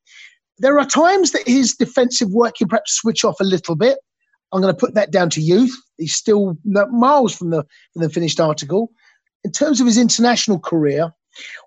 There 0.57 0.79
are 0.79 0.85
times 0.85 1.31
that 1.31 1.47
his 1.47 1.75
defensive 1.75 2.29
work 2.31 2.55
can 2.57 2.67
perhaps 2.67 2.93
switch 2.93 3.23
off 3.25 3.39
a 3.39 3.43
little 3.45 3.75
bit. 3.75 3.97
I'm 4.51 4.61
going 4.61 4.73
to 4.73 4.79
put 4.79 4.93
that 4.95 5.11
down 5.11 5.29
to 5.31 5.41
youth. 5.41 5.75
He's 5.97 6.15
still 6.15 6.57
miles 6.63 7.35
from 7.35 7.51
the, 7.51 7.65
from 7.93 8.01
the 8.01 8.09
finished 8.09 8.39
article. 8.39 8.91
In 9.43 9.51
terms 9.51 9.79
of 9.79 9.87
his 9.87 9.97
international 9.97 10.59
career, 10.59 11.13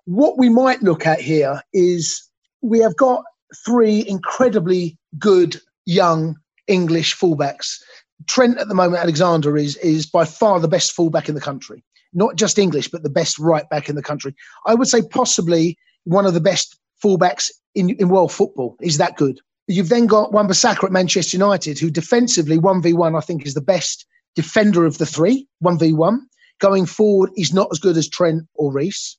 what 0.05 0.37
we 0.37 0.49
might 0.49 0.83
look 0.83 1.05
at 1.05 1.19
here 1.19 1.61
is 1.73 2.21
we 2.61 2.79
have 2.79 2.95
got 2.95 3.23
three 3.65 4.05
incredibly 4.07 4.97
good 5.17 5.59
young 5.85 6.35
English 6.67 7.15
fullbacks. 7.15 7.79
Trent 8.27 8.57
at 8.57 8.67
the 8.67 8.75
moment, 8.75 9.01
Alexander 9.01 9.57
is 9.57 9.75
is 9.77 10.05
by 10.05 10.25
far 10.25 10.59
the 10.59 10.67
best 10.67 10.93
fullback 10.93 11.27
in 11.29 11.35
the 11.35 11.41
country. 11.41 11.83
Not 12.13 12.35
just 12.35 12.57
English, 12.57 12.89
but 12.89 13.03
the 13.03 13.09
best 13.09 13.37
right 13.37 13.69
back 13.69 13.89
in 13.89 13.95
the 13.95 14.01
country. 14.01 14.33
I 14.65 14.73
would 14.73 14.87
say 14.87 15.01
possibly 15.01 15.77
one 16.05 16.25
of 16.25 16.33
the 16.33 16.39
best 16.39 16.79
fullbacks 17.03 17.51
in, 17.73 17.89
in 17.91 18.09
world 18.09 18.31
football. 18.31 18.77
He's 18.81 18.97
that 18.97 19.17
good. 19.17 19.41
You've 19.67 19.89
then 19.89 20.05
got 20.05 20.31
Wan-Bissaka 20.31 20.83
at 20.83 20.91
Manchester 20.91 21.37
United, 21.37 21.79
who 21.79 21.89
defensively, 21.89 22.57
1v1, 22.57 23.17
I 23.17 23.21
think, 23.21 23.45
is 23.45 23.55
the 23.55 23.61
best 23.61 24.05
defender 24.35 24.85
of 24.85 24.97
the 24.97 25.05
three, 25.05 25.47
1v1. 25.63 26.19
Going 26.59 26.85
forward, 26.85 27.31
he's 27.35 27.53
not 27.53 27.69
as 27.71 27.79
good 27.79 27.97
as 27.97 28.07
Trent 28.07 28.43
or 28.53 28.71
Reece. 28.71 29.17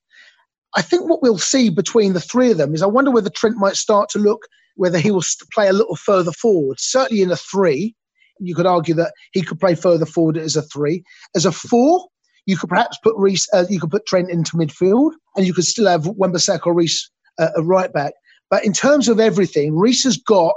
I 0.76 0.82
think 0.82 1.08
what 1.08 1.22
we'll 1.22 1.38
see 1.38 1.68
between 1.68 2.12
the 2.12 2.20
three 2.20 2.50
of 2.50 2.58
them 2.58 2.74
is 2.74 2.82
I 2.82 2.86
wonder 2.86 3.10
whether 3.10 3.30
Trent 3.30 3.56
might 3.56 3.76
start 3.76 4.08
to 4.10 4.18
look 4.18 4.46
whether 4.76 4.98
he 4.98 5.10
will 5.10 5.24
play 5.52 5.68
a 5.68 5.72
little 5.72 5.96
further 5.96 6.32
forward. 6.32 6.78
Certainly 6.78 7.22
in 7.22 7.30
a 7.30 7.36
three, 7.36 7.94
you 8.38 8.54
could 8.54 8.66
argue 8.66 8.94
that 8.94 9.12
he 9.32 9.42
could 9.42 9.58
play 9.58 9.74
further 9.74 10.06
forward 10.06 10.36
as 10.36 10.54
a 10.54 10.62
three. 10.62 11.02
As 11.34 11.46
a 11.46 11.52
four, 11.52 12.06
you 12.44 12.56
could 12.56 12.68
perhaps 12.68 12.98
put 13.02 13.16
Reece, 13.16 13.48
uh, 13.52 13.64
you 13.68 13.80
could 13.80 13.90
put 13.90 14.06
Trent 14.06 14.30
into 14.30 14.56
midfield, 14.56 15.12
and 15.34 15.46
you 15.46 15.52
could 15.52 15.64
still 15.64 15.86
have 15.86 16.06
Wan-Bissaka 16.06 16.66
or 16.66 16.74
Reece 16.74 17.10
uh, 17.38 17.48
a 17.56 17.62
right 17.62 17.92
back. 17.92 18.12
But 18.50 18.64
in 18.64 18.72
terms 18.72 19.08
of 19.08 19.20
everything, 19.20 19.76
Reece 19.76 20.04
has 20.04 20.16
got, 20.16 20.54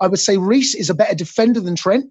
I 0.00 0.06
would 0.06 0.18
say 0.18 0.36
Reece 0.36 0.74
is 0.74 0.90
a 0.90 0.94
better 0.94 1.14
defender 1.14 1.60
than 1.60 1.76
Trent. 1.76 2.10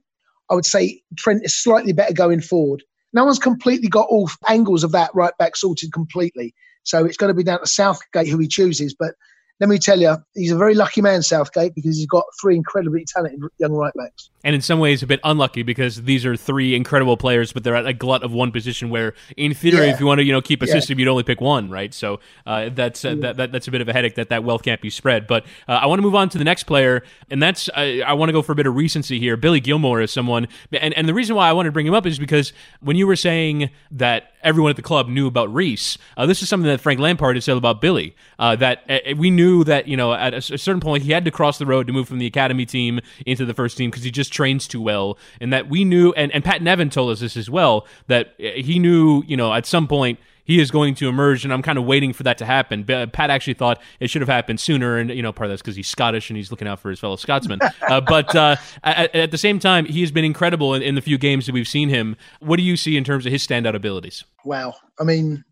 I 0.49 0.55
would 0.55 0.65
say 0.65 1.01
Trent 1.17 1.43
is 1.43 1.55
slightly 1.55 1.93
better 1.93 2.13
going 2.13 2.41
forward. 2.41 2.84
No 3.13 3.25
one's 3.25 3.39
completely 3.39 3.88
got 3.88 4.08
all 4.10 4.29
angles 4.47 4.84
of 4.84 4.91
that 4.91 5.13
right 5.13 5.34
back 5.38 5.55
sorted 5.55 5.91
completely. 5.93 6.53
So 6.84 7.05
it's 7.05 7.17
going 7.17 7.29
to 7.29 7.38
be 7.38 7.43
down 7.43 7.60
to 7.60 7.67
Southgate 7.67 8.27
who 8.27 8.38
he 8.38 8.47
chooses. 8.47 8.95
But 8.97 9.15
let 9.60 9.69
me 9.69 9.78
tell 9.78 10.00
you, 10.00 10.15
he's 10.36 10.52
a 10.52 10.58
very 10.58 10.74
lucky 10.74 11.02
man, 11.02 11.22
Southgate, 11.22 11.76
because 11.76 11.98
he's 11.98 12.08
got 12.08 12.24
three 12.39 12.56
incredibly 12.56 13.04
talented 13.06 13.41
young 13.58 13.74
right 13.74 13.93
backs. 13.93 14.30
And 14.41 14.56
in 14.56 14.62
some 14.62 14.80
ways, 14.80 15.04
a 15.04 15.08
bit 15.08 15.19
unlucky 15.26 15.63
because 15.63 16.04
these 16.04 16.26
are 16.26 16.38
three 16.38 16.74
incredible 16.74 17.17
players, 17.17 17.52
but 17.52 17.65
they're 17.65 17.76
at 17.76 17.86
a 17.86 17.91
glut 17.93 18.24
of 18.24 18.32
one 18.32 18.54
position. 18.54 18.89
Where, 18.89 19.13
in 19.36 19.54
theory, 19.54 19.88
yeah. 19.88 19.93
if 19.93 20.00
you 20.00 20.06
want 20.06 20.19
to, 20.19 20.24
you 20.24 20.32
know, 20.32 20.41
keep 20.41 20.63
a 20.63 20.65
yeah. 20.65 20.72
system, 20.72 20.98
you'd 20.98 21.10
only 21.10 21.24
pick 21.24 21.41
one, 21.41 21.69
right? 21.69 21.93
So 21.93 22.22
uh, 22.45 22.69
that's 22.69 23.04
uh, 23.04 23.15
that, 23.15 23.36
that, 23.36 23.52
that's 23.52 23.67
a 23.67 23.72
bit 23.72 23.82
of 23.82 23.89
a 23.89 23.93
headache 23.93 24.15
that 24.15 24.30
that 24.30 24.45
wealth 24.45 24.63
can't 24.63 24.80
be 24.80 24.89
spread. 24.89 25.28
But 25.28 25.43
uh, 25.67 25.74
I 25.74 25.88
want 25.88 26.00
to 26.00 26.04
move 26.04 26.15
on 26.15 26.30
to 26.30 26.38
the 26.38 26.45
next 26.45 26.63
player, 26.63 27.04
and 27.30 27.43
that's 27.43 27.69
I, 27.76 28.00
I 28.00 28.13
want 28.13 28.30
to 28.30 28.34
go 28.34 28.41
for 28.41 28.54
a 28.54 28.56
bit 28.56 28.65
of 28.65 28.76
recency 28.78 29.19
here. 29.19 29.36
Billy 29.36 29.60
Gilmour 29.60 30.02
is 30.02 30.12
someone, 30.12 30.48
and 30.72 30.93
and 30.93 31.10
the 31.10 31.13
reason 31.13 31.36
why 31.36 31.50
I 31.50 31.54
wanted 31.54 31.69
to 31.69 31.74
bring 31.74 31.88
him 31.88 31.93
up 31.93 32.06
is 32.06 32.17
because 32.17 32.54
when 32.80 32.95
you 32.95 33.08
were 33.08 33.17
saying 33.17 33.72
that 33.91 34.32
everyone 34.43 34.69
at 34.69 34.75
the 34.75 34.82
club 34.82 35.08
knew 35.08 35.28
about 35.28 35.54
Reece. 35.54 35.97
uh, 36.17 36.25
this 36.25 36.41
is 36.41 36.49
something 36.49 36.69
that 36.69 36.82
Frank 36.82 36.99
Lampard 36.99 37.36
had 37.36 37.43
said 37.43 37.58
about 37.58 37.82
Billy. 37.82 38.15
Uh, 38.38 38.56
that 38.56 38.84
uh, 38.89 39.15
we 39.17 39.30
knew 39.30 39.63
that 39.63 39.88
you 39.88 39.97
know 39.97 40.13
at 40.13 40.34
a 40.34 40.41
certain 40.41 40.80
point 40.80 41.04
he 41.04 41.12
had 41.12 41.25
to 41.25 41.32
cross 41.32 41.58
the 41.58 41.65
road 41.65 41.88
to 41.88 41.93
move 41.93 42.08
from 42.08 42.19
the 42.19 42.25
academy 42.25 42.65
team 42.65 42.99
into 43.25 43.45
the 43.45 43.54
first 43.54 43.78
team 43.78 43.89
because 43.89 44.04
he 44.04 44.12
just 44.12 44.32
trains 44.32 44.67
too 44.67 44.82
well, 44.82 45.17
and 45.39 45.52
that 45.54 45.69
we 45.69 45.84
knew, 45.84 46.12
and, 46.13 46.32
and 46.32 46.43
Pat 46.43 46.62
Nevin 46.62 46.89
told 46.89 47.12
us 47.12 47.19
this 47.19 47.38
as 47.38 47.49
well 47.49 47.86
that 48.08 48.34
he 48.38 48.80
knew 48.80 49.23
you 49.28 49.38
know 49.38 49.54
at 49.54 49.65
some 49.65 49.88
point 49.88 50.19
he 50.49 50.59
is 50.59 50.71
going 50.71 50.95
to 50.95 51.07
emerge, 51.07 51.43
and 51.43 51.53
I'm 51.53 51.62
kind 51.62 51.77
of 51.77 51.85
waiting 51.85 52.12
for 52.12 52.23
that 52.23 52.39
to 52.39 52.45
happen. 52.45 52.83
Pat 52.83 53.29
actually 53.29 53.53
thought 53.53 53.79
it 53.99 54.09
should 54.09 54.23
have 54.23 54.29
happened 54.29 54.59
sooner, 54.59 54.97
and 54.97 55.12
you 55.12 55.21
know, 55.21 55.31
part 55.31 55.45
of 55.45 55.51
that's 55.51 55.62
because 55.62 55.75
he's 55.75 55.88
Scottish 55.88 56.31
and 56.31 56.38
he's 56.38 56.49
looking 56.49 56.67
out 56.67 56.79
for 56.79 56.89
his 56.89 56.99
fellow 56.99 57.17
Scotsmen. 57.17 57.59
uh, 57.88 58.01
but 58.01 58.35
uh, 58.35 58.55
at, 58.83 59.13
at, 59.13 59.29
the 59.29 59.38
same 59.38 59.59
time, 59.59 59.85
he 59.85 60.01
has 60.01 60.12
been 60.12 60.25
incredible 60.25 60.73
in, 60.73 60.81
in 60.81 60.95
the 60.95 61.01
few 61.01 61.19
games 61.19 61.45
that 61.45 61.53
we've 61.53 61.67
seen 61.67 61.88
him. 61.88 62.15
What 62.39 62.57
do 62.57 62.63
you 62.63 62.77
see 62.77 62.97
in 62.97 63.03
terms 63.03 63.27
of 63.27 63.31
his 63.31 63.45
standout 63.45 63.75
abilities? 63.75 64.23
Wow, 64.43 64.73
I 64.99 65.03
mean, 65.03 65.43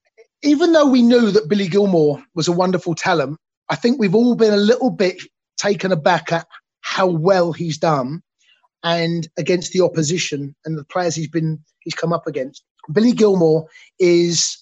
even 0.42 0.74
though 0.74 0.88
we 0.88 1.04
knew 1.04 1.30
that 1.30 1.48
Billy 1.48 1.68
Gilmour 1.68 2.24
was 2.34 2.48
a 2.48 2.52
wonderful 2.52 2.96
talent, 2.96 3.38
I 3.70 3.76
think 3.76 4.00
we've 4.00 4.16
all 4.16 4.34
been 4.34 4.54
a 4.54 4.58
little 4.58 4.90
bit 4.90 5.22
taken 5.58 5.92
aback 5.92 6.32
at 6.32 6.48
how 6.82 7.06
well 7.06 7.54
he's 7.54 7.78
done 7.78 8.24
and 8.84 9.28
against 9.38 9.74
the 9.74 9.82
opposition 9.82 10.56
and 10.66 10.76
the 10.76 10.84
players 10.86 11.14
he's 11.14 11.30
been 11.30 11.60
he's 11.82 11.94
come 11.94 12.14
up 12.14 12.26
against. 12.26 12.64
Billy 12.92 13.12
Gilmour 13.12 13.66
is 14.00 14.58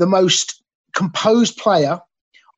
the 0.00 0.06
most 0.06 0.62
composed 0.94 1.58
player 1.58 2.00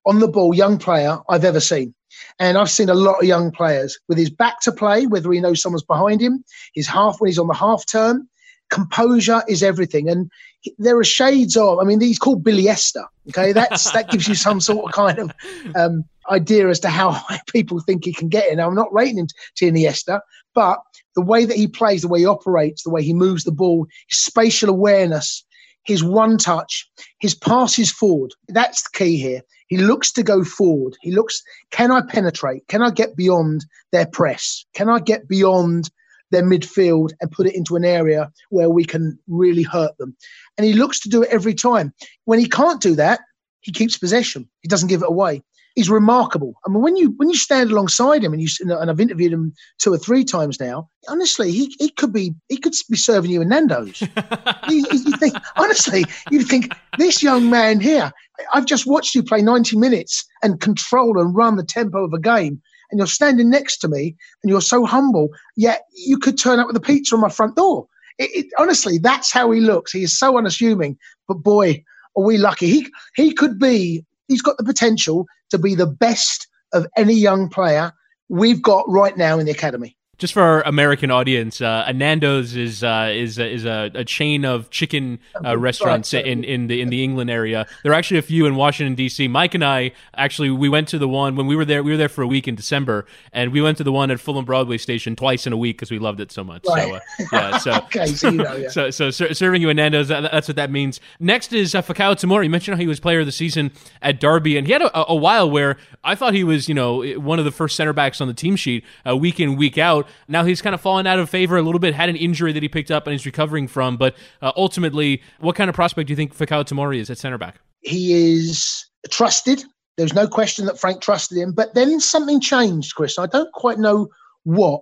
on 0.07 0.21
the 0.21 0.29
ball, 0.29 0.55
young 0.55 0.79
player 0.79 1.19
I've 1.29 1.45
ever 1.45 1.61
seen. 1.61 1.93
And 2.39 2.57
I've 2.57 2.71
seen 2.71 2.89
a 2.89 2.95
lot 2.95 3.19
of 3.21 3.25
young 3.25 3.51
players 3.51 3.99
with 4.09 4.17
his 4.17 4.31
back 4.31 4.61
to 4.61 4.73
play, 4.73 5.07
whether 5.07 5.31
he 5.33 5.41
knows 5.41 5.61
someone's 5.61 5.83
behind 5.83 6.21
him, 6.21 6.45
his 6.75 6.87
half 6.87 7.21
when 7.21 7.29
he's 7.29 7.39
on 7.39 7.49
the 7.49 7.55
half 7.55 7.85
turn. 7.85 8.29
Composure 8.71 9.43
is 9.49 9.63
everything. 9.63 10.09
And 10.09 10.31
there 10.79 10.97
are 10.99 11.05
shades 11.05 11.57
of, 11.57 11.81
I 11.81 11.85
mean, 11.85 12.01
he's 12.01 12.19
called 12.19 12.45
Billy 12.45 12.65
Iniesta. 12.65 13.05
Okay. 13.31 13.53
That's, 13.53 13.91
that 13.91 14.11
gives 14.11 14.29
you 14.29 14.35
some 14.35 14.61
sort 14.61 14.87
of 14.87 14.93
kind 14.93 15.19
of 15.19 15.33
um, 15.77 16.05
idea 16.31 16.69
as 16.69 16.81
to 16.81 16.89
how 16.89 17.11
high 17.11 17.41
people 17.53 17.81
think 17.81 18.05
he 18.05 18.13
can 18.13 18.29
get 18.29 18.47
it. 18.47 18.57
Now, 18.57 18.69
I'm 18.69 18.75
not 18.75 18.93
rating 18.93 19.19
him 19.19 19.27
to 19.57 19.71
Iniesta, 19.71 20.21
but 20.55 20.79
the 21.17 21.23
way 21.23 21.45
that 21.45 21.57
he 21.57 21.67
plays, 21.67 22.03
the 22.03 22.09
way 22.09 22.21
he 22.21 22.27
operates, 22.27 22.85
the 22.85 22.91
way 22.91 23.03
he 23.03 23.13
moves 23.13 23.45
the 23.45 23.53
ball, 23.53 23.87
his 24.09 24.19
spatial 24.19 24.71
awareness, 24.71 25.45
his 25.85 26.03
one 26.03 26.39
touch, 26.39 26.89
his 27.21 27.35
passes 27.35 27.91
forward. 27.91 28.33
That's 28.49 28.83
the 28.83 28.99
key 28.99 29.17
here. 29.17 29.43
He 29.69 29.79
looks 29.79 30.13
to 30.13 30.23
go 30.23 30.45
forward. 30.45 30.97
He 31.01 31.13
looks, 31.13 31.43
can 31.71 31.91
I 31.91 32.03
penetrate? 32.03 32.67
Can 32.69 32.83
I 32.83 32.91
get 32.91 33.17
beyond 33.17 33.65
their 33.91 34.07
press? 34.07 34.65
Can 34.75 34.89
I 34.89 34.99
get 34.99 35.29
beyond 35.29 35.91
their 36.31 36.43
midfield 36.43 37.13
and 37.21 37.31
put 37.31 37.47
it 37.47 37.55
into 37.55 37.77
an 37.77 37.85
area 37.85 38.31
where 38.51 38.71
we 38.71 38.85
can 38.85 39.19
really 39.29 39.63
hurt 39.63 39.97
them? 39.99 40.17
And 40.57 40.67
he 40.67 40.75
looks 40.75 41.01
to 41.01 41.09
do 41.09 41.23
it 41.23 41.31
every 41.31 41.55
time. 41.55 41.93
When 42.25 42.39
he 42.39 42.49
can't 42.49 42.81
do 42.81 42.95
that, 42.97 43.21
he 43.61 43.73
keeps 43.73 43.97
possession. 43.97 44.49
He 44.61 44.69
doesn't 44.69 44.89
give 44.89 45.03
it 45.03 45.09
away 45.09 45.43
he's 45.75 45.91
remarkable. 45.91 46.55
I 46.67 46.71
mean, 46.71 46.83
when 46.83 46.97
you 46.97 47.15
when 47.17 47.29
you 47.29 47.37
stand 47.37 47.71
alongside 47.71 48.23
him, 48.23 48.33
and 48.33 48.43
you 48.43 48.49
and 48.61 48.91
I've 48.91 49.01
interviewed 49.01 49.33
him 49.33 49.53
two 49.79 49.93
or 49.93 49.99
three 49.99 50.25
times 50.25 50.61
now. 50.61 50.89
Honestly, 51.09 51.51
he, 51.51 51.75
he 51.79 51.89
could 51.89 52.13
be 52.13 52.35
he 52.49 52.57
could 52.57 52.75
be 52.91 52.97
serving 52.97 53.31
you 53.31 53.43
in 53.43 53.49
Nando's. 53.49 54.01
you, 54.69 54.87
you 54.91 55.17
think 55.17 55.35
honestly, 55.57 56.05
you 56.31 56.43
think 56.43 56.73
this 56.99 57.23
young 57.23 57.51
man 57.51 57.81
here. 57.81 58.13
I've 58.55 58.67
just 58.67 58.87
watched 58.87 59.15
you 59.15 59.23
play 59.23 59.43
ninety 59.43 59.77
minutes 59.77 60.25
and 60.43 60.61
control 60.61 61.21
and 61.21 61.35
run 61.35 61.57
the 61.57 61.65
tempo 61.65 62.05
of 62.05 62.13
a 62.13 62.21
game. 62.21 62.61
And 62.91 62.99
you're 62.99 63.07
standing 63.07 63.49
next 63.49 63.79
to 63.79 63.89
me, 63.89 64.15
and 64.43 64.51
you're 64.51 64.61
so 64.61 64.85
humble. 64.85 65.31
Yet 65.57 65.87
you 65.97 66.19
could 66.19 66.39
turn 66.39 66.59
up 66.59 66.67
with 66.67 66.77
a 66.77 66.81
pizza 66.81 67.15
on 67.15 67.23
my 67.23 67.31
front 67.31 67.57
door. 67.57 67.87
It, 68.19 68.31
it, 68.35 68.47
honestly, 68.59 68.99
that's 68.99 69.33
how 69.33 69.51
he 69.51 69.61
looks. 69.61 69.93
He 69.93 70.03
is 70.03 70.19
so 70.19 70.37
unassuming. 70.37 70.99
But 71.27 71.37
boy, 71.37 71.83
are 72.17 72.25
we 72.25 72.37
lucky? 72.37 72.69
He 72.69 72.89
he 73.17 73.33
could 73.33 73.59
be 73.59 74.05
he's 74.33 74.43
got 74.43 74.57
the 74.57 74.65
potential 74.65 75.27
to 75.51 75.59
be 75.59 75.75
the 75.75 75.87
best 75.87 76.49
of 76.73 76.87
any 76.97 77.15
young 77.15 77.49
player 77.49 77.93
we've 78.29 78.63
got 78.63 78.85
right 78.89 79.17
now 79.17 79.39
in 79.39 79.45
the 79.47 79.53
academy 79.53 79.97
just 80.19 80.35
for 80.35 80.43
our 80.43 80.63
American 80.63 81.11
audience, 81.11 81.61
uh, 81.61 81.85
a 81.87 81.93
Nando's 81.93 82.55
is 82.55 82.85
uh, 82.85 83.11
is 83.13 83.39
is 83.39 83.65
a, 83.65 83.91
a, 83.95 84.05
chain 84.05 84.45
of 84.45 84.71
chicken 84.71 85.19
uh, 85.45 85.57
restaurants 85.59 86.15
in, 86.15 86.45
in 86.45 86.67
the 86.69 86.81
in 86.81 86.91
the 86.91 87.03
England 87.03 87.31
area. 87.31 87.67
There 87.83 87.91
are 87.91 87.95
actually 87.95 88.19
a 88.19 88.23
few 88.23 88.47
in 88.47 88.55
Washington 88.55 88.95
D.C. 88.95 89.27
Mike 89.27 89.55
and 89.55 89.65
I 89.65 89.93
actually 90.15 90.51
we 90.51 90.69
went 90.69 90.87
to 90.89 90.99
the 90.99 91.09
one 91.09 91.35
when 91.35 91.47
we 91.47 91.57
were 91.57 91.65
there. 91.65 91.83
We 91.83 91.91
were 91.91 91.97
there 91.97 92.09
for 92.11 92.23
a 92.23 92.27
week 92.27 92.47
in 92.47 92.55
December, 92.55 93.05
and 93.33 93.53
we 93.53 93.61
went 93.61 93.79
to 93.79 93.85
the 93.85 93.91
one 93.91 94.11
at 94.11 94.21
Fulham 94.21 94.45
Broadway 94.45 94.79
Station 94.79 95.17
twice 95.17 95.47
in 95.47 95.53
a 95.53 95.57
week 95.57 95.79
because 95.79 95.91
we 95.91 95.99
loved 95.99 96.21
it 96.21 96.31
so 96.31 96.45
much. 96.45 96.65
Right. 96.69 96.89
So 96.89 96.95
uh, 96.95 97.01
yeah, 97.33 97.59
so 97.59 97.73
okay, 97.85 98.07
so, 98.07 98.29
you 98.29 98.37
know, 98.37 98.55
yeah. 98.55 98.69
so, 98.69 98.91
so 98.91 99.11
serving 99.11 99.61
you 99.61 99.71
a 99.71 99.75
Nando's, 99.75 100.09
that's 100.09 100.47
what 100.47 100.57
that 100.57 100.71
means. 100.71 101.01
Next 101.19 101.53
is 101.53 101.75
uh, 101.75 101.83
Fikayo 101.83 102.15
Tomori. 102.15 102.45
You 102.45 102.51
mentioned 102.51 102.77
how 102.77 102.81
he 102.81 102.87
was 102.87 103.01
Player 103.01 103.21
of 103.21 103.27
the 103.27 103.33
Season 103.33 103.73
at 104.01 104.21
Derby, 104.21 104.57
and 104.57 104.67
he 104.67 104.73
had 104.73 104.83
a, 104.83 105.11
a 105.11 105.17
while 105.17 105.51
where 105.51 105.79
I 106.05 106.15
thought 106.15 106.35
he 106.35 106.45
was 106.45 106.69
you 106.69 106.75
know 106.75 107.03
one 107.19 107.41
of 107.41 107.45
the 107.45 107.51
first 107.51 107.75
center 107.77 107.93
backs 107.93 108.21
on 108.21 108.29
the 108.29 108.35
team 108.35 108.55
sheet 108.55 108.85
uh, 109.05 109.17
week 109.17 109.41
in 109.41 109.57
week 109.57 109.79
out. 109.79 110.02
Now 110.29 110.45
he's 110.45 110.63
kind 110.63 110.75
of 110.75 110.81
fallen 110.81 111.07
out 111.07 111.19
of 111.19 111.29
favor 111.29 111.57
a 111.57 111.63
little 111.63 111.79
bit, 111.79 111.95
had 111.95 112.09
an 112.09 112.17
injury 112.17 112.53
that 112.53 112.63
he 112.63 112.69
picked 112.69 112.91
up 112.91 113.07
and 113.07 113.13
he's 113.13 113.27
recovering 113.27 113.69
from. 113.69 113.97
But 113.97 114.17
uh, 114.41 114.53
ultimately, 114.57 115.23
what 115.41 115.57
kind 115.57 115.69
of 115.69 115.75
prospect 115.75 116.09
do 116.09 116.13
you 116.13 116.17
think 116.17 116.37
Fikayo 116.37 116.65
Tomori 116.65 116.99
is 116.99 117.11
at 117.11 117.19
center 117.19 117.39
back? 117.39 117.61
He 117.81 118.13
is 118.13 118.87
trusted. 119.11 119.65
There's 119.97 120.15
no 120.15 120.27
question 120.27 120.67
that 120.67 120.79
Frank 120.79 121.03
trusted 121.03 121.39
him. 121.39 121.53
But 121.53 121.75
then 121.75 122.01
something 122.01 122.41
changed, 122.41 122.95
Chris. 122.95 123.19
I 123.19 123.27
don't 123.27 123.53
quite 123.53 123.79
know 123.79 124.09
what. 124.45 124.81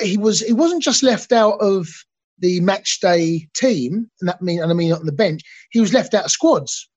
He 0.00 0.16
was 0.16 0.40
he 0.40 0.52
wasn't 0.52 0.82
just 0.82 1.02
left 1.02 1.32
out 1.32 1.58
of 1.60 1.88
the 2.38 2.60
match 2.60 3.00
day 3.00 3.48
team, 3.54 4.10
and 4.20 4.28
that 4.28 4.40
mean 4.40 4.62
and 4.62 4.70
I 4.70 4.74
mean 4.74 4.92
on 4.92 5.06
the 5.06 5.12
bench, 5.12 5.42
he 5.70 5.80
was 5.80 5.92
left 5.92 6.14
out 6.14 6.24
of 6.24 6.30
squads. 6.30 6.88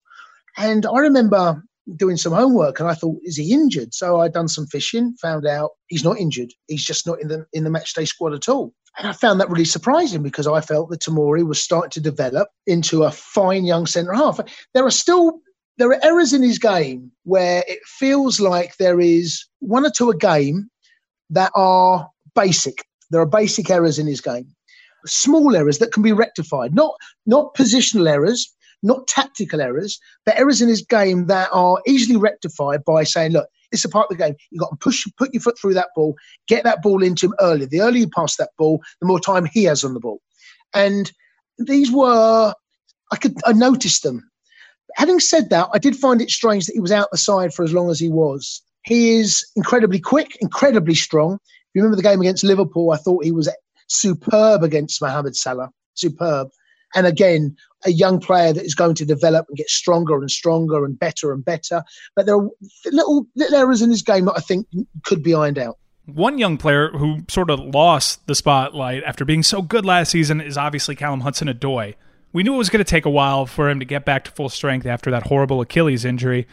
And 0.57 0.85
I 0.85 0.99
remember 0.99 1.61
doing 1.95 2.17
some 2.17 2.33
homework 2.33 2.79
and 2.79 2.89
I 2.89 2.93
thought, 2.93 3.17
is 3.23 3.37
he 3.37 3.53
injured? 3.53 3.93
So 3.93 4.21
I'd 4.21 4.33
done 4.33 4.47
some 4.47 4.65
fishing, 4.67 5.15
found 5.21 5.45
out 5.45 5.71
he's 5.87 6.03
not 6.03 6.19
injured. 6.19 6.51
He's 6.67 6.85
just 6.85 7.05
not 7.05 7.21
in 7.21 7.27
the 7.27 7.45
in 7.53 7.63
the 7.63 7.69
matchday 7.69 8.07
squad 8.07 8.33
at 8.33 8.49
all. 8.49 8.73
And 8.97 9.07
I 9.07 9.11
found 9.11 9.39
that 9.39 9.49
really 9.49 9.65
surprising 9.65 10.23
because 10.23 10.47
I 10.47 10.61
felt 10.61 10.89
that 10.89 11.01
Tomori 11.01 11.45
was 11.45 11.61
starting 11.61 11.91
to 11.91 11.99
develop 11.99 12.47
into 12.65 13.03
a 13.03 13.11
fine 13.11 13.65
young 13.65 13.85
centre 13.85 14.13
half. 14.13 14.39
There 14.73 14.85
are 14.85 14.91
still 14.91 15.39
there 15.77 15.89
are 15.89 16.03
errors 16.03 16.33
in 16.33 16.41
his 16.41 16.57
game 16.57 17.11
where 17.23 17.63
it 17.67 17.79
feels 17.85 18.39
like 18.39 18.77
there 18.77 18.99
is 18.99 19.45
one 19.59 19.85
or 19.85 19.91
two 19.91 20.09
a 20.09 20.17
game 20.17 20.69
that 21.29 21.51
are 21.55 22.09
basic. 22.33 22.85
There 23.11 23.21
are 23.21 23.25
basic 23.25 23.69
errors 23.69 23.99
in 23.99 24.07
his 24.07 24.21
game. 24.21 24.47
Small 25.05 25.55
errors 25.55 25.77
that 25.79 25.91
can 25.91 26.01
be 26.01 26.13
rectified, 26.13 26.73
not 26.73 26.93
not 27.25 27.53
positional 27.55 28.09
errors, 28.09 28.54
not 28.85 29.07
tactical 29.07 29.61
errors, 29.61 29.99
but 30.25 30.37
errors 30.37 30.61
in 30.61 30.69
his 30.69 30.81
game 30.83 31.25
that 31.25 31.49
are 31.51 31.81
easily 31.87 32.17
rectified 32.17 32.85
by 32.85 33.03
saying, 33.03 33.31
look, 33.31 33.49
this 33.71 33.81
is 33.81 33.85
a 33.85 33.89
part 33.89 34.09
of 34.09 34.17
the 34.17 34.23
game. 34.23 34.35
You've 34.51 34.61
got 34.61 34.69
to 34.69 34.77
push, 34.77 35.05
put 35.17 35.33
your 35.33 35.41
foot 35.41 35.59
through 35.59 35.73
that 35.73 35.89
ball, 35.95 36.15
get 36.47 36.63
that 36.63 36.83
ball 36.83 37.03
into 37.03 37.25
him 37.25 37.33
early. 37.41 37.65
The 37.65 37.81
earlier 37.81 38.01
you 38.01 38.09
pass 38.15 38.37
that 38.37 38.51
ball, 38.57 38.81
the 39.01 39.07
more 39.07 39.19
time 39.19 39.45
he 39.51 39.63
has 39.63 39.83
on 39.83 39.95
the 39.95 39.99
ball. 39.99 40.21
And 40.73 41.11
these 41.57 41.91
were, 41.91 42.53
I 43.11 43.15
could, 43.15 43.35
I 43.45 43.53
noticed 43.53 44.03
them. 44.03 44.29
Having 44.95 45.19
said 45.19 45.49
that, 45.49 45.67
I 45.73 45.79
did 45.79 45.95
find 45.95 46.21
it 46.21 46.29
strange 46.29 46.67
that 46.67 46.73
he 46.73 46.79
was 46.79 46.91
out 46.91 47.09
the 47.11 47.17
side 47.17 47.53
for 47.53 47.63
as 47.63 47.73
long 47.73 47.89
as 47.89 47.99
he 47.99 48.09
was. 48.09 48.61
He 48.83 49.17
is 49.17 49.43
incredibly 49.55 49.99
quick, 49.99 50.37
incredibly 50.41 50.95
strong. 50.95 51.33
If 51.33 51.39
you 51.73 51.81
remember 51.81 51.97
the 51.97 52.07
game 52.07 52.21
against 52.21 52.43
Liverpool, 52.43 52.91
I 52.91 52.97
thought 52.97 53.25
he 53.25 53.31
was 53.31 53.49
superb 53.87 54.63
against 54.63 55.01
Mohamed 55.01 55.35
Salah. 55.35 55.71
Superb. 55.95 56.49
And 56.93 57.07
again, 57.07 57.55
a 57.85 57.91
young 57.91 58.19
player 58.19 58.53
that 58.53 58.65
is 58.65 58.75
going 58.75 58.95
to 58.95 59.05
develop 59.05 59.45
and 59.47 59.57
get 59.57 59.69
stronger 59.69 60.19
and 60.19 60.29
stronger 60.29 60.83
and 60.83 60.97
better 60.97 61.31
and 61.31 61.43
better. 61.45 61.83
But 62.15 62.25
there 62.25 62.35
are 62.35 62.49
little 62.91 63.27
little 63.35 63.55
errors 63.55 63.81
in 63.81 63.89
his 63.89 64.01
game 64.01 64.25
that 64.25 64.33
I 64.35 64.41
think 64.41 64.67
could 65.03 65.23
be 65.23 65.33
ironed 65.33 65.59
out. 65.59 65.77
One 66.05 66.37
young 66.37 66.57
player 66.57 66.89
who 66.89 67.21
sort 67.29 67.49
of 67.49 67.59
lost 67.59 68.25
the 68.27 68.35
spotlight 68.35 69.03
after 69.03 69.25
being 69.25 69.41
so 69.41 69.61
good 69.61 69.85
last 69.85 70.11
season 70.11 70.39
is 70.39 70.57
obviously 70.57 70.95
Callum 70.95 71.21
Hudson 71.21 71.47
Odoi. 71.47 71.95
We 72.31 72.43
knew 72.43 72.53
it 72.53 72.57
was 72.57 72.69
going 72.69 72.83
to 72.83 72.89
take 72.89 73.05
a 73.05 73.09
while 73.09 73.45
for 73.45 73.69
him 73.69 73.79
to 73.79 73.85
get 73.85 74.05
back 74.05 74.25
to 74.25 74.31
full 74.31 74.49
strength 74.49 74.85
after 74.85 75.09
that 75.09 75.27
horrible 75.27 75.61
Achilles 75.61 76.05
injury, 76.05 76.47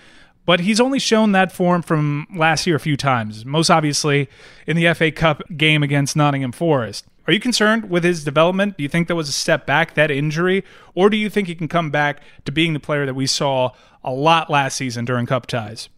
but 0.46 0.60
he's 0.60 0.80
only 0.80 0.98
shown 0.98 1.32
that 1.32 1.52
form 1.52 1.82
from 1.82 2.26
last 2.34 2.66
year 2.66 2.76
a 2.76 2.80
few 2.80 2.96
times, 2.96 3.44
most 3.44 3.68
obviously 3.68 4.28
in 4.66 4.76
the 4.76 4.92
FA 4.94 5.10
Cup 5.10 5.42
game 5.56 5.82
against 5.82 6.16
Nottingham 6.16 6.52
Forest. 6.52 7.06
Are 7.26 7.32
you 7.32 7.38
concerned 7.38 7.88
with 7.88 8.02
his 8.02 8.24
development? 8.24 8.76
Do 8.76 8.82
you 8.82 8.88
think 8.88 9.06
that 9.08 9.14
was 9.14 9.28
a 9.28 9.32
step 9.32 9.64
back, 9.64 9.94
that 9.94 10.10
injury? 10.10 10.64
Or 10.94 11.08
do 11.08 11.16
you 11.16 11.30
think 11.30 11.46
he 11.46 11.54
can 11.54 11.68
come 11.68 11.90
back 11.90 12.20
to 12.44 12.52
being 12.52 12.72
the 12.72 12.80
player 12.80 13.06
that 13.06 13.14
we 13.14 13.26
saw 13.26 13.70
a 14.02 14.12
lot 14.12 14.50
last 14.50 14.76
season 14.76 15.04
during 15.04 15.26
Cup 15.26 15.46
ties? 15.46 15.88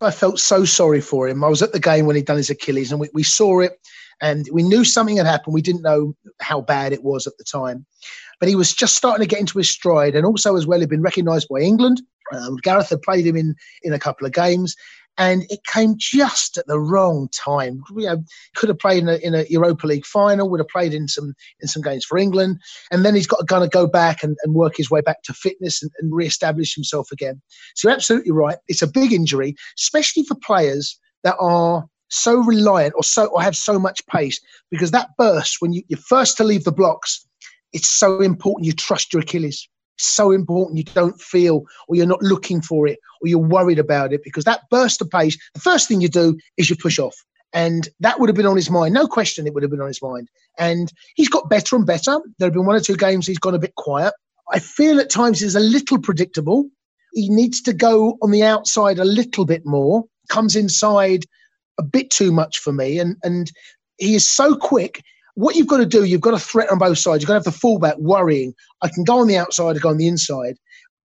I 0.00 0.10
felt 0.10 0.38
so 0.38 0.66
sorry 0.66 1.00
for 1.00 1.26
him. 1.26 1.42
I 1.42 1.48
was 1.48 1.62
at 1.62 1.72
the 1.72 1.80
game 1.80 2.04
when 2.04 2.16
he'd 2.16 2.26
done 2.26 2.36
his 2.36 2.50
Achilles 2.50 2.90
and 2.90 3.00
we, 3.00 3.08
we 3.14 3.22
saw 3.22 3.60
it 3.60 3.78
and 4.20 4.46
we 4.52 4.62
knew 4.62 4.84
something 4.84 5.16
had 5.16 5.26
happened. 5.26 5.54
We 5.54 5.62
didn't 5.62 5.82
know 5.82 6.14
how 6.40 6.60
bad 6.60 6.92
it 6.92 7.02
was 7.02 7.26
at 7.26 7.38
the 7.38 7.44
time. 7.44 7.86
But 8.38 8.50
he 8.50 8.56
was 8.56 8.74
just 8.74 8.96
starting 8.96 9.22
to 9.22 9.28
get 9.28 9.40
into 9.40 9.58
his 9.58 9.70
stride 9.70 10.14
and 10.14 10.26
also 10.26 10.56
as 10.56 10.66
well 10.66 10.80
he'd 10.80 10.90
been 10.90 11.00
recognised 11.00 11.48
by 11.48 11.60
England. 11.60 12.02
Um, 12.32 12.56
Gareth 12.56 12.90
had 12.90 13.00
played 13.00 13.26
him 13.26 13.36
in, 13.36 13.54
in 13.82 13.94
a 13.94 13.98
couple 13.98 14.26
of 14.26 14.32
games 14.32 14.76
and 15.16 15.44
it 15.50 15.64
came 15.64 15.94
just 15.96 16.58
at 16.58 16.66
the 16.66 16.80
wrong 16.80 17.28
time. 17.32 17.82
You 17.96 18.06
know, 18.06 18.24
could 18.56 18.68
have 18.68 18.78
played 18.78 19.02
in 19.02 19.08
a, 19.08 19.16
in 19.16 19.34
a 19.34 19.44
Europa 19.44 19.86
League 19.86 20.06
final, 20.06 20.48
would 20.50 20.60
have 20.60 20.68
played 20.68 20.94
in 20.94 21.08
some 21.08 21.34
in 21.60 21.68
some 21.68 21.82
games 21.82 22.04
for 22.04 22.18
England, 22.18 22.58
and 22.90 23.04
then 23.04 23.14
he's 23.14 23.26
got 23.26 23.38
to 23.38 23.46
kind 23.46 23.64
of 23.64 23.70
go 23.70 23.86
back 23.86 24.22
and, 24.22 24.36
and 24.42 24.54
work 24.54 24.76
his 24.76 24.90
way 24.90 25.00
back 25.00 25.22
to 25.24 25.32
fitness 25.32 25.82
and, 25.82 25.90
and 26.00 26.14
re-establish 26.14 26.74
himself 26.74 27.10
again. 27.12 27.40
So 27.74 27.88
you're 27.88 27.96
absolutely 27.96 28.32
right. 28.32 28.58
It's 28.68 28.82
a 28.82 28.86
big 28.86 29.12
injury, 29.12 29.54
especially 29.78 30.24
for 30.24 30.34
players 30.36 30.98
that 31.22 31.36
are 31.40 31.84
so 32.10 32.38
reliant 32.44 32.94
or 32.96 33.02
so 33.02 33.26
or 33.26 33.42
have 33.42 33.56
so 33.56 33.78
much 33.78 34.06
pace 34.06 34.40
because 34.70 34.90
that 34.92 35.08
burst 35.18 35.56
when 35.60 35.72
you, 35.72 35.82
you're 35.88 35.98
first 35.98 36.36
to 36.36 36.44
leave 36.44 36.64
the 36.64 36.72
blocks, 36.72 37.26
it's 37.72 37.88
so 37.88 38.20
important 38.20 38.66
you 38.66 38.72
trust 38.72 39.12
your 39.12 39.22
Achilles 39.22 39.68
so 39.96 40.30
important 40.30 40.78
you 40.78 40.84
don't 40.84 41.20
feel 41.20 41.64
or 41.88 41.96
you're 41.96 42.06
not 42.06 42.22
looking 42.22 42.60
for 42.60 42.86
it 42.86 42.98
or 43.22 43.28
you're 43.28 43.38
worried 43.38 43.78
about 43.78 44.12
it 44.12 44.22
because 44.22 44.44
that 44.44 44.62
burst 44.70 45.00
of 45.00 45.10
pace, 45.10 45.36
the 45.54 45.60
first 45.60 45.88
thing 45.88 46.00
you 46.00 46.08
do 46.08 46.36
is 46.56 46.68
you 46.68 46.76
push 46.76 46.98
off. 46.98 47.16
And 47.52 47.88
that 48.00 48.18
would 48.18 48.28
have 48.28 48.36
been 48.36 48.46
on 48.46 48.56
his 48.56 48.68
mind. 48.68 48.94
No 48.94 49.06
question 49.06 49.46
it 49.46 49.54
would 49.54 49.62
have 49.62 49.70
been 49.70 49.80
on 49.80 49.86
his 49.86 50.02
mind. 50.02 50.28
And 50.58 50.92
he's 51.14 51.28
got 51.28 51.48
better 51.48 51.76
and 51.76 51.86
better. 51.86 52.20
There 52.38 52.46
have 52.46 52.52
been 52.52 52.66
one 52.66 52.74
or 52.74 52.80
two 52.80 52.96
games 52.96 53.26
he's 53.26 53.38
gone 53.38 53.54
a 53.54 53.60
bit 53.60 53.76
quiet. 53.76 54.12
I 54.52 54.58
feel 54.58 54.98
at 55.00 55.08
times 55.08 55.40
he's 55.40 55.54
a 55.54 55.60
little 55.60 55.98
predictable. 55.98 56.68
He 57.12 57.28
needs 57.28 57.62
to 57.62 57.72
go 57.72 58.18
on 58.22 58.32
the 58.32 58.42
outside 58.42 58.98
a 58.98 59.04
little 59.04 59.46
bit 59.46 59.64
more, 59.64 60.04
comes 60.28 60.56
inside 60.56 61.24
a 61.78 61.82
bit 61.84 62.10
too 62.10 62.32
much 62.32 62.58
for 62.58 62.72
me. 62.72 62.98
And, 62.98 63.16
and 63.22 63.50
he 63.98 64.16
is 64.16 64.28
so 64.28 64.56
quick 64.56 65.00
what 65.34 65.56
you've 65.56 65.66
got 65.66 65.78
to 65.78 65.86
do, 65.86 66.04
you've 66.04 66.20
got 66.20 66.30
to 66.32 66.38
threat 66.38 66.70
on 66.70 66.78
both 66.78 66.98
sides. 66.98 67.22
You've 67.22 67.28
got 67.28 67.34
to 67.34 67.38
have 67.38 67.44
the 67.44 67.52
fullback 67.52 67.96
worrying. 67.98 68.54
I 68.82 68.88
can 68.88 69.04
go 69.04 69.18
on 69.18 69.26
the 69.26 69.36
outside, 69.36 69.76
I 69.76 69.80
go 69.80 69.90
on 69.90 69.98
the 69.98 70.06
inside. 70.06 70.56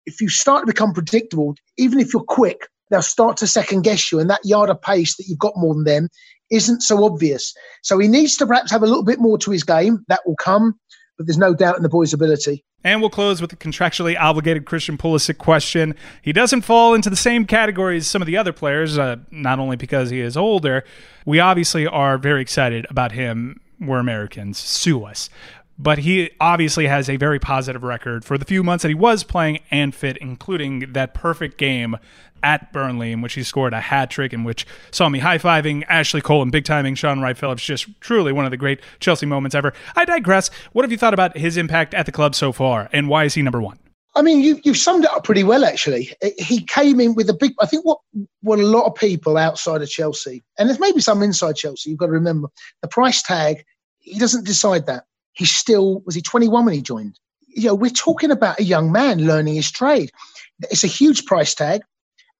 If 0.06 0.22
you 0.22 0.30
start 0.30 0.64
to 0.64 0.68
become 0.68 0.94
predictable, 0.94 1.56
even 1.78 2.00
if 2.00 2.14
you're 2.14 2.24
quick, 2.24 2.68
they'll 2.90 3.02
start 3.02 3.38
to 3.38 3.48
second 3.48 3.84
guess 3.84 4.12
you. 4.12 4.20
And 4.20 4.30
that 4.30 4.42
yard 4.44 4.70
of 4.70 4.82
pace 4.82 5.16
that 5.18 5.26
you've 5.28 5.40
got 5.40 5.54
more 5.56 5.74
than 5.74 5.84
them 5.84 6.10
isn't 6.52 6.82
so 6.82 7.04
obvious. 7.04 7.54
So 7.82 7.98
he 7.98 8.08
needs 8.08 8.38
to 8.38 8.46
perhaps 8.46 8.72
have 8.72 8.84
a 8.84 8.88
little 8.88 9.04
bit 9.04 9.20
more 9.20 9.38
to 9.40 9.52
his 9.52 9.64
game. 9.64 10.04
That 10.08 10.22
will 10.26 10.36
come, 10.36 10.80
but 11.18 11.26
there's 11.28 11.38
no 11.38 11.54
doubt 11.54 11.78
in 11.78 11.84
the 11.84 11.90
boy's 11.90 12.14
ability. 12.14 12.64
And 12.84 13.02
we'll 13.02 13.10
close 13.10 13.42
with 13.42 13.50
the 13.50 13.56
contractually 13.56 14.16
obligated 14.20 14.66
Christian 14.66 14.96
Pulisic 14.96 15.40
question. 15.40 15.96
He 16.22 16.32
doesn't 16.32 16.62
fall 16.62 16.94
into 16.94 17.10
the 17.10 17.16
same 17.16 17.46
category 17.46 17.98
as 17.98 18.06
some 18.06 18.22
of 18.22 18.28
the 18.28 18.38
other 18.38 18.54
players, 18.54 19.00
uh, 19.00 19.16
not 19.32 19.58
only 19.58 19.76
because 19.76 20.12
he 20.12 20.20
is 20.20 20.38
older. 20.38 20.84
We 21.26 21.40
obviously 21.40 21.88
are 21.88 22.20
very 22.20 22.44
excited 22.44 22.86
about 22.92 23.12
him 23.12 23.60
we're 23.80 24.00
Americans, 24.00 24.58
sue 24.58 25.04
us. 25.04 25.30
But 25.78 26.00
he 26.00 26.32
obviously 26.40 26.88
has 26.88 27.10
a 27.10 27.18
very 27.18 27.38
positive 27.38 27.84
record 27.84 28.24
for 28.24 28.38
the 28.38 28.46
few 28.46 28.64
months 28.64 28.84
that 28.84 28.88
he 28.90 28.96
was 28.96 29.24
playing 29.24 29.60
and 29.72 29.94
fit, 29.94 30.16
including 30.18 30.94
that 30.94 31.14
perfect 31.14 31.58
game 31.58 31.98
at 32.42 32.72
Burnley 32.72 33.12
in 33.12 33.22
which 33.22 33.34
he 33.34 33.44
scored 33.44 33.74
a 33.74 33.82
hat 33.82 34.10
trick, 34.10 34.32
in 34.32 34.44
which 34.44 34.66
saw 34.92 35.10
me 35.10 35.20
high 35.20 35.38
fiving 35.38 35.84
Ashley 35.90 36.22
Cole 36.22 36.42
and 36.42 36.52
big 36.52 36.64
timing 36.64 36.96
Shaun 36.96 37.20
Wright-Phillips. 37.20 37.66
Just 37.66 37.88
truly 38.00 38.32
one 38.32 38.46
of 38.46 38.52
the 38.52 38.58
great 38.58 38.80
Chelsea 39.00 39.26
moments 39.26 39.56
ever. 39.56 39.74
I 39.96 40.06
digress. 40.06 40.50
What 40.72 40.84
have 40.84 40.92
you 40.92 40.98
thought 40.98 41.14
about 41.14 41.38
his 41.38 41.58
impact 41.58 41.94
at 41.94 42.06
the 42.06 42.12
club 42.12 42.36
so 42.36 42.52
far, 42.52 42.88
and 42.94 43.10
why 43.10 43.26
is 43.26 43.34
he 43.34 43.42
number 43.42 43.62
one? 43.62 43.80
I 44.16 44.22
mean, 44.22 44.40
you, 44.40 44.62
you've 44.64 44.78
summed 44.78 45.04
it 45.04 45.12
up 45.12 45.26
pretty 45.26 45.44
well, 45.44 45.66
actually. 45.66 46.14
He 46.38 46.62
came 46.62 47.02
in 47.02 47.16
with 47.16 47.30
a 47.30 47.34
big, 47.34 47.54
I 47.60 47.66
think 47.66 47.84
what, 47.84 48.00
what 48.42 48.60
a 48.60 48.66
lot 48.66 48.86
of 48.86 48.96
people 48.96 49.38
outside 49.38 49.82
of 49.82 49.90
Chelsea, 49.90 50.44
and 50.58 50.70
there's 50.70 50.80
maybe 50.80 51.02
some 51.02 51.22
inside 51.22 51.58
Chelsea, 51.58 51.90
you've 51.90 52.00
got 52.00 52.06
to 52.06 52.14
remember, 52.14 52.48
the 52.82 52.88
price 52.88 53.22
tag 53.22 53.66
he 54.06 54.20
doesn't 54.20 54.46
decide 54.46 54.86
that. 54.86 55.04
He's 55.34 55.52
still, 55.52 56.02
was 56.06 56.16
he 56.16 56.22
21 56.22 56.66
when 56.66 56.74
he 56.74 56.82
joined? 56.82 57.20
You 57.48 57.68
know, 57.68 57.76
we're 57.76 57.90
talking 57.90 58.32
about 58.32 58.60
a 58.60 58.64
young 58.64 58.92
man 58.92 59.26
learning 59.26 59.56
his 59.56 59.72
trade. 59.72 60.12
It's 60.72 60.84
a 60.84 60.88
huge 60.88 61.26
price 61.26 61.54
tag. 61.54 61.82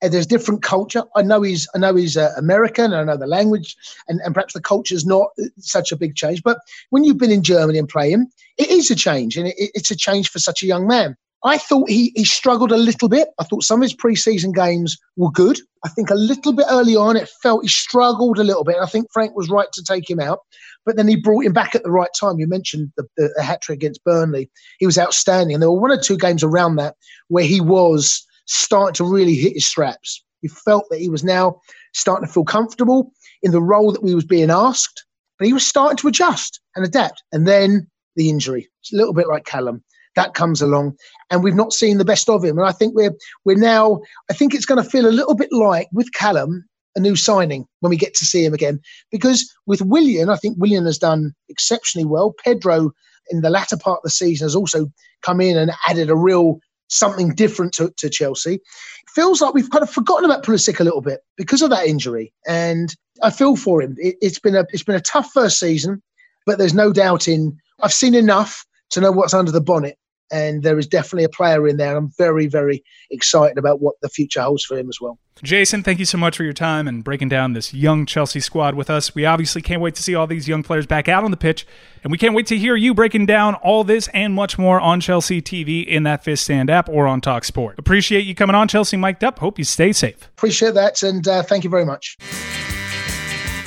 And 0.02 0.14
there's 0.14 0.28
different 0.28 0.62
culture. 0.62 1.04
I 1.16 1.22
know 1.22 1.42
he's, 1.42 1.68
I 1.74 1.80
know 1.80 1.96
he's 1.96 2.18
uh, 2.18 2.34
American. 2.38 2.94
I 2.94 3.04
know 3.04 3.18
the 3.18 3.26
language, 3.26 3.76
and, 4.08 4.20
and 4.24 4.34
perhaps 4.34 4.54
the 4.54 4.62
culture's 4.62 5.06
not 5.06 5.30
such 5.58 5.92
a 5.92 5.96
big 5.96 6.16
change. 6.16 6.44
But 6.44 6.60
when 6.90 7.06
you've 7.06 7.18
been 7.18 7.32
in 7.32 7.44
Germany 7.44 7.80
and 7.80 7.88
playing, 7.88 8.28
it 8.58 8.70
is 8.70 8.92
a 8.92 8.96
change, 8.96 9.38
and 9.38 9.48
it, 9.48 9.56
it's 9.58 9.92
a 9.92 9.96
change 9.96 10.30
for 10.30 10.40
such 10.40 10.62
a 10.62 10.66
young 10.66 10.86
man. 10.86 11.16
I 11.46 11.60
thought 11.60 11.88
he, 11.88 12.12
he 12.16 12.26
struggled 12.26 12.72
a 12.72 12.78
little 12.78 13.08
bit. 13.08 13.28
I 13.40 13.44
thought 13.44 13.62
some 13.62 13.80
of 13.80 13.84
his 13.84 13.96
preseason 13.96 14.52
games 14.52 14.98
were 15.16 15.30
good. 15.30 15.60
I 15.86 15.90
think 15.90 16.10
a 16.10 16.16
little 16.16 16.54
bit 16.54 16.66
early 16.72 16.96
on, 16.96 17.16
it 17.16 17.30
felt 17.44 17.62
he 17.62 17.68
struggled 17.68 18.40
a 18.40 18.44
little 18.44 18.64
bit. 18.64 18.78
I 18.82 18.88
think 18.88 19.12
Frank 19.14 19.36
was 19.36 19.48
right 19.48 19.72
to 19.74 19.84
take 19.84 20.10
him 20.10 20.20
out. 20.20 20.40
But 20.88 20.96
then 20.96 21.08
he 21.08 21.16
brought 21.16 21.46
him 21.46 21.54
back 21.54 21.76
at 21.76 21.84
the 21.84 21.92
right 21.92 22.10
time. 22.20 22.40
You 22.40 22.48
mentioned 22.48 22.92
the, 22.98 23.04
the, 23.16 23.30
the 23.36 23.44
hat 23.44 23.62
trick 23.62 23.78
against 23.78 24.04
Burnley. 24.04 24.50
He 24.80 24.88
was 24.88 24.98
outstanding. 24.98 25.54
And 25.54 25.62
there 25.62 25.70
were 25.70 25.80
one 25.80 25.92
or 25.92 26.02
two 26.02 26.18
games 26.18 26.44
around 26.44 26.78
that 26.78 26.96
where 27.28 27.46
he 27.46 27.62
was 27.62 28.26
starting 28.48 28.96
to 28.96 29.04
really 29.04 29.36
hit 29.36 29.54
his 29.54 29.68
straps. 29.68 30.24
You 30.42 30.50
felt 30.50 30.86
that 30.90 31.00
he 31.00 31.10
was 31.10 31.24
now 31.24 31.62
starting 31.94 32.26
to 32.26 32.34
feel 32.34 32.44
comfortable 32.44 33.12
in 33.44 33.52
the 33.52 33.62
role 33.62 33.92
that 33.92 34.04
we 34.04 34.16
was 34.16 34.26
being 34.26 34.50
asked. 34.50 35.06
But 35.38 35.46
he 35.46 35.54
was 35.54 35.68
starting 35.68 35.98
to 35.98 36.08
adjust 36.08 36.60
and 36.76 36.84
adapt. 36.84 37.22
And 37.32 37.48
then 37.48 37.88
the 38.16 38.32
injury. 38.32 38.68
It's 38.82 38.92
a 38.92 38.96
little 38.96 39.14
bit 39.14 39.28
like 39.28 39.46
Callum 39.46 39.84
that 40.16 40.34
comes 40.34 40.62
along, 40.62 40.96
and 41.30 41.44
we've 41.44 41.56
not 41.56 41.74
seen 41.74 41.98
the 41.98 42.06
best 42.06 42.30
of 42.30 42.44
him. 42.44 42.58
And 42.58 42.68
I 42.68 42.72
think 42.72 42.96
we're 42.96 43.16
we're 43.44 43.58
now. 43.58 44.02
I 44.30 44.34
think 44.34 44.54
it's 44.54 44.66
going 44.66 44.82
to 44.82 44.90
feel 44.90 45.08
a 45.08 45.10
little 45.10 45.36
bit 45.36 45.52
like 45.52 45.88
with 45.92 46.12
Callum 46.14 46.66
a 46.96 47.00
new 47.00 47.16
signing 47.16 47.66
when 47.82 47.90
we 47.90 47.98
get 47.98 48.14
to 48.16 48.26
see 48.26 48.44
him 48.44 48.54
again. 48.54 48.80
Because 49.12 49.52
with 49.66 49.82
Willian, 49.82 50.30
I 50.30 50.38
think 50.38 50.58
Willian 50.58 50.86
has 50.86 50.98
done 50.98 51.34
exceptionally 51.50 52.06
well. 52.06 52.34
Pedro 52.44 52.92
in 53.30 53.42
the 53.42 53.50
latter 53.50 53.78
part 53.78 53.98
of 53.98 54.04
the 54.04 54.10
season 54.10 54.46
has 54.46 54.56
also 54.56 54.88
come 55.22 55.42
in 55.42 55.58
and 55.58 55.72
added 55.88 56.10
a 56.10 56.16
real 56.16 56.60
something 56.88 57.34
different 57.34 57.74
to, 57.74 57.92
to 57.98 58.10
Chelsea. 58.10 58.56
It 58.56 59.10
feels 59.14 59.42
like 59.42 59.54
we've 59.54 59.70
kind 59.70 59.84
of 59.84 59.90
forgotten 59.90 60.26
about 60.26 60.44
Pulisic 60.44 60.80
a 60.80 60.84
little 60.84 61.02
bit 61.02 61.22
because 61.36 61.62
of 61.62 61.70
that 61.72 61.88
injury, 61.88 62.32
and 62.48 62.94
I 63.24 63.32
feel 63.32 63.56
for 63.56 63.82
him. 63.82 63.96
It, 63.98 64.16
it's 64.22 64.40
been 64.40 64.56
a 64.56 64.66
it's 64.70 64.84
been 64.84 64.96
a 64.96 65.02
tough 65.02 65.32
first 65.34 65.60
season, 65.60 66.02
but 66.46 66.58
there's 66.58 66.74
no 66.74 66.94
doubt 66.94 67.28
in 67.28 67.58
I've 67.82 67.94
seen 67.94 68.16
enough 68.16 68.66
to 68.92 69.02
know 69.02 69.12
what's 69.12 69.34
under 69.34 69.52
the 69.52 69.62
bonnet 69.62 69.98
and 70.32 70.64
there 70.64 70.78
is 70.80 70.88
definitely 70.88 71.24
a 71.24 71.30
player 71.30 71.68
in 71.68 71.78
there. 71.78 71.96
I'm 71.96 72.12
very, 72.18 72.48
very 72.48 72.84
excited 73.12 73.58
about 73.58 73.82
what 73.82 73.96
the 74.02 74.10
future 74.10 74.42
holds 74.42 74.64
for 74.64 74.78
him 74.78 74.90
as 74.90 75.00
well. 75.00 75.20
Jason, 75.44 75.84
thank 75.84 76.00
you 76.00 76.06
so 76.06 76.18
much 76.18 76.38
for 76.38 76.44
your 76.44 76.54
time 76.54 76.88
and 76.88 77.04
breaking 77.04 77.28
down 77.28 77.54
this 77.54 77.74
young 77.74 78.06
Chelsea 78.06 78.40
squad 78.40 78.74
with 78.74 78.90
us. 78.90 79.14
We 79.14 79.26
obviously 79.26 79.62
can't 79.62 79.82
wait 79.82 79.94
to 79.96 80.04
see 80.04 80.16
all 80.16 80.28
these 80.28 80.48
young 80.48 80.64
players 80.64 80.86
back 80.86 81.10
out 81.10 81.26
on 81.26 81.32
the 81.32 81.38
pitch, 81.38 81.68
and 82.04 82.12
we 82.12 82.18
can't 82.18 82.34
wait 82.34 82.48
to 82.48 82.58
hear 82.58 82.76
you 82.76 82.94
breaking 82.94 83.26
down 83.26 83.56
all 83.56 83.84
this 83.84 84.08
and 84.14 84.34
much 84.34 84.58
more 84.58 84.80
on 84.80 85.02
Chelsea 85.02 85.42
TV 85.42 85.86
in 85.86 86.04
that 86.04 86.24
Fifth 86.24 86.40
Stand 86.40 86.70
app 86.70 86.88
or 86.88 87.06
on 87.06 87.20
Talk 87.20 87.44
Sport. 87.44 87.78
Appreciate 87.78 88.22
you 88.22 88.34
coming 88.34 88.56
on, 88.56 88.70
Chelsea 88.70 88.96
Mic'd 88.96 89.24
Up. 89.24 89.40
Hope 89.40 89.60
you 89.60 89.66
stay 89.66 89.92
safe. 89.92 90.30
Appreciate 90.38 90.74
that, 90.76 91.04
and 91.04 91.28
uh, 91.28 91.44
thank 91.44 91.66
you 91.66 91.70
very 91.70 91.86
much. 91.86 92.18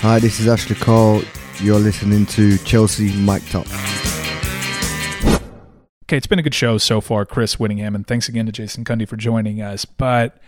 Hi, 0.01 0.19
this 0.19 0.41
is 0.41 0.49
Ashley 0.49 0.77
Cole. 0.77 1.23
You're 1.61 1.81
listening 1.81 2.25
to 2.27 2.57
Chelsea 2.59 3.15
Mic'd 3.17 3.55
Up. 3.55 4.18
Okay, 6.09 6.17
it's 6.17 6.27
been 6.27 6.39
a 6.39 6.43
good 6.43 6.55
show 6.55 6.79
so 6.79 7.03
far, 7.03 7.27
Chris 7.27 7.61
Whittingham, 7.61 7.95
and 7.95 8.07
thanks 8.07 8.31
again 8.31 8.47
to 8.47 8.53
Jason 8.53 8.83
Cundy 8.83 9.07
for 9.07 9.17
joining 9.17 9.61
us. 9.61 9.85
But 9.85 10.39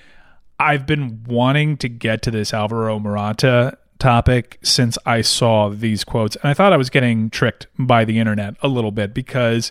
I've 0.59 0.87
been 0.87 1.23
wanting 1.25 1.77
to 1.77 1.89
get 1.91 2.23
to 2.23 2.31
this 2.31 2.55
Alvaro 2.55 2.99
Morata 2.99 3.77
topic 3.99 4.59
since 4.63 4.97
I 5.05 5.21
saw 5.21 5.69
these 5.69 6.03
quotes, 6.03 6.35
and 6.37 6.47
I 6.47 6.55
thought 6.55 6.73
I 6.73 6.79
was 6.79 6.89
getting 6.89 7.29
tricked 7.29 7.67
by 7.79 8.07
the 8.07 8.19
internet 8.19 8.55
a 8.63 8.69
little 8.69 8.91
bit 8.91 9.13
because 9.13 9.71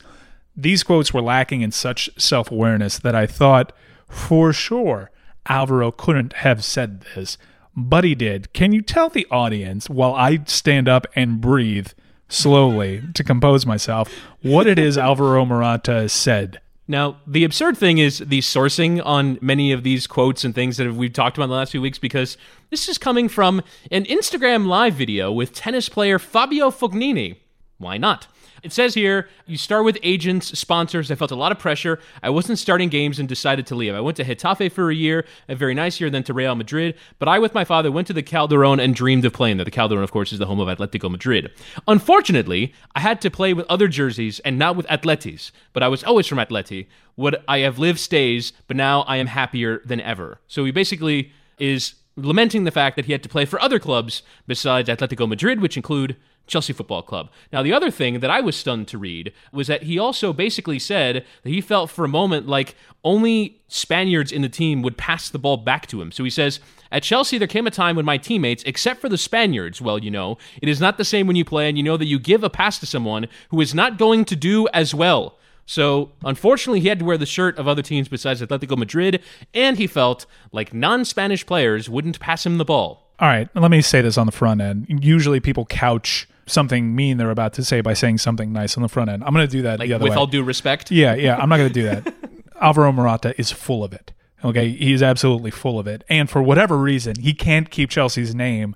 these 0.56 0.84
quotes 0.84 1.12
were 1.12 1.24
lacking 1.24 1.62
in 1.62 1.72
such 1.72 2.08
self 2.22 2.52
awareness 2.52 3.00
that 3.00 3.16
I 3.16 3.26
thought 3.26 3.74
for 4.08 4.54
sure 4.54 5.10
Alvaro 5.48 5.92
couldn't 5.92 6.34
have 6.34 6.64
said 6.64 7.04
this, 7.16 7.40
but 7.76 8.04
he 8.04 8.14
did. 8.14 8.54
Can 8.54 8.74
you 8.74 8.84
tell 8.84 9.10
the 9.10 9.26
audience 9.32 9.90
while 9.90 10.14
I 10.14 10.44
stand 10.46 10.88
up 10.88 11.08
and 11.16 11.42
breathe? 11.42 11.88
Slowly 12.30 13.04
to 13.14 13.24
compose 13.24 13.66
myself 13.66 14.14
what 14.42 14.68
it 14.68 14.80
is 14.80 14.98
Alvaro 14.98 15.46
Morata 15.46 16.08
said. 16.08 16.62
Now, 16.88 17.18
the 17.28 17.44
absurd 17.44 17.78
thing 17.78 18.00
is 18.00 18.18
the 18.18 18.40
sourcing 18.40 19.00
on 19.06 19.38
many 19.42 19.72
of 19.72 19.84
these 19.84 20.08
quotes 20.08 20.44
and 20.44 20.56
things 20.56 20.78
that 20.78 20.92
we've 20.92 21.14
talked 21.14 21.38
about 21.38 21.44
in 21.46 21.50
the 21.52 21.56
last 21.56 21.72
few 21.72 21.82
weeks 21.82 22.00
because 22.00 22.36
this 22.72 22.90
is 22.90 22.98
coming 22.98 23.30
from 23.30 23.62
an 23.92 24.06
Instagram 24.06 24.66
live 24.66 24.96
video 24.96 25.32
with 25.32 25.54
tennis 25.54 25.88
player 25.88 26.18
Fabio 26.18 26.72
Fognini. 26.72 27.38
Why 27.80 27.98
not? 27.98 28.28
It 28.62 28.74
says 28.74 28.94
here, 28.94 29.30
you 29.46 29.56
start 29.56 29.86
with 29.86 29.98
agents, 30.04 30.60
sponsors. 30.60 31.10
I 31.10 31.16
felt 31.16 31.32
a 31.32 31.36
lot 31.36 31.54
of 31.54 31.60
pressure. 31.60 31.98
I 32.22 32.30
wasn't 32.30 32.60
starting 32.60 32.90
games 32.90 33.18
and 33.18 33.28
decided 33.28 33.66
to 33.68 33.76
leave. 33.76 33.96
I 33.96 34.02
went 34.02 34.18
to 34.18 34.26
Getafe 34.26 34.70
for 34.74 34.92
a 34.92 34.96
year, 34.96 35.26
a 35.48 35.56
very 35.56 35.74
nice 35.74 36.02
year, 36.02 36.10
then 36.10 36.24
to 36.24 36.34
Real 36.34 36.56
Madrid. 36.56 36.96
But 37.20 37.30
I, 37.30 37.40
with 37.40 37.54
my 37.54 37.64
father, 37.64 37.90
went 37.90 38.08
to 38.08 38.14
the 38.14 38.22
Calderon 38.22 38.82
and 38.82 38.94
dreamed 38.94 39.24
of 39.24 39.32
playing 39.32 39.58
there. 39.58 39.64
The 39.64 39.72
Calderon, 39.72 40.04
of 40.04 40.12
course, 40.12 40.34
is 40.34 40.40
the 40.40 40.46
home 40.46 40.60
of 40.60 40.68
Atletico 40.68 41.10
Madrid. 41.10 41.52
Unfortunately, 41.88 42.74
I 42.96 43.00
had 43.00 43.22
to 43.22 43.32
play 43.32 43.54
with 43.54 43.66
other 43.70 43.88
jerseys 43.88 44.40
and 44.42 44.60
not 44.60 44.76
with 44.76 44.86
Atletis. 44.88 45.52
But 45.72 45.82
I 45.82 45.88
was 45.88 46.04
always 46.04 46.28
from 46.28 46.40
Atleti. 46.40 46.88
What 47.16 47.46
I 47.48 47.60
have 47.60 47.80
lived 47.80 48.00
stays, 48.00 48.52
but 48.68 48.76
now 48.76 49.04
I 49.04 49.16
am 49.18 49.28
happier 49.28 49.82
than 49.86 50.02
ever. 50.02 50.42
So 50.50 50.66
he 50.66 50.72
basically 50.72 51.32
is 51.60 51.94
lamenting 52.18 52.66
the 52.66 52.72
fact 52.72 52.98
that 52.98 53.06
he 53.06 53.14
had 53.14 53.24
to 53.24 53.30
play 53.30 53.46
for 53.46 53.62
other 53.62 53.80
clubs 53.80 54.22
besides 54.48 54.90
Atletico 54.90 55.30
Madrid, 55.30 55.62
which 55.62 55.78
include 55.78 56.18
Chelsea 56.50 56.74
Football 56.74 57.02
Club. 57.02 57.30
Now, 57.54 57.64
the 57.64 57.72
other 57.72 57.89
thing 57.91 58.20
that 58.20 58.30
I 58.30 58.41
was 58.41 58.56
stunned 58.56 58.88
to 58.89 58.97
read 58.97 59.32
was 59.54 59.68
that 59.68 59.84
he 59.84 59.97
also 59.97 60.34
basically 60.34 60.80
said 60.80 61.26
that 61.43 61.50
he 61.50 61.62
felt 61.62 61.89
for 61.89 62.04
a 62.04 62.10
moment 62.10 62.47
like 62.47 62.76
only 63.04 63.62
Spaniards 63.68 64.32
in 64.32 64.41
the 64.41 64.50
team 64.50 64.82
would 64.82 64.97
pass 64.97 65.30
the 65.30 65.39
ball 65.39 65.58
back 65.58 65.88
to 65.88 66.02
him. 66.02 66.12
So 66.12 66.24
he 66.24 66.30
says, 66.30 66.60
At 66.91 67.04
Chelsea, 67.04 67.38
there 67.38 67.47
came 67.47 67.68
a 67.68 67.72
time 67.72 67.95
when 67.95 68.06
my 68.06 68.18
teammates, 68.18 68.64
except 68.66 69.00
for 69.00 69.08
the 69.08 69.18
Spaniards, 69.18 69.82
well, 69.82 70.00
you 70.00 70.12
know, 70.12 70.38
it 70.62 70.68
is 70.68 70.82
not 70.82 70.97
the 70.97 71.06
same 71.06 71.28
when 71.28 71.36
you 71.36 71.45
play 71.45 71.70
and 71.70 71.78
you 71.78 71.84
know 71.84 71.97
that 71.97 72.08
you 72.08 72.20
give 72.20 72.43
a 72.43 72.50
pass 72.50 72.80
to 72.80 72.86
someone 72.86 73.28
who 73.52 73.62
is 73.62 73.74
not 73.74 73.97
going 73.97 74.26
to 74.26 74.36
do 74.36 74.68
as 74.74 74.93
well. 74.93 75.38
So, 75.66 76.14
unfortunately, 76.26 76.80
he 76.80 76.88
had 76.88 76.97
to 76.97 77.06
wear 77.06 77.18
the 77.18 77.28
shirt 77.28 77.60
of 77.60 77.68
other 77.68 77.84
teams 77.84 78.08
besides 78.08 78.41
Atletico 78.41 78.76
Madrid, 78.76 79.22
and 79.54 79.78
he 79.78 79.86
felt 79.86 80.26
like 80.52 80.74
non 80.74 81.06
Spanish 81.06 81.45
players 81.45 81.88
wouldn't 81.88 82.20
pass 82.20 82.43
him 82.43 82.58
the 82.58 82.66
ball. 82.66 83.10
All 83.20 83.28
right, 83.28 83.50
let 83.54 83.70
me 83.70 83.82
say 83.82 84.02
this 84.02 84.18
on 84.18 84.26
the 84.26 84.32
front 84.32 84.62
end. 84.62 84.88
Usually 84.89 85.39
people 85.39 85.66
couch 85.66 86.28
something 86.50 86.95
mean 86.95 87.18
they're 87.18 87.32
about 87.32 87.54
to 87.54 87.64
say 87.64 87.82
by 87.82 87.93
saying 87.93 88.18
something 88.20 88.52
nice 88.52 88.76
on 88.78 88.84
the 88.84 88.89
front 88.89 89.10
end. 89.10 89.24
I'm 89.24 89.34
going 89.34 89.45
to 89.47 89.52
do 89.52 89.62
that 89.64 89.80
Like, 89.80 89.88
the 89.89 89.93
other 89.95 90.04
with 90.04 90.12
way. 90.12 90.18
all 90.18 90.28
due 90.28 90.43
respect. 90.43 90.91
Yeah, 90.91 91.16
yeah. 91.16 91.38
I'm 91.38 91.50
not 91.50 91.58
going 91.58 91.70
to 91.70 91.74
do 91.74 91.84
that. 91.84 92.14
Alvaro 92.62 92.91
Morata 92.91 93.34
is 93.39 93.52
full 93.52 93.84
of 93.84 93.93
it. 93.93 94.12
Okay, 94.43 94.70
he's 94.70 95.04
absolutely 95.04 95.52
full 95.52 95.80
of 95.80 95.88
it, 95.88 96.06
and 96.08 96.30
for 96.30 96.41
whatever 96.41 96.78
reason, 96.78 97.20
he 97.20 97.34
can't 97.34 97.70
keep 97.70 97.89
Chelsea's 97.89 98.34
name 98.34 98.74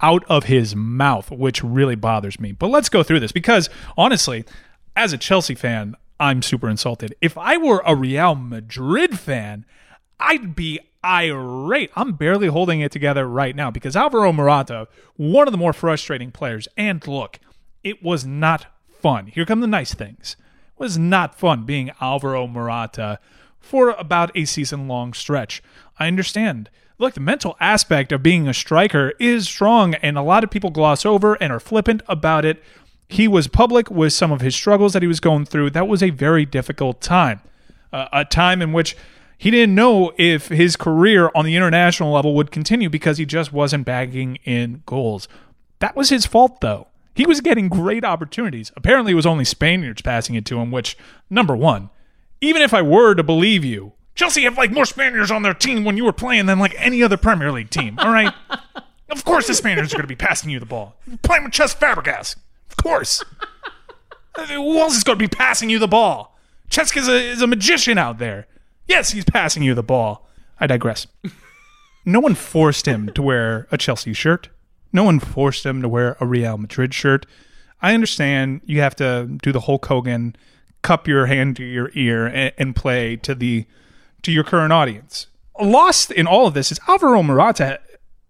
out 0.00 0.24
of 0.28 0.44
his 0.44 0.74
mouth, 0.74 1.30
which 1.30 1.62
really 1.62 1.94
bothers 1.94 2.40
me. 2.40 2.50
But 2.50 2.66
let's 2.68 2.88
go 2.88 3.04
through 3.04 3.20
this 3.20 3.30
because 3.30 3.70
honestly, 3.96 4.44
as 4.96 5.12
a 5.12 5.18
Chelsea 5.18 5.54
fan, 5.54 5.94
I'm 6.18 6.42
super 6.42 6.68
insulted. 6.68 7.14
If 7.20 7.38
I 7.38 7.56
were 7.56 7.80
a 7.86 7.94
Real 7.94 8.34
Madrid 8.34 9.16
fan, 9.18 9.64
I'd 10.20 10.54
be 10.54 10.80
irate. 11.04 11.90
I'm 11.94 12.12
barely 12.12 12.48
holding 12.48 12.80
it 12.80 12.90
together 12.90 13.26
right 13.28 13.54
now 13.54 13.70
because 13.70 13.96
Alvaro 13.96 14.32
Morata, 14.32 14.88
one 15.16 15.46
of 15.46 15.52
the 15.52 15.58
more 15.58 15.72
frustrating 15.72 16.30
players. 16.30 16.66
And 16.76 17.06
look, 17.06 17.38
it 17.82 18.02
was 18.02 18.24
not 18.24 18.66
fun. 19.00 19.26
Here 19.26 19.44
come 19.44 19.60
the 19.60 19.66
nice 19.66 19.92
things. 19.94 20.36
It 20.74 20.80
was 20.80 20.96
not 20.96 21.38
fun 21.38 21.64
being 21.64 21.92
Alvaro 22.00 22.46
Morata 22.46 23.18
for 23.60 23.90
about 23.90 24.30
a 24.34 24.44
season 24.44 24.88
long 24.88 25.12
stretch. 25.12 25.62
I 25.98 26.06
understand. 26.06 26.70
Look, 26.98 27.14
the 27.14 27.20
mental 27.20 27.56
aspect 27.60 28.12
of 28.12 28.22
being 28.22 28.46
a 28.46 28.54
striker 28.54 29.14
is 29.18 29.46
strong, 29.48 29.94
and 29.96 30.16
a 30.16 30.22
lot 30.22 30.44
of 30.44 30.50
people 30.50 30.70
gloss 30.70 31.04
over 31.04 31.34
and 31.34 31.52
are 31.52 31.60
flippant 31.60 32.02
about 32.08 32.44
it. 32.44 32.62
He 33.08 33.26
was 33.26 33.48
public 33.48 33.90
with 33.90 34.12
some 34.12 34.30
of 34.30 34.40
his 34.40 34.54
struggles 34.54 34.92
that 34.92 35.02
he 35.02 35.08
was 35.08 35.20
going 35.20 35.44
through. 35.44 35.70
That 35.70 35.88
was 35.88 36.02
a 36.02 36.10
very 36.10 36.46
difficult 36.46 37.00
time, 37.00 37.40
uh, 37.92 38.06
a 38.12 38.24
time 38.24 38.62
in 38.62 38.72
which 38.72 38.96
he 39.44 39.50
didn't 39.50 39.74
know 39.74 40.10
if 40.16 40.48
his 40.48 40.74
career 40.74 41.30
on 41.34 41.44
the 41.44 41.54
international 41.54 42.10
level 42.10 42.34
would 42.34 42.50
continue 42.50 42.88
because 42.88 43.18
he 43.18 43.26
just 43.26 43.52
wasn't 43.52 43.84
bagging 43.84 44.36
in 44.46 44.82
goals. 44.86 45.28
That 45.80 45.94
was 45.94 46.08
his 46.08 46.24
fault, 46.24 46.62
though. 46.62 46.86
He 47.14 47.26
was 47.26 47.42
getting 47.42 47.68
great 47.68 48.06
opportunities. 48.06 48.72
Apparently, 48.74 49.12
it 49.12 49.16
was 49.16 49.26
only 49.26 49.44
Spaniards 49.44 50.00
passing 50.00 50.34
it 50.34 50.46
to 50.46 50.58
him, 50.60 50.70
which, 50.70 50.96
number 51.28 51.54
one, 51.54 51.90
even 52.40 52.62
if 52.62 52.72
I 52.72 52.80
were 52.80 53.14
to 53.14 53.22
believe 53.22 53.66
you, 53.66 53.92
Chelsea 54.14 54.44
have 54.44 54.56
like 54.56 54.72
more 54.72 54.86
Spaniards 54.86 55.30
on 55.30 55.42
their 55.42 55.52
team 55.52 55.84
when 55.84 55.98
you 55.98 56.06
were 56.06 56.12
playing 56.14 56.46
than 56.46 56.58
like 56.58 56.74
any 56.78 57.02
other 57.02 57.18
Premier 57.18 57.52
League 57.52 57.68
team, 57.68 57.98
all 57.98 58.10
right? 58.10 58.32
of 59.10 59.26
course, 59.26 59.46
the 59.46 59.52
Spaniards 59.52 59.92
are 59.92 59.98
going 59.98 60.04
to 60.04 60.08
be 60.08 60.16
passing 60.16 60.48
you 60.48 60.58
the 60.58 60.64
ball. 60.64 60.96
You're 61.06 61.18
playing 61.18 61.44
with 61.44 61.52
Cesc 61.52 61.76
Fabregas. 61.76 62.36
Of 62.70 62.78
course. 62.78 63.22
Who 64.48 64.78
else 64.78 64.96
is 64.96 65.04
going 65.04 65.18
to 65.18 65.22
be 65.22 65.28
passing 65.28 65.68
you 65.68 65.78
the 65.78 65.86
ball? 65.86 66.34
Cheska 66.70 66.96
is 66.96 67.08
a, 67.08 67.14
is 67.14 67.42
a 67.42 67.46
magician 67.46 67.98
out 67.98 68.16
there. 68.16 68.46
Yes, 68.86 69.12
he's 69.12 69.24
passing 69.24 69.62
you 69.62 69.74
the 69.74 69.82
ball. 69.82 70.28
I 70.60 70.66
digress. 70.66 71.06
no 72.04 72.20
one 72.20 72.34
forced 72.34 72.86
him 72.86 73.10
to 73.14 73.22
wear 73.22 73.66
a 73.70 73.78
Chelsea 73.78 74.12
shirt. 74.12 74.48
No 74.92 75.04
one 75.04 75.18
forced 75.18 75.66
him 75.66 75.82
to 75.82 75.88
wear 75.88 76.16
a 76.20 76.26
Real 76.26 76.56
Madrid 76.56 76.94
shirt. 76.94 77.26
I 77.82 77.94
understand 77.94 78.60
you 78.64 78.80
have 78.80 78.96
to 78.96 79.28
do 79.42 79.52
the 79.52 79.60
Hulk 79.60 79.84
Hogan, 79.86 80.36
cup 80.82 81.08
your 81.08 81.26
hand 81.26 81.56
to 81.56 81.64
your 81.64 81.90
ear, 81.94 82.26
and, 82.26 82.52
and 82.56 82.76
play 82.76 83.16
to 83.16 83.34
the 83.34 83.66
to 84.22 84.32
your 84.32 84.44
current 84.44 84.72
audience. 84.72 85.26
Lost 85.60 86.10
in 86.10 86.26
all 86.26 86.46
of 86.46 86.54
this 86.54 86.72
is 86.72 86.80
Alvaro 86.88 87.22
Morata. 87.22 87.80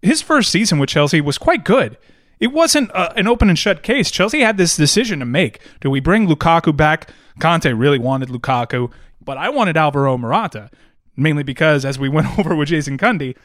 His 0.01 0.21
first 0.21 0.51
season 0.51 0.77
with 0.77 0.89
Chelsea 0.89 1.21
was 1.21 1.37
quite 1.37 1.63
good. 1.63 1.97
It 2.39 2.47
wasn't 2.47 2.93
uh, 2.93 3.13
an 3.15 3.27
open 3.27 3.49
and 3.49 3.57
shut 3.57 3.81
case. 3.81 4.11
Chelsea 4.11 4.41
had 4.41 4.57
this 4.57 4.75
decision 4.75 5.19
to 5.19 5.25
make. 5.25 5.59
Do 5.79 5.89
we 5.89 5.99
bring 5.99 6.27
Lukaku 6.27 6.75
back? 6.75 7.09
Conte 7.39 7.71
really 7.71 7.97
wanted 7.99 8.29
Lukaku, 8.29 8.91
but 9.25 9.37
I 9.37 9.49
wanted 9.49 9.75
Alvaro 9.75 10.17
Morata, 10.17 10.69
mainly 11.17 11.43
because, 11.43 11.83
as 11.83 11.99
we 11.99 12.07
went 12.09 12.39
over 12.39 12.55
with 12.55 12.69
Jason 12.69 12.97
Cundy, 12.97 13.35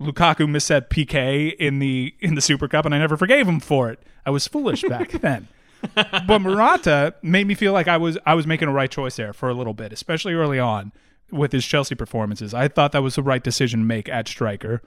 Lukaku 0.00 0.48
missed 0.48 0.68
that 0.68 0.90
PK 0.90 1.54
in 1.56 1.78
the 1.78 2.14
in 2.20 2.34
the 2.34 2.40
Super 2.40 2.68
Cup, 2.68 2.84
and 2.84 2.94
I 2.94 2.98
never 2.98 3.16
forgave 3.16 3.48
him 3.48 3.60
for 3.60 3.90
it. 3.90 4.00
I 4.24 4.30
was 4.30 4.46
foolish 4.46 4.82
back 4.82 5.10
then. 5.20 5.48
but 5.94 6.38
Morata 6.40 7.14
made 7.22 7.46
me 7.46 7.54
feel 7.54 7.72
like 7.72 7.88
I 7.88 7.96
was 7.96 8.16
I 8.24 8.34
was 8.34 8.46
making 8.46 8.68
a 8.68 8.72
right 8.72 8.90
choice 8.90 9.16
there 9.16 9.32
for 9.32 9.48
a 9.48 9.54
little 9.54 9.74
bit, 9.74 9.92
especially 9.92 10.34
early 10.34 10.58
on 10.58 10.92
with 11.30 11.52
his 11.52 11.66
Chelsea 11.66 11.94
performances. 11.94 12.54
I 12.54 12.68
thought 12.68 12.92
that 12.92 13.02
was 13.02 13.16
the 13.16 13.22
right 13.22 13.42
decision 13.42 13.80
to 13.80 13.86
make 13.86 14.08
at 14.08 14.28
striker. 14.28 14.80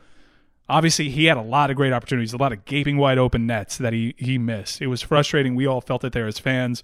Obviously, 0.67 1.09
he 1.09 1.25
had 1.25 1.37
a 1.37 1.41
lot 1.41 1.69
of 1.71 1.75
great 1.75 1.93
opportunities, 1.93 2.33
a 2.33 2.37
lot 2.37 2.53
of 2.53 2.63
gaping 2.65 2.97
wide 2.97 3.17
open 3.17 3.45
nets 3.45 3.77
that 3.77 3.93
he 3.93 4.15
he 4.17 4.37
missed. 4.37 4.81
It 4.81 4.87
was 4.87 5.01
frustrating. 5.01 5.55
We 5.55 5.67
all 5.67 5.81
felt 5.81 6.03
it 6.03 6.13
there 6.13 6.27
as 6.27 6.39
fans. 6.39 6.83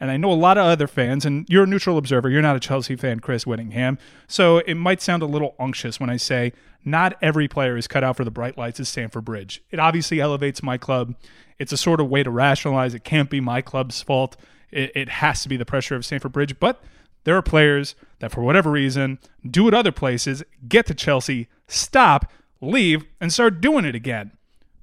And 0.00 0.10
I 0.10 0.16
know 0.16 0.32
a 0.32 0.34
lot 0.34 0.56
of 0.56 0.64
other 0.64 0.86
fans, 0.86 1.26
and 1.26 1.46
you're 1.48 1.64
a 1.64 1.66
neutral 1.66 1.98
observer. 1.98 2.30
You're 2.30 2.40
not 2.40 2.56
a 2.56 2.60
Chelsea 2.60 2.96
fan, 2.96 3.20
Chris 3.20 3.46
Whittingham. 3.46 3.98
So 4.26 4.58
it 4.58 4.74
might 4.74 5.02
sound 5.02 5.22
a 5.22 5.26
little 5.26 5.54
unctuous 5.58 6.00
when 6.00 6.08
I 6.08 6.16
say 6.16 6.54
not 6.84 7.18
every 7.20 7.48
player 7.48 7.76
is 7.76 7.86
cut 7.86 8.02
out 8.02 8.16
for 8.16 8.24
the 8.24 8.30
bright 8.30 8.56
lights 8.56 8.80
of 8.80 8.88
Stamford 8.88 9.26
Bridge. 9.26 9.62
It 9.70 9.78
obviously 9.78 10.18
elevates 10.18 10.62
my 10.62 10.78
club. 10.78 11.14
It's 11.58 11.72
a 11.72 11.76
sort 11.76 12.00
of 12.00 12.08
way 12.08 12.22
to 12.22 12.30
rationalize 12.30 12.94
it 12.94 13.04
can't 13.04 13.28
be 13.28 13.40
my 13.40 13.60
club's 13.60 14.00
fault. 14.00 14.36
It, 14.70 14.92
it 14.94 15.08
has 15.10 15.42
to 15.42 15.50
be 15.50 15.58
the 15.58 15.66
pressure 15.66 15.96
of 15.96 16.06
Stamford 16.06 16.32
Bridge. 16.32 16.58
But 16.58 16.82
there 17.24 17.36
are 17.36 17.42
players 17.42 17.94
that, 18.20 18.32
for 18.32 18.40
whatever 18.40 18.70
reason, 18.70 19.18
do 19.48 19.68
it 19.68 19.74
other 19.74 19.92
places, 19.92 20.42
get 20.66 20.86
to 20.86 20.94
Chelsea, 20.94 21.48
stop, 21.68 22.32
leave, 22.62 23.04
and 23.20 23.30
start 23.30 23.60
doing 23.60 23.84
it 23.84 23.94
again. 23.94 24.32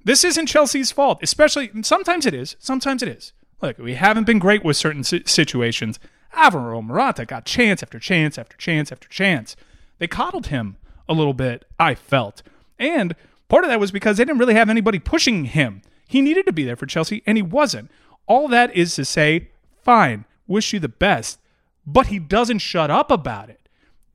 This 0.04 0.22
isn't 0.22 0.46
Chelsea's 0.46 0.92
fault, 0.92 1.18
especially 1.22 1.70
sometimes 1.82 2.24
it 2.24 2.34
is. 2.34 2.56
Sometimes 2.60 3.02
it 3.02 3.08
is. 3.08 3.32
Look, 3.60 3.78
we 3.78 3.94
haven't 3.94 4.24
been 4.24 4.38
great 4.38 4.64
with 4.64 4.76
certain 4.76 5.02
situations. 5.02 5.98
Alvaro 6.34 6.80
Morata 6.80 7.24
got 7.24 7.44
chance 7.44 7.82
after 7.82 7.98
chance 7.98 8.38
after 8.38 8.56
chance 8.56 8.92
after 8.92 9.08
chance. 9.08 9.56
They 9.98 10.06
coddled 10.06 10.48
him 10.48 10.76
a 11.08 11.14
little 11.14 11.34
bit, 11.34 11.64
I 11.78 11.94
felt. 11.94 12.42
And 12.78 13.16
part 13.48 13.64
of 13.64 13.70
that 13.70 13.80
was 13.80 13.90
because 13.90 14.16
they 14.16 14.24
didn't 14.24 14.38
really 14.38 14.54
have 14.54 14.70
anybody 14.70 14.98
pushing 14.98 15.46
him. 15.46 15.82
He 16.06 16.22
needed 16.22 16.46
to 16.46 16.52
be 16.52 16.64
there 16.64 16.76
for 16.76 16.86
Chelsea, 16.86 17.22
and 17.26 17.36
he 17.36 17.42
wasn't. 17.42 17.90
All 18.26 18.46
that 18.48 18.74
is 18.76 18.94
to 18.94 19.04
say, 19.04 19.48
fine, 19.82 20.24
wish 20.46 20.72
you 20.72 20.78
the 20.78 20.88
best, 20.88 21.40
but 21.86 22.08
he 22.08 22.18
doesn't 22.18 22.58
shut 22.58 22.90
up 22.90 23.10
about 23.10 23.50
it. 23.50 23.68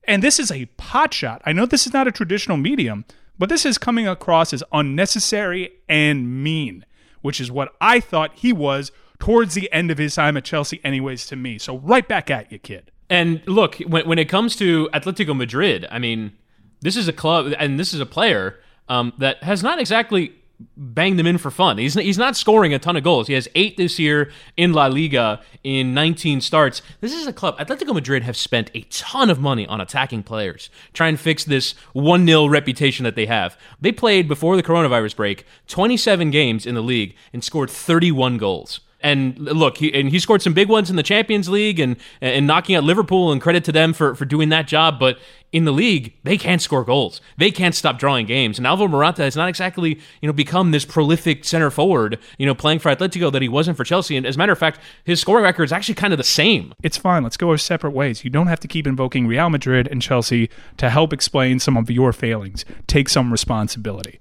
And 0.04 0.22
this 0.22 0.38
is 0.38 0.50
a 0.50 0.66
pot 0.76 1.12
shot. 1.12 1.42
I 1.44 1.52
know 1.52 1.66
this 1.66 1.86
is 1.86 1.92
not 1.92 2.08
a 2.08 2.12
traditional 2.12 2.56
medium, 2.56 3.04
but 3.38 3.48
this 3.48 3.66
is 3.66 3.78
coming 3.78 4.06
across 4.06 4.52
as 4.52 4.62
unnecessary 4.72 5.72
and 5.88 6.42
mean, 6.42 6.84
which 7.20 7.40
is 7.40 7.50
what 7.50 7.74
I 7.80 8.00
thought 8.00 8.34
he 8.34 8.52
was 8.52 8.92
towards 9.18 9.54
the 9.54 9.72
end 9.72 9.90
of 9.90 9.98
his 9.98 10.14
time 10.14 10.36
at 10.36 10.44
Chelsea, 10.44 10.80
anyways, 10.84 11.26
to 11.26 11.36
me. 11.36 11.58
So 11.58 11.78
right 11.78 12.06
back 12.06 12.30
at 12.30 12.50
you, 12.50 12.58
kid. 12.58 12.90
And 13.10 13.42
look, 13.46 13.76
when, 13.76 14.08
when 14.08 14.18
it 14.18 14.28
comes 14.28 14.56
to 14.56 14.88
Atletico 14.92 15.36
Madrid, 15.36 15.86
I 15.90 15.98
mean, 15.98 16.32
this 16.80 16.96
is 16.96 17.08
a 17.08 17.12
club 17.12 17.52
and 17.58 17.78
this 17.78 17.94
is 17.94 18.00
a 18.00 18.06
player 18.06 18.60
um, 18.88 19.12
that 19.18 19.42
has 19.42 19.62
not 19.62 19.78
exactly 19.78 20.34
banged 20.76 21.18
them 21.18 21.26
in 21.26 21.38
for 21.38 21.50
fun. 21.50 21.78
He's 21.78 21.94
he's 21.94 22.18
not 22.18 22.36
scoring 22.36 22.72
a 22.72 22.78
ton 22.78 22.96
of 22.96 23.02
goals. 23.02 23.26
He 23.26 23.34
has 23.34 23.48
eight 23.54 23.76
this 23.76 23.98
year 23.98 24.30
in 24.56 24.72
La 24.72 24.86
Liga 24.86 25.40
in 25.62 25.94
19 25.94 26.40
starts. 26.40 26.82
This 27.00 27.12
is 27.12 27.26
a 27.26 27.32
club. 27.32 27.58
Atletico 27.58 27.92
Madrid 27.92 28.22
have 28.22 28.36
spent 28.36 28.70
a 28.74 28.82
ton 28.82 29.30
of 29.30 29.40
money 29.40 29.66
on 29.66 29.80
attacking 29.80 30.22
players, 30.22 30.70
trying 30.92 31.16
to 31.16 31.22
fix 31.22 31.44
this 31.44 31.72
one 31.92 32.26
0 32.26 32.46
reputation 32.46 33.04
that 33.04 33.16
they 33.16 33.26
have. 33.26 33.58
They 33.80 33.92
played 33.92 34.28
before 34.28 34.56
the 34.56 34.62
coronavirus 34.62 35.16
break 35.16 35.46
27 35.68 36.30
games 36.30 36.66
in 36.66 36.74
the 36.74 36.82
league 36.82 37.16
and 37.32 37.42
scored 37.42 37.70
31 37.70 38.38
goals. 38.38 38.80
And 39.04 39.38
look, 39.38 39.76
he, 39.76 39.92
and 39.92 40.08
he 40.08 40.18
scored 40.18 40.40
some 40.40 40.54
big 40.54 40.70
ones 40.70 40.88
in 40.88 40.96
the 40.96 41.02
Champions 41.02 41.48
League 41.50 41.78
and 41.78 41.96
and 42.22 42.46
knocking 42.46 42.74
out 42.74 42.84
Liverpool. 42.84 43.30
And 43.30 43.40
credit 43.40 43.62
to 43.64 43.72
them 43.72 43.92
for 43.92 44.14
for 44.14 44.24
doing 44.24 44.48
that 44.48 44.66
job. 44.66 44.98
But 44.98 45.18
in 45.52 45.66
the 45.66 45.72
league, 45.72 46.14
they 46.24 46.38
can't 46.38 46.62
score 46.62 46.84
goals. 46.84 47.20
They 47.36 47.50
can't 47.50 47.74
stop 47.74 47.98
drawing 47.98 48.24
games. 48.24 48.56
And 48.58 48.66
Alvaro 48.66 48.88
Morata 48.88 49.22
has 49.22 49.36
not 49.36 49.50
exactly 49.50 50.00
you 50.22 50.26
know 50.26 50.32
become 50.32 50.70
this 50.70 50.86
prolific 50.86 51.44
center 51.44 51.70
forward. 51.70 52.18
You 52.38 52.46
know, 52.46 52.54
playing 52.54 52.78
for 52.78 52.90
Atletico 52.94 53.30
that 53.30 53.42
he 53.42 53.48
wasn't 53.48 53.76
for 53.76 53.84
Chelsea. 53.84 54.16
And 54.16 54.24
as 54.24 54.36
a 54.36 54.38
matter 54.38 54.52
of 54.52 54.58
fact, 54.58 54.80
his 55.04 55.20
scoring 55.20 55.44
record 55.44 55.64
is 55.64 55.72
actually 55.72 55.96
kind 55.96 56.14
of 56.14 56.16
the 56.16 56.24
same. 56.24 56.72
It's 56.82 56.96
fine. 56.96 57.22
Let's 57.22 57.36
go 57.36 57.50
our 57.50 57.58
separate 57.58 57.92
ways. 57.92 58.24
You 58.24 58.30
don't 58.30 58.46
have 58.46 58.60
to 58.60 58.68
keep 58.68 58.86
invoking 58.86 59.26
Real 59.26 59.50
Madrid 59.50 59.86
and 59.90 60.00
Chelsea 60.00 60.48
to 60.78 60.88
help 60.88 61.12
explain 61.12 61.58
some 61.58 61.76
of 61.76 61.90
your 61.90 62.14
failings. 62.14 62.64
Take 62.86 63.10
some 63.10 63.30
responsibility. 63.30 64.18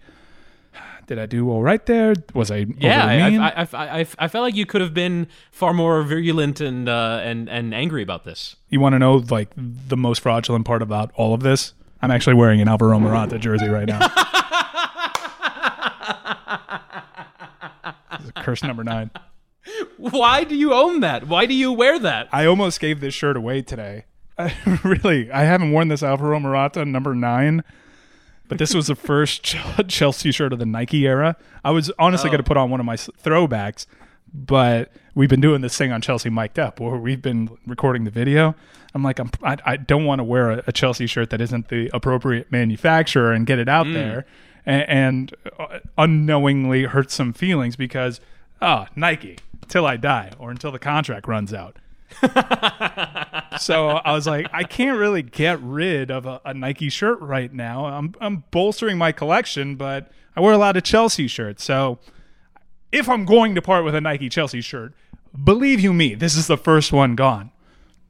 Did 1.07 1.19
I 1.19 1.25
do 1.25 1.49
all 1.49 1.61
right 1.61 1.85
there? 1.85 2.13
Was 2.33 2.49
I 2.49 2.65
Yeah. 2.77 3.05
I, 3.05 3.61
I, 3.61 3.67
I, 3.73 3.99
I 4.19 4.27
felt 4.27 4.43
like 4.43 4.55
you 4.55 4.65
could 4.65 4.81
have 4.81 4.93
been 4.93 5.27
far 5.51 5.73
more 5.73 6.01
virulent 6.03 6.61
and 6.61 6.87
uh, 6.87 7.19
and 7.23 7.49
and 7.49 7.73
angry 7.73 8.01
about 8.01 8.23
this. 8.23 8.55
you 8.69 8.79
want 8.79 8.93
to 8.93 8.99
know 8.99 9.15
like 9.29 9.49
the 9.55 9.97
most 9.97 10.21
fraudulent 10.21 10.65
part 10.65 10.81
about 10.81 11.11
all 11.15 11.33
of 11.33 11.41
this? 11.41 11.73
I'm 12.01 12.11
actually 12.11 12.35
wearing 12.35 12.61
an 12.61 12.67
Alvaro 12.67 12.99
Morata 12.99 13.39
jersey 13.39 13.69
right 13.69 13.87
now. 13.87 13.99
Curse 18.43 18.63
number 18.63 18.83
nine. 18.83 19.09
Why 19.97 20.43
do 20.43 20.55
you 20.55 20.73
own 20.73 20.99
that? 20.99 21.27
Why 21.27 21.45
do 21.45 21.53
you 21.53 21.71
wear 21.71 21.97
that? 21.99 22.27
I 22.31 22.45
almost 22.45 22.81
gave 22.81 22.99
this 22.99 23.13
shirt 23.13 23.37
away 23.37 23.61
today. 23.61 24.03
I, 24.37 24.53
really, 24.83 25.31
I 25.31 25.43
haven't 25.43 25.71
worn 25.71 25.87
this 25.87 26.03
Alvaro 26.03 26.39
Morata 26.39 26.83
number 26.83 27.15
nine, 27.15 27.63
but 28.53 28.59
this 28.59 28.75
was 28.75 28.85
the 28.85 28.95
first 28.95 29.43
Chelsea 29.87 30.31
shirt 30.31 30.53
of 30.53 30.59
the 30.59 30.65
Nike 30.65 31.07
era. 31.07 31.35
I 31.63 31.71
was 31.71 31.91
honestly 31.97 32.29
going 32.29 32.37
to 32.37 32.43
put 32.43 32.55
on 32.55 32.69
one 32.69 32.79
of 32.79 32.85
my 32.85 32.95
throwbacks, 32.95 33.87
but 34.31 34.91
we've 35.15 35.29
been 35.29 35.41
doing 35.41 35.61
this 35.61 35.75
thing 35.75 35.91
on 35.91 36.01
Chelsea 36.01 36.29
mic'd 36.29 36.59
up 36.59 36.79
where 36.79 36.95
we've 36.97 37.21
been 37.21 37.57
recording 37.65 38.03
the 38.03 38.11
video. 38.11 38.53
I'm 38.93 39.01
like, 39.01 39.17
I'm, 39.17 39.31
I, 39.41 39.57
I 39.65 39.77
don't 39.77 40.05
want 40.05 40.19
to 40.19 40.23
wear 40.23 40.51
a, 40.51 40.63
a 40.67 40.71
Chelsea 40.71 41.07
shirt 41.07 41.31
that 41.31 41.41
isn't 41.41 41.69
the 41.69 41.89
appropriate 41.95 42.51
manufacturer 42.51 43.31
and 43.31 43.47
get 43.47 43.57
it 43.57 43.67
out 43.67 43.87
there 43.91 44.27
and, 44.67 44.87
and 44.87 45.35
uh, 45.59 45.79
unknowingly 45.97 46.83
hurt 46.83 47.09
some 47.09 47.33
feelings 47.33 47.75
because, 47.75 48.21
oh, 48.61 48.85
Nike, 48.95 49.39
till 49.67 49.87
I 49.87 49.97
die 49.97 50.31
or 50.37 50.51
until 50.51 50.71
the 50.71 50.77
contract 50.77 51.27
runs 51.27 51.55
out. 51.55 51.77
so 53.59 53.87
I 53.89 54.13
was 54.13 54.27
like, 54.27 54.47
I 54.53 54.63
can't 54.63 54.97
really 54.97 55.21
get 55.21 55.61
rid 55.61 56.11
of 56.11 56.25
a, 56.25 56.41
a 56.45 56.53
Nike 56.53 56.89
shirt 56.89 57.19
right 57.21 57.51
now. 57.53 57.85
I'm 57.85 58.13
I'm 58.21 58.43
bolstering 58.51 58.97
my 58.97 59.11
collection, 59.11 59.75
but 59.75 60.11
I 60.35 60.41
wear 60.41 60.53
a 60.53 60.57
lot 60.57 60.77
of 60.77 60.83
Chelsea 60.83 61.27
shirts. 61.27 61.63
So 61.63 61.99
if 62.91 63.09
I'm 63.09 63.25
going 63.25 63.55
to 63.55 63.61
part 63.61 63.85
with 63.85 63.95
a 63.95 64.01
Nike 64.01 64.29
Chelsea 64.29 64.61
shirt, 64.61 64.93
believe 65.43 65.79
you 65.79 65.93
me, 65.93 66.15
this 66.15 66.35
is 66.35 66.47
the 66.47 66.57
first 66.57 66.91
one 66.93 67.15
gone. 67.15 67.51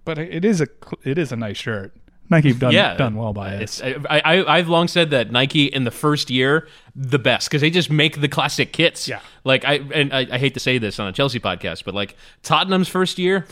But 0.05 0.17
it 0.17 0.43
is 0.43 0.59
a 0.59 0.67
it 1.03 1.17
is 1.17 1.31
a 1.31 1.35
nice 1.35 1.57
shirt. 1.57 1.93
Nike 2.29 2.53
done 2.53 2.71
yeah, 2.71 2.95
done 2.95 3.15
well 3.15 3.33
by 3.33 3.55
it. 3.55 3.81
I, 4.09 4.19
I, 4.19 4.57
I've 4.57 4.67
long 4.69 4.87
said 4.87 5.11
that 5.11 5.29
Nike 5.31 5.65
in 5.65 5.83
the 5.83 5.91
first 5.91 6.29
year 6.31 6.67
the 6.95 7.19
best 7.19 7.47
because 7.49 7.61
they 7.61 7.69
just 7.69 7.89
make 7.91 8.21
the 8.21 8.27
classic 8.27 8.71
kits. 8.73 9.07
Yeah. 9.07 9.19
like 9.43 9.65
I 9.65 9.75
and 9.93 10.11
I, 10.13 10.27
I 10.31 10.37
hate 10.39 10.53
to 10.55 10.59
say 10.59 10.77
this 10.77 10.99
on 10.99 11.07
a 11.07 11.11
Chelsea 11.11 11.39
podcast, 11.39 11.83
but 11.85 11.93
like 11.93 12.15
Tottenham's 12.41 12.87
first 12.87 13.19
year, 13.19 13.45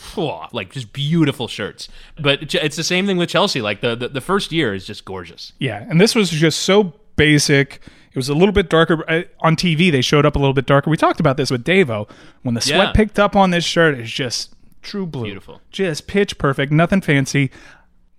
like 0.52 0.72
just 0.72 0.92
beautiful 0.92 1.48
shirts. 1.48 1.88
But 2.18 2.42
it's- 2.42 2.64
it's 2.64 2.76
the 2.76 2.84
same 2.84 3.06
thing 3.06 3.18
with 3.18 3.28
Chelsea. 3.28 3.60
Like 3.60 3.82
the, 3.82 3.94
the 3.94 4.08
the 4.08 4.20
first 4.20 4.50
year 4.52 4.74
is 4.74 4.86
just 4.86 5.04
gorgeous. 5.04 5.52
Yeah, 5.58 5.86
and 5.88 6.00
this 6.00 6.14
was 6.14 6.30
just 6.30 6.60
so 6.60 6.94
basic. 7.16 7.80
It 8.10 8.16
was 8.16 8.28
a 8.28 8.34
little 8.34 8.52
bit 8.52 8.68
darker 8.68 9.04
Uh, 9.08 9.22
on 9.40 9.54
TV. 9.56 9.92
They 9.92 10.02
showed 10.02 10.26
up 10.26 10.34
a 10.34 10.38
little 10.38 10.54
bit 10.54 10.66
darker. 10.66 10.90
We 10.90 10.96
talked 10.96 11.20
about 11.20 11.36
this 11.36 11.50
with 11.50 11.62
Davo 11.64 12.08
when 12.42 12.54
the 12.54 12.60
sweat 12.60 12.78
Yeah. 12.88 12.92
picked 12.92 13.18
up 13.18 13.36
on 13.36 13.50
this 13.50 13.64
shirt. 13.64 13.98
It's 13.98 14.10
just 14.10 14.54
true 14.82 15.06
blue, 15.06 15.24
Beautiful. 15.24 15.60
just 15.70 16.06
pitch 16.08 16.36
perfect, 16.38 16.72
nothing 16.72 17.00
fancy. 17.00 17.50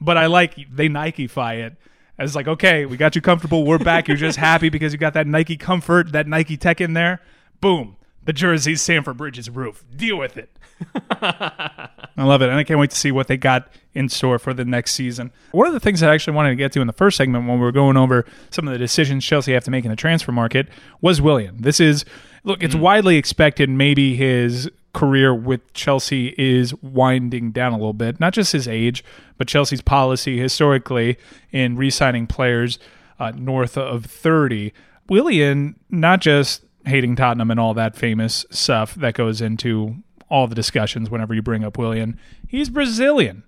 But 0.04 0.18
I 0.18 0.26
like 0.26 0.56
they 0.70 0.89
Nikeify 0.89 1.66
it 1.66 1.78
as 2.18 2.36
like, 2.36 2.47
okay, 2.47 2.86
we 2.86 2.97
got 2.97 3.16
you 3.16 3.22
comfortable. 3.22 3.64
We're 3.64 3.80
back. 3.80 4.08
You're 4.08 4.18
just 4.18 4.38
happy 4.38 4.70
because 4.70 4.91
you 4.91 4.99
got 4.99 5.14
that 5.14 5.28
Nike 5.28 5.56
comfort, 5.56 6.12
that 6.12 6.28
Nike 6.28 6.58
tech 6.58 6.82
in 6.82 6.93
there. 6.93 7.22
Boom, 7.62 7.95
the 8.26 8.34
jersey's 8.34 8.82
Stamford 8.82 9.16
Bridge's 9.16 9.49
roof. 9.49 9.86
Deal 9.95 10.18
with 10.18 10.36
it. 10.36 10.49
I 11.10 11.89
love 12.18 12.41
it, 12.41 12.49
and 12.49 12.58
I 12.58 12.66
can't 12.66 12.80
wait 12.80 12.89
to 12.89 12.97
see 12.97 13.12
what 13.12 13.28
they 13.28 13.38
got 13.38 13.72
in 13.93 14.10
store 14.10 14.39
for 14.39 14.54
the 14.54 14.66
next 14.66 14.93
season. 14.93 15.32
One 15.51 15.68
of 15.68 15.74
the 15.74 15.80
things 15.80 16.01
that 16.01 16.10
I 16.10 16.14
actually 16.14 16.34
wanted 16.34 16.49
to 16.49 16.56
get 16.56 16.74
to 16.74 16.82
in 16.82 16.88
the 16.88 16.93
first 16.93 17.16
segment 17.16 17.47
when 17.47 17.60
we 17.60 17.64
were 17.64 17.72
going 17.72 17.95
over 17.95 18.26
some 18.49 18.68
of 18.68 18.74
the 18.74 18.78
decisions 18.78 19.24
Chelsea 19.24 19.54
have 19.54 19.64
to 19.64 19.72
make 19.72 19.86
in 19.86 19.89
the 19.89 19.95
transfer 19.95 20.34
market 20.34 20.68
was 20.99 21.22
Willian. 21.22 21.62
This 21.62 21.80
is 21.80 22.04
look, 22.44 22.64
it's 22.64 22.76
widely 22.76 23.18
expected 23.18 23.70
maybe 23.70 24.16
his 24.16 24.70
career 24.94 25.34
with 25.34 25.74
Chelsea 25.74 26.36
is 26.38 26.74
winding 26.76 27.52
down 27.52 27.74
a 27.74 27.78
little 27.78 27.94
bit. 27.94 28.20
Not 28.20 28.34
just 28.34 28.52
his 28.52 28.68
age, 28.68 29.04
but 29.38 29.48
Chelsea's 29.48 29.82
policy 29.82 30.38
historically 30.38 31.18
in 31.52 31.76
re-signing 31.76 32.28
players 32.28 32.78
uh, 33.20 33.32
north 33.32 33.78
of 33.78 34.06
30. 34.06 34.72
Willian, 35.10 35.80
not 35.89 36.22
just 36.22 36.64
hating 36.86 37.16
Tottenham 37.16 37.50
and 37.50 37.60
all 37.60 37.74
that 37.74 37.96
famous 37.96 38.46
stuff 38.52 38.94
that 38.96 39.16
goes 39.16 39.41
into 39.41 39.96
all 40.30 40.48
the 40.48 40.56
discussions 40.56 41.10
whenever 41.10 41.34
you 41.34 41.41
bring 41.41 41.64
up 41.64 41.78
Willian, 41.78 42.20
He's 42.48 42.70
Brazilian, 42.70 43.44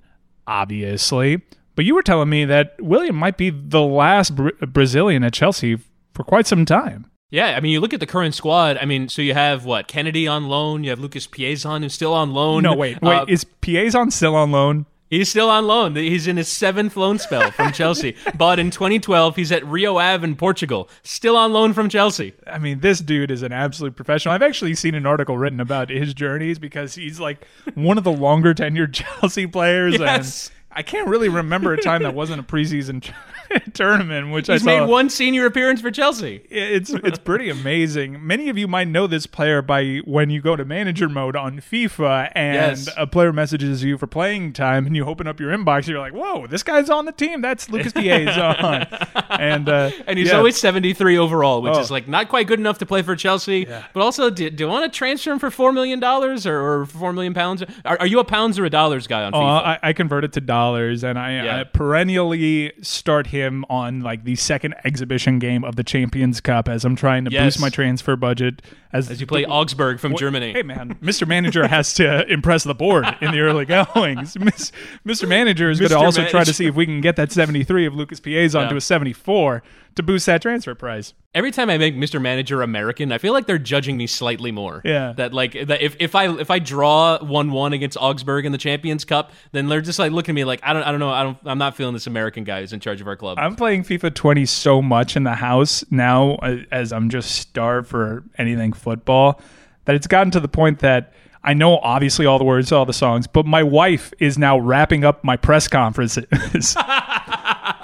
obviously. 0.48 1.42
But 1.76 1.86
you 1.86 1.94
were 1.94 2.04
telling 2.04 2.30
me 2.30 2.46
that 2.46 2.76
Willian 2.80 3.16
might 3.16 3.38
be 3.38 3.50
the 3.50 3.82
last 3.82 4.36
Bra- 4.36 4.52
Brazilian 4.68 5.24
at 5.24 5.34
Chelsea 5.34 5.78
for 6.14 6.24
quite 6.24 6.48
some 6.48 6.66
time. 6.66 7.06
Yeah, 7.32 7.56
I 7.58 7.60
mean, 7.60 7.72
you 7.72 7.80
look 7.80 7.94
at 7.94 8.00
the 8.00 8.06
current 8.06 8.36
squad. 8.36 8.78
I 8.78 8.86
mean, 8.86 9.10
so 9.10 9.22
you 9.22 9.34
have 9.34 9.66
what 9.66 9.88
Kennedy 9.88 10.28
on 10.28 10.48
loan. 10.48 10.84
You 10.84 10.92
have 10.92 11.00
Lucas 11.00 11.28
Piazon 11.28 11.82
who's 11.82 11.94
still 11.94 12.14
on 12.14 12.34
loan. 12.34 12.64
No, 12.64 12.76
wait, 12.76 13.02
wait. 13.02 13.18
Uh, 13.18 13.26
is 13.28 13.46
Piazon 13.62 14.12
still 14.12 14.36
on 14.36 14.52
loan? 14.52 14.86
He's 15.10 15.30
still 15.30 15.50
on 15.52 15.68
loan. 15.68 15.96
He's 15.96 16.26
in 16.28 16.38
his 16.38 16.48
seventh 16.48 16.98
loan 16.98 17.20
spell 17.20 17.52
from 17.52 17.72
Chelsea. 17.72 18.16
Bought 18.36 18.58
in 18.58 18.72
2012. 18.72 19.36
He's 19.36 19.52
at 19.52 19.66
Rio 19.66 19.98
Ave 19.98 20.24
in 20.24 20.36
Portugal. 20.36 20.90
Still 21.04 21.38
on 21.38 21.54
loan 21.54 21.74
from 21.74 21.90
Chelsea. 21.90 22.34
I 22.48 22.58
mean, 22.58 22.80
this 22.80 23.00
dude 23.00 23.30
is 23.30 23.44
an 23.44 23.52
absolute 23.52 23.96
professional. 23.96 24.34
I've 24.34 24.42
actually 24.42 24.74
seen 24.74 24.96
an 24.96 25.06
article 25.06 25.38
written 25.38 25.60
about 25.60 25.90
his 25.90 26.14
journeys 26.16 26.58
because 26.58 26.96
he's 26.96 27.20
like 27.20 27.46
one 27.76 28.00
of 28.00 28.04
the 28.04 28.12
longer 28.12 28.56
tenured 28.56 28.94
Chelsea 29.22 29.46
players. 29.46 30.00
Yes. 30.00 30.48
And 30.48 30.55
I 30.76 30.82
can't 30.84 31.08
really 31.08 31.30
remember 31.30 31.74
a 31.74 31.82
time 31.82 32.04
that 32.04 32.14
wasn't 32.22 32.40
a 32.40 32.44
preseason 32.44 33.02
tournament, 33.74 34.32
which 34.32 34.48
He's 34.48 34.62
I 34.62 34.66
saw. 34.78 34.80
made 34.82 34.90
one 34.90 35.10
senior 35.10 35.46
appearance 35.46 35.82
for 35.82 35.92
Chelsea. 35.92 36.46
it's 36.50 36.90
it's 36.92 37.18
pretty 37.20 37.50
amazing. 37.60 38.26
Many 38.26 38.50
of 38.50 38.58
you 38.58 38.68
might 38.68 38.88
know 38.88 39.08
this 39.08 39.26
player 39.28 39.62
by 39.62 39.98
when 40.06 40.30
you 40.30 40.42
go 40.42 40.56
to 40.56 40.66
manager 40.66 41.08
mode 41.10 41.36
on 41.36 41.60
FIFA 41.60 42.32
and 42.36 42.56
Yes. 42.78 42.90
a 42.98 43.08
player 43.08 43.32
messages 43.34 43.84
you 43.84 43.98
for 43.98 44.08
playing 44.08 44.54
time 44.54 44.86
and 44.86 44.96
you 44.96 45.06
open 45.06 45.28
up 45.28 45.40
your 45.40 45.56
inbox 45.56 45.80
and 45.80 45.88
you're 45.90 46.00
like, 46.00 46.14
"Whoa, 46.14 46.48
this 46.48 46.64
guy's 46.64 46.90
on 46.90 47.06
the 47.06 47.12
team. 47.12 47.42
That's 47.42 47.70
Lucas 47.70 47.94
Piazon." 47.94 48.88
and 49.30 49.70
uh, 49.70 49.92
And 50.08 50.18
he's 50.18 50.30
yeah, 50.30 50.38
always 50.38 50.58
73 50.58 51.18
overall, 51.18 51.62
which 51.62 51.74
Oh. 51.76 51.80
is 51.80 51.92
like 51.92 52.08
not 52.08 52.30
quite 52.30 52.48
good 52.48 52.60
enough 52.60 52.78
to 52.80 52.86
play 52.86 53.02
for 53.02 53.16
Chelsea. 53.16 53.66
But 53.66 54.02
also, 54.02 54.30
do, 54.30 54.50
do 54.50 54.64
you 54.64 54.70
want 54.70 54.92
to 54.92 54.98
transfer 54.98 55.32
him 55.32 55.40
for 55.40 55.50
$4 55.50 55.74
million 55.74 56.04
or, 56.04 56.82
or 56.82 56.86
4 56.86 57.14
million 57.14 57.34
pounds? 57.34 57.64
Are, 57.86 57.98
are 58.00 58.08
you 58.08 58.20
a 58.20 58.24
pounds 58.24 58.58
or 58.60 58.66
a 58.66 58.70
dollars 58.70 59.08
guy 59.08 59.24
on 59.24 59.34
Oh, 59.34 59.40
FIFA? 59.40 59.64
I, 59.66 59.80
I 59.84 59.94
convert 59.94 60.24
it 60.24 60.34
to 60.34 60.42
dollars, 60.42 60.65
and 60.74 61.20
I, 61.20 61.34
Yeah. 61.44 61.60
I 61.60 61.64
perennially 61.64 62.74
start 62.82 63.28
him 63.28 63.66
on 63.70 64.02
like 64.02 64.24
the 64.24 64.36
second 64.36 64.76
exhibition 64.84 65.40
game 65.40 65.64
of 65.64 65.76
the 65.76 65.84
Champions 65.84 66.42
Cup 66.42 66.68
as 66.68 66.84
I'm 66.86 66.96
trying 66.96 67.26
to 67.26 67.32
Yes. 67.32 67.44
boost 67.56 67.62
my 67.62 67.70
transfer 67.70 68.16
budget. 68.16 68.62
As, 68.94 69.12
As 69.12 69.20
you 69.20 69.28
play 69.28 69.44
Augsburg 69.46 70.00
from 70.00 70.16
Germany. 70.16 70.54
Hey 70.54 70.64
man, 70.64 70.96
Mr. 70.96 71.28
Manager 71.28 71.68
has 71.68 71.94
to 71.96 72.26
impress 72.32 72.64
the 72.64 72.74
board 72.76 73.06
in 73.22 73.32
the 73.32 73.40
early 73.42 73.66
goings. 73.66 74.38
Miss- 74.40 74.72
Mr. 75.06 75.28
Manager 75.28 75.70
is 75.70 75.80
going 75.80 75.90
to 75.90 75.98
also 75.98 76.26
try 76.28 76.44
to 76.44 76.54
see 76.54 76.66
if 76.66 76.76
we 76.76 76.86
can 76.86 77.02
get 77.02 77.16
that 77.18 77.32
73 77.32 77.86
of 77.86 77.94
Lucas 77.94 78.20
Piazon 78.20 78.64
Yeah. 78.64 78.70
to 78.70 78.76
a 78.78 78.82
74 78.82 79.64
to 79.96 80.04
boost 80.04 80.26
that 80.26 80.42
transfer 80.42 80.76
price. 80.76 81.14
Every 81.34 81.52
time 81.52 81.70
I 81.70 81.78
make 81.78 81.96
Mr. 81.96 82.22
Manager 82.22 82.62
American, 82.62 83.12
I 83.12 83.18
feel 83.18 83.34
like 83.34 83.46
they're 83.46 83.58
judging 83.58 83.98
me 83.98 84.08
slightly 84.08 84.52
more. 84.52 84.82
Yeah. 84.86 85.14
That 85.14 85.34
like 85.34 85.54
that 85.68 85.82
if, 85.82 85.96
if 86.00 86.16
I 86.16 86.38
if 86.38 86.52
I 86.52 86.60
draw 86.60 87.18
one 87.24 87.52
one 87.52 87.74
against 87.74 87.98
Augsburg 87.98 88.46
in 88.46 88.52
the 88.52 88.58
Champions 88.58 89.06
Cup, 89.06 89.32
then 89.52 89.68
they're 89.68 89.82
just 89.82 90.00
like 90.00 90.12
looking 90.12 90.34
at 90.34 90.36
me 90.36 90.44
like 90.44 90.60
I 90.64 90.74
don't 90.74 90.84
I 90.84 90.92
don't 90.92 91.00
know 91.00 91.12
I 91.12 91.24
don't 91.24 91.38
I'm 91.46 91.58
not 91.58 91.76
feeling 91.76 91.94
this 91.94 92.08
American 92.08 92.44
guy 92.44 92.62
who's 92.62 92.74
in 92.74 92.80
charge 92.80 93.02
of 93.02 93.08
our 93.08 93.16
club. 93.16 93.38
I'm 93.40 93.56
playing 93.56 93.84
FIFA 93.84 94.14
20 94.14 94.46
so 94.46 94.82
much 94.82 95.16
in 95.16 95.24
the 95.24 95.34
house 95.34 95.84
now 95.90 96.36
uh, 96.36 96.58
as 96.72 96.94
I'm 96.94 97.10
just 97.10 97.32
starved 97.32 97.88
for 97.88 98.24
anything 98.38 98.74
football 98.74 99.42
that 99.86 99.96
it's 99.96 100.08
gotten 100.08 100.32
to 100.32 100.40
the 100.40 100.48
point 100.48 100.80
that 100.80 101.14
I 101.44 101.54
know 101.54 101.78
obviously 101.78 102.26
all 102.26 102.40
the 102.40 102.44
words, 102.44 102.72
all 102.72 102.86
the 102.86 102.94
songs, 102.94 103.28
but 103.28 103.46
my 103.46 103.62
wife 103.62 104.12
is 104.20 104.38
now 104.38 104.58
wrapping 104.58 105.04
up 105.06 105.24
my 105.24 105.38
press 105.38 105.68
conferences. 105.68 106.26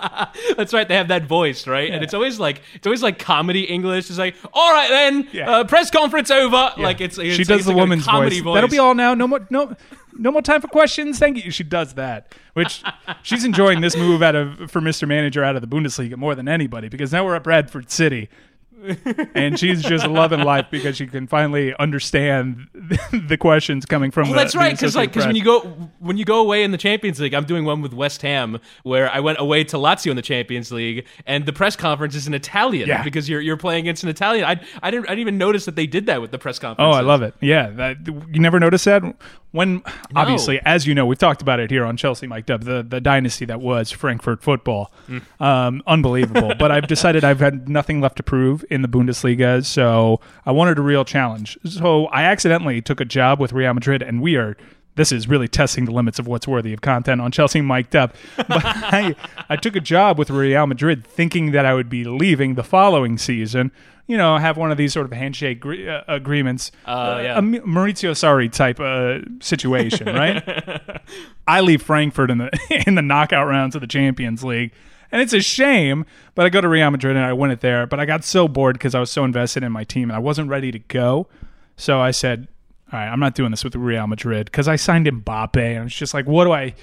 That's 0.57 0.73
right. 0.73 0.87
They 0.87 0.95
have 0.95 1.09
that 1.09 1.25
voice, 1.25 1.67
right? 1.67 1.89
And 1.91 2.03
it's 2.03 2.13
always 2.13 2.39
like 2.39 2.61
it's 2.73 2.87
always 2.87 3.03
like 3.03 3.19
comedy 3.19 3.63
English. 3.63 4.09
It's 4.09 4.19
like, 4.19 4.35
all 4.53 4.71
right 4.73 4.89
then, 4.89 5.27
Yeah. 5.31 5.49
uh, 5.49 5.63
press 5.63 5.89
conference 5.91 6.31
over. 6.31 6.71
Like 6.77 7.01
it's, 7.01 7.17
it's 7.17 7.35
she 7.35 7.43
does 7.43 7.59
it's 7.59 7.65
the 7.65 7.71
like 7.71 7.77
woman's 7.77 8.05
comedy 8.05 8.41
voice. 8.41 8.55
That'll 8.55 8.69
be 8.69 8.79
all 8.79 8.95
now. 8.95 9.13
No 9.13 9.27
more 9.27 9.45
no 9.49 9.75
no 10.13 10.31
more 10.31 10.41
time 10.41 10.61
for 10.61 10.67
questions. 10.67 11.19
Thank 11.19 11.43
you. 11.43 11.51
She 11.51 11.63
does 11.63 11.93
that. 11.93 12.33
Which 12.53 12.83
she's 13.23 13.43
enjoying 13.45 13.81
this 13.81 13.95
move 13.95 14.21
out 14.21 14.35
of 14.35 14.69
for 14.71 14.81
Mr. 14.81 15.07
Manager 15.07 15.43
out 15.43 15.55
of 15.55 15.61
the 15.61 15.67
Bundesliga 15.67 16.17
more 16.17 16.35
than 16.35 16.47
anybody 16.47 16.89
because 16.89 17.11
now 17.11 17.25
we're 17.25 17.35
at 17.35 17.43
Bradford 17.43 17.91
City. 17.91 18.29
And 19.35 19.59
she's 19.59 19.81
just 19.83 20.07
loving 20.07 20.41
life 20.41 20.67
because 20.71 20.97
she 20.97 21.07
can 21.07 21.27
finally 21.27 21.73
understand 21.79 22.67
the 22.73 23.37
questions 23.39 23.85
coming 23.85 24.11
from. 24.11 24.23
Well, 24.29 24.33
the, 24.33 24.39
that's 24.39 24.55
right. 24.55 24.71
Because 24.73 24.95
like 24.95 25.11
because 25.11 25.25
when 25.27 25.35
you 25.35 25.43
go 25.43 25.59
when 25.99 26.17
you 26.17 26.25
go 26.25 26.39
away 26.41 26.63
in 26.63 26.71
the 26.71 26.77
Champions 26.77 27.19
League, 27.19 27.33
I'm 27.33 27.45
doing 27.45 27.65
one 27.65 27.81
with 27.81 27.93
West 27.93 28.21
Ham 28.21 28.59
where 28.83 29.09
I 29.11 29.19
went 29.19 29.39
away 29.39 29.63
to 29.65 29.77
Lazio 29.77 30.09
in 30.11 30.15
the 30.15 30.21
Champions 30.21 30.71
League, 30.71 31.05
and 31.25 31.45
the 31.45 31.53
press 31.53 31.75
conference 31.75 32.15
is 32.15 32.27
in 32.27 32.33
Italian 32.33 32.87
Yeah. 32.87 33.03
because 33.03 33.29
you're 33.29 33.41
you're 33.41 33.57
playing 33.57 33.81
against 33.85 34.03
an 34.03 34.09
Italian. 34.09 34.45
I 34.45 34.59
I 34.81 34.91
didn't 34.91 35.05
I 35.05 35.09
didn't 35.09 35.19
even 35.19 35.37
notice 35.37 35.65
that 35.65 35.75
they 35.75 35.87
did 35.87 36.07
that 36.07 36.21
with 36.21 36.31
the 36.31 36.39
press 36.39 36.59
conference. 36.59 36.87
Oh, 36.93 36.97
I 36.97 37.01
love 37.01 37.21
it. 37.21 37.33
Yeah, 37.41 37.69
that 37.71 37.97
you 38.07 38.39
never 38.39 38.59
noticed 38.59 38.85
that 38.85 39.03
when 39.51 39.83
obviously, 40.15 40.61
as 40.65 40.87
you 40.87 40.95
know, 40.95 41.05
we've 41.05 41.17
talked 41.17 41.41
about 41.41 41.59
it 41.59 41.69
here 41.69 41.83
on 41.85 41.97
Chelsea 41.97 42.25
Mic'd 42.25 42.49
Up, 42.49 42.63
the 42.63 42.83
the 42.87 43.01
dynasty 43.01 43.45
that 43.45 43.59
was 43.59 43.91
Frankfurt 43.91 44.41
football, 44.41 44.91
um, 45.39 45.83
unbelievable. 45.87 46.53
but 46.57 46.71
I've 46.71 46.87
decided 46.87 47.23
I've 47.23 47.39
had 47.41 47.67
nothing 47.67 47.99
left 48.01 48.15
to 48.17 48.23
prove 48.23 48.63
in 48.71 48.81
the 48.81 48.87
Bundesliga, 48.87 49.63
so 49.65 50.19
I 50.45 50.51
wanted 50.51 50.77
a 50.79 50.81
real 50.81 51.05
challenge. 51.05 51.57
So 51.65 52.05
I 52.07 52.23
accidentally 52.23 52.81
took 52.81 52.99
a 53.01 53.05
job 53.05 53.39
with 53.39 53.53
Real 53.53 53.73
Madrid, 53.73 54.01
and 54.01 54.21
we 54.21 54.35
are 54.37 54.55
this 54.95 55.13
is 55.13 55.25
really 55.29 55.47
testing 55.47 55.85
the 55.85 55.91
limits 55.91 56.19
of 56.19 56.27
what's 56.27 56.45
worthy 56.45 56.73
of 56.73 56.81
content 56.81 57.21
on 57.21 57.31
Chelsea 57.31 57.61
mic'd 57.61 57.95
up. 57.95 58.13
But 58.35 58.65
I, 58.65 59.15
I 59.47 59.55
took 59.55 59.77
a 59.77 59.79
job 59.79 60.19
with 60.19 60.29
Real 60.29 60.67
Madrid 60.67 61.05
thinking 61.07 61.51
that 61.51 61.65
I 61.65 61.73
would 61.73 61.87
be 61.89 62.03
leaving 62.03 62.55
the 62.55 62.63
following 62.63 63.17
season. 63.17 63.71
You 64.07 64.17
know, 64.17 64.37
have 64.37 64.57
one 64.57 64.69
of 64.69 64.77
these 64.77 64.91
sort 64.91 65.05
of 65.05 65.13
handshake 65.13 65.61
gre- 65.61 65.87
uh, 65.89 66.03
agreements, 66.09 66.71
Uh, 66.85 67.19
yeah. 67.23 67.37
a 67.37 67.41
Maurizio 67.41 68.11
Sarri 68.11 68.51
type 68.51 68.81
uh, 68.81 69.19
situation, 69.41 70.07
right? 70.07 70.43
I 71.47 71.61
leave 71.61 71.81
Frankfurt 71.81 72.29
in 72.29 72.39
the 72.39 72.49
in 72.87 72.95
the 72.95 73.01
knockout 73.01 73.47
rounds 73.47 73.75
of 73.75 73.81
the 73.81 73.87
Champions 73.87 74.43
League. 74.43 74.73
And 75.11 75.21
it's 75.21 75.33
a 75.33 75.41
shame, 75.41 76.05
but 76.35 76.45
I 76.45 76.49
go 76.49 76.61
to 76.61 76.69
Real 76.69 76.89
Madrid 76.89 77.15
and 77.17 77.25
I 77.25 77.33
win 77.33 77.51
it 77.51 77.59
there. 77.61 77.85
But 77.85 77.99
I 77.99 78.05
got 78.05 78.23
so 78.23 78.47
bored 78.47 78.75
because 78.75 78.95
I 78.95 78.99
was 78.99 79.11
so 79.11 79.23
invested 79.25 79.63
in 79.63 79.71
my 79.71 79.83
team 79.83 80.09
and 80.09 80.15
I 80.15 80.19
wasn't 80.19 80.49
ready 80.49 80.71
to 80.71 80.79
go. 80.79 81.27
So 81.75 81.99
I 81.99 82.11
said, 82.11 82.47
"All 82.93 82.99
right, 82.99 83.07
I'm 83.07 83.19
not 83.19 83.35
doing 83.35 83.51
this 83.51 83.63
with 83.63 83.75
Real 83.75 84.07
Madrid 84.07 84.45
because 84.45 84.67
I 84.67 84.75
signed 84.77 85.07
Mbappe." 85.07 85.57
And 85.57 85.87
it's 85.87 85.95
just 85.95 86.13
like, 86.13 86.27
what 86.27 86.45
do 86.45 86.51
I, 86.51 86.75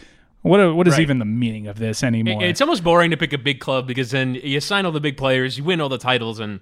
what 0.42 0.74
what 0.74 0.86
is 0.88 0.94
Right. 0.94 1.00
even 1.02 1.18
the 1.18 1.24
meaning 1.24 1.66
of 1.68 1.78
this 1.78 2.02
anymore? 2.02 2.42
It's 2.42 2.60
almost 2.60 2.84
boring 2.84 3.10
to 3.12 3.16
pick 3.16 3.32
a 3.32 3.38
big 3.38 3.60
club 3.60 3.86
because 3.86 4.10
then 4.10 4.34
you 4.34 4.60
sign 4.60 4.84
all 4.86 4.92
the 4.92 5.00
big 5.00 5.16
players, 5.16 5.56
you 5.56 5.64
win 5.64 5.80
all 5.80 5.88
the 5.88 5.98
titles, 5.98 6.38
and 6.40 6.60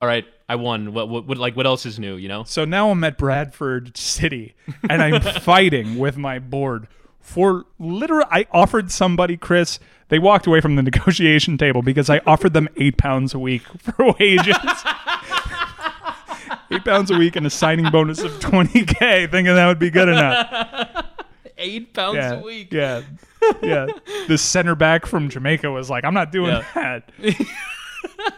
all 0.00 0.06
right, 0.08 0.24
I 0.48 0.54
won. 0.54 0.92
What, 0.94 1.08
what, 1.08 1.26
what 1.26 1.38
like 1.38 1.56
what 1.56 1.66
else 1.66 1.84
is 1.84 1.98
new? 1.98 2.16
You 2.16 2.28
know? 2.28 2.44
So 2.44 2.64
now 2.64 2.90
I'm 2.90 3.02
at 3.02 3.18
Bradford 3.18 3.96
City 3.96 4.54
and 4.88 5.02
I'm 5.02 5.20
fighting 5.40 5.98
with 5.98 6.16
my 6.16 6.38
board 6.38 6.86
for 7.28 7.66
literal. 7.78 8.26
I 8.30 8.46
offered 8.52 8.90
somebody, 8.90 9.36
Chris, 9.36 9.78
they 10.08 10.18
walked 10.18 10.46
away 10.46 10.60
from 10.60 10.76
the 10.76 10.82
negotiation 10.90 11.58
table 11.58 11.82
because 11.82 12.08
I 12.08 12.18
offered 12.26 12.54
them 12.54 12.68
eight 12.76 12.96
pounds 12.96 13.34
a 13.34 13.38
week 13.38 13.62
for 13.78 14.14
wages. 14.18 14.56
eight 16.70 16.84
pounds 16.84 17.10
a 17.10 17.18
week 17.18 17.36
and 17.36 17.46
a 17.46 17.50
signing 17.50 17.90
bonus 17.90 18.20
of 18.22 18.32
20K, 18.40 19.30
thinking 19.30 19.54
that 19.54 19.66
would 19.66 19.78
be 19.78 19.90
good 19.90 20.08
enough. 20.08 21.06
Eight 21.58 21.92
pounds 21.92 22.16
Yeah. 22.16 22.32
a 22.34 22.42
week. 22.42 22.72
Yeah. 22.72 23.02
Yeah. 23.62 23.86
The 24.28 24.38
center 24.38 24.74
back 24.74 25.06
from 25.06 25.28
Jamaica 25.28 25.70
was 25.70 25.88
like, 25.90 26.04
I'm 26.04 26.14
not 26.14 26.32
doing 26.32 26.50
Yeah. 26.52 26.64
that. 26.74 27.10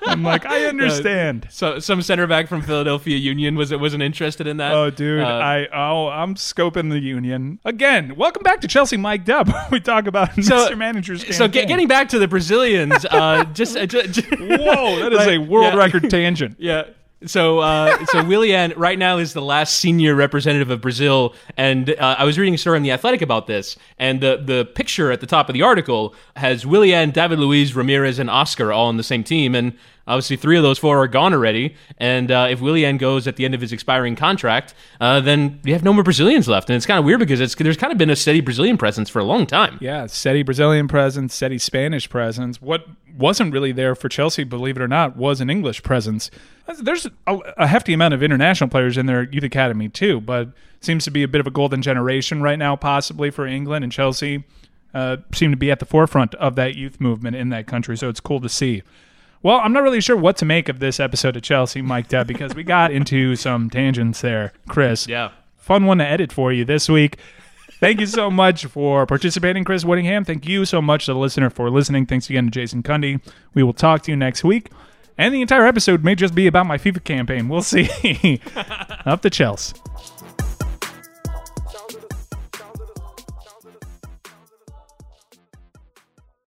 I'm 0.06 0.22
like, 0.22 0.44
I 0.46 0.64
understand. 0.66 1.46
So 1.50 1.78
some 1.78 2.02
center 2.02 2.26
back 2.26 2.48
from 2.48 2.62
Philadelphia 2.62 3.16
Union 3.16 3.56
was 3.56 3.72
it 3.72 3.80
wasn't 3.80 4.02
interested 4.02 4.46
in 4.46 4.58
that. 4.58 4.72
Oh, 4.74 4.90
dude, 4.90 5.22
Uh, 5.22 5.26
I 5.26 5.68
oh, 5.72 6.08
I'm 6.08 6.34
scoping 6.34 6.90
the 6.90 7.00
union 7.00 7.58
again. 7.64 8.16
Welcome 8.16 8.42
back 8.42 8.60
to 8.62 8.68
Chelsea 8.68 8.96
Mic'd 8.96 9.30
Up. 9.30 9.48
we 9.70 9.80
talk 9.80 10.06
about 10.06 10.30
Mr. 10.30 10.76
Manager's 10.76 11.36
So 11.36 11.48
get, 11.48 11.68
getting 11.68 11.88
back 11.88 12.08
to 12.10 12.18
the 12.18 12.28
Brazilians, 12.28 13.04
uh, 13.06 13.44
just, 13.52 13.76
uh, 13.76 13.86
ju- 13.86 14.06
ju- 14.08 14.22
whoa, 14.38 15.00
that 15.00 15.12
is 15.12 15.26
a 15.26 15.38
world 15.38 15.72
yeah. 15.74 15.78
record 15.78 16.10
tangent. 16.10 16.56
Yeah. 16.58 16.84
So, 17.26 17.58
uh, 17.58 18.06
so 18.06 18.24
Willian 18.24 18.72
right 18.78 18.98
now 18.98 19.18
is 19.18 19.34
the 19.34 19.42
last 19.42 19.78
senior 19.78 20.14
representative 20.14 20.70
of 20.70 20.80
Brazil, 20.80 21.34
and 21.54 21.90
uh, 21.90 22.16
I 22.18 22.24
was 22.24 22.38
reading 22.38 22.54
a 22.54 22.58
story 22.58 22.78
in 22.78 22.82
the 22.82 22.92
Athletic 22.92 23.20
about 23.20 23.46
this, 23.46 23.76
and 23.98 24.22
the 24.22 24.42
the 24.42 24.64
picture 24.64 25.12
at 25.12 25.20
the 25.20 25.26
top 25.26 25.50
of 25.50 25.52
the 25.52 25.60
article 25.60 26.14
has 26.36 26.64
Willian, 26.64 27.10
David 27.10 27.38
Luiz, 27.38 27.72
Ramires, 27.72 28.18
and 28.18 28.30
Oscar 28.30 28.72
all 28.72 28.86
on 28.86 28.96
the 28.96 29.02
same 29.02 29.22
team, 29.22 29.54
and 29.54 29.76
obviously 30.10 30.36
three 30.36 30.56
of 30.56 30.62
those 30.62 30.78
four 30.78 30.98
are 30.98 31.08
gone 31.08 31.32
already. 31.32 31.76
And 31.98 32.30
uh, 32.30 32.48
if 32.50 32.60
Willian 32.60 32.98
goes 32.98 33.26
at 33.26 33.36
the 33.36 33.44
end 33.44 33.54
of 33.54 33.60
his 33.60 33.72
expiring 33.72 34.16
contract, 34.16 34.74
uh, 35.00 35.20
then 35.20 35.60
you 35.64 35.72
have 35.72 35.84
no 35.84 35.92
more 35.92 36.02
Brazilians 36.02 36.48
left, 36.48 36.68
and 36.68 36.76
it's 36.76 36.86
kind 36.86 36.98
of 36.98 37.04
weird 37.04 37.20
because 37.20 37.40
it's 37.40 37.54
there's 37.54 37.76
kind 37.76 37.92
of 37.92 37.98
been 37.98 38.10
a 38.10 38.16
steady 38.16 38.40
Brazilian 38.40 38.76
presence 38.76 39.08
for 39.08 39.20
a 39.20 39.24
long 39.24 39.46
time. 39.46 39.78
Yeah, 39.80 40.06
steady 40.06 40.42
Brazilian 40.42 40.88
presence, 40.88 41.34
steady 41.34 41.58
Spanish 41.58 42.10
presence. 42.10 42.60
What 42.60 42.86
wasn't 43.16 43.52
really 43.52 43.72
there 43.72 43.94
for 43.94 44.08
Chelsea, 44.08 44.44
believe 44.44 44.76
it 44.76 44.82
or 44.82 44.88
not, 44.88 45.16
was 45.16 45.40
an 45.40 45.48
English 45.48 45.82
presence. 45.82 46.30
There's 46.80 47.06
a, 47.26 47.38
a 47.56 47.66
hefty 47.66 47.92
amount 47.92 48.14
of 48.14 48.22
international 48.22 48.68
players 48.68 48.98
in 48.98 49.06
their 49.06 49.24
youth 49.24 49.44
academy 49.44 49.88
too, 49.88 50.20
but 50.20 50.48
seems 50.80 51.04
to 51.04 51.10
be 51.10 51.22
a 51.22 51.28
bit 51.28 51.40
of 51.40 51.46
a 51.46 51.50
golden 51.50 51.82
generation 51.82 52.42
right 52.42 52.58
now, 52.58 52.76
possibly 52.76 53.30
for 53.30 53.46
England 53.46 53.84
and 53.84 53.92
Chelsea. 53.92 54.44
Uh, 54.92 55.18
seem 55.32 55.52
to 55.52 55.56
be 55.56 55.70
at 55.70 55.78
the 55.78 55.86
forefront 55.86 56.34
of 56.36 56.56
that 56.56 56.74
youth 56.74 57.00
movement 57.00 57.36
in 57.36 57.50
that 57.50 57.68
country, 57.68 57.96
so 57.96 58.08
it's 58.08 58.18
cool 58.18 58.40
to 58.40 58.48
see. 58.48 58.82
Well, 59.42 59.58
I'm 59.58 59.72
not 59.72 59.82
really 59.82 60.02
sure 60.02 60.16
what 60.16 60.36
to 60.38 60.44
make 60.44 60.68
of 60.68 60.80
this 60.80 61.00
episode 61.00 61.34
of 61.34 61.42
Chelsea 61.42 61.80
Mic'd 61.80 62.14
Up 62.14 62.26
because 62.26 62.54
we 62.54 62.62
got 62.62 62.90
into 62.90 63.36
some 63.36 63.70
tangents 63.70 64.20
there, 64.20 64.52
Chris. 64.68 65.06
Yeah. 65.06 65.30
Fun 65.56 65.86
one 65.86 65.98
to 65.98 66.06
edit 66.06 66.30
for 66.30 66.52
you 66.52 66.64
this 66.64 66.88
week. 66.90 67.16
Thank 67.80 68.00
you 68.00 68.06
so 68.06 68.30
much 68.30 68.66
for 68.66 69.06
participating, 69.06 69.64
Chris 69.64 69.82
Whittingham. 69.82 70.26
Thank 70.26 70.46
you 70.46 70.66
so 70.66 70.82
much 70.82 71.06
to 71.06 71.14
the 71.14 71.18
listener 71.18 71.48
for 71.48 71.70
listening. 71.70 72.04
Thanks 72.04 72.28
again 72.28 72.44
to 72.44 72.50
Jason 72.50 72.82
Cundy. 72.82 73.22
We 73.54 73.62
will 73.62 73.72
talk 73.72 74.02
to 74.02 74.10
you 74.10 74.16
next 74.16 74.44
week. 74.44 74.70
And 75.16 75.34
the 75.34 75.40
entire 75.40 75.64
episode 75.66 76.04
may 76.04 76.14
just 76.14 76.34
be 76.34 76.46
about 76.46 76.66
my 76.66 76.76
FIFA 76.76 77.04
campaign. 77.04 77.48
We'll 77.48 77.62
see. 77.62 78.40
Up 79.06 79.22
to 79.22 79.30
Chelsea. 79.30 79.76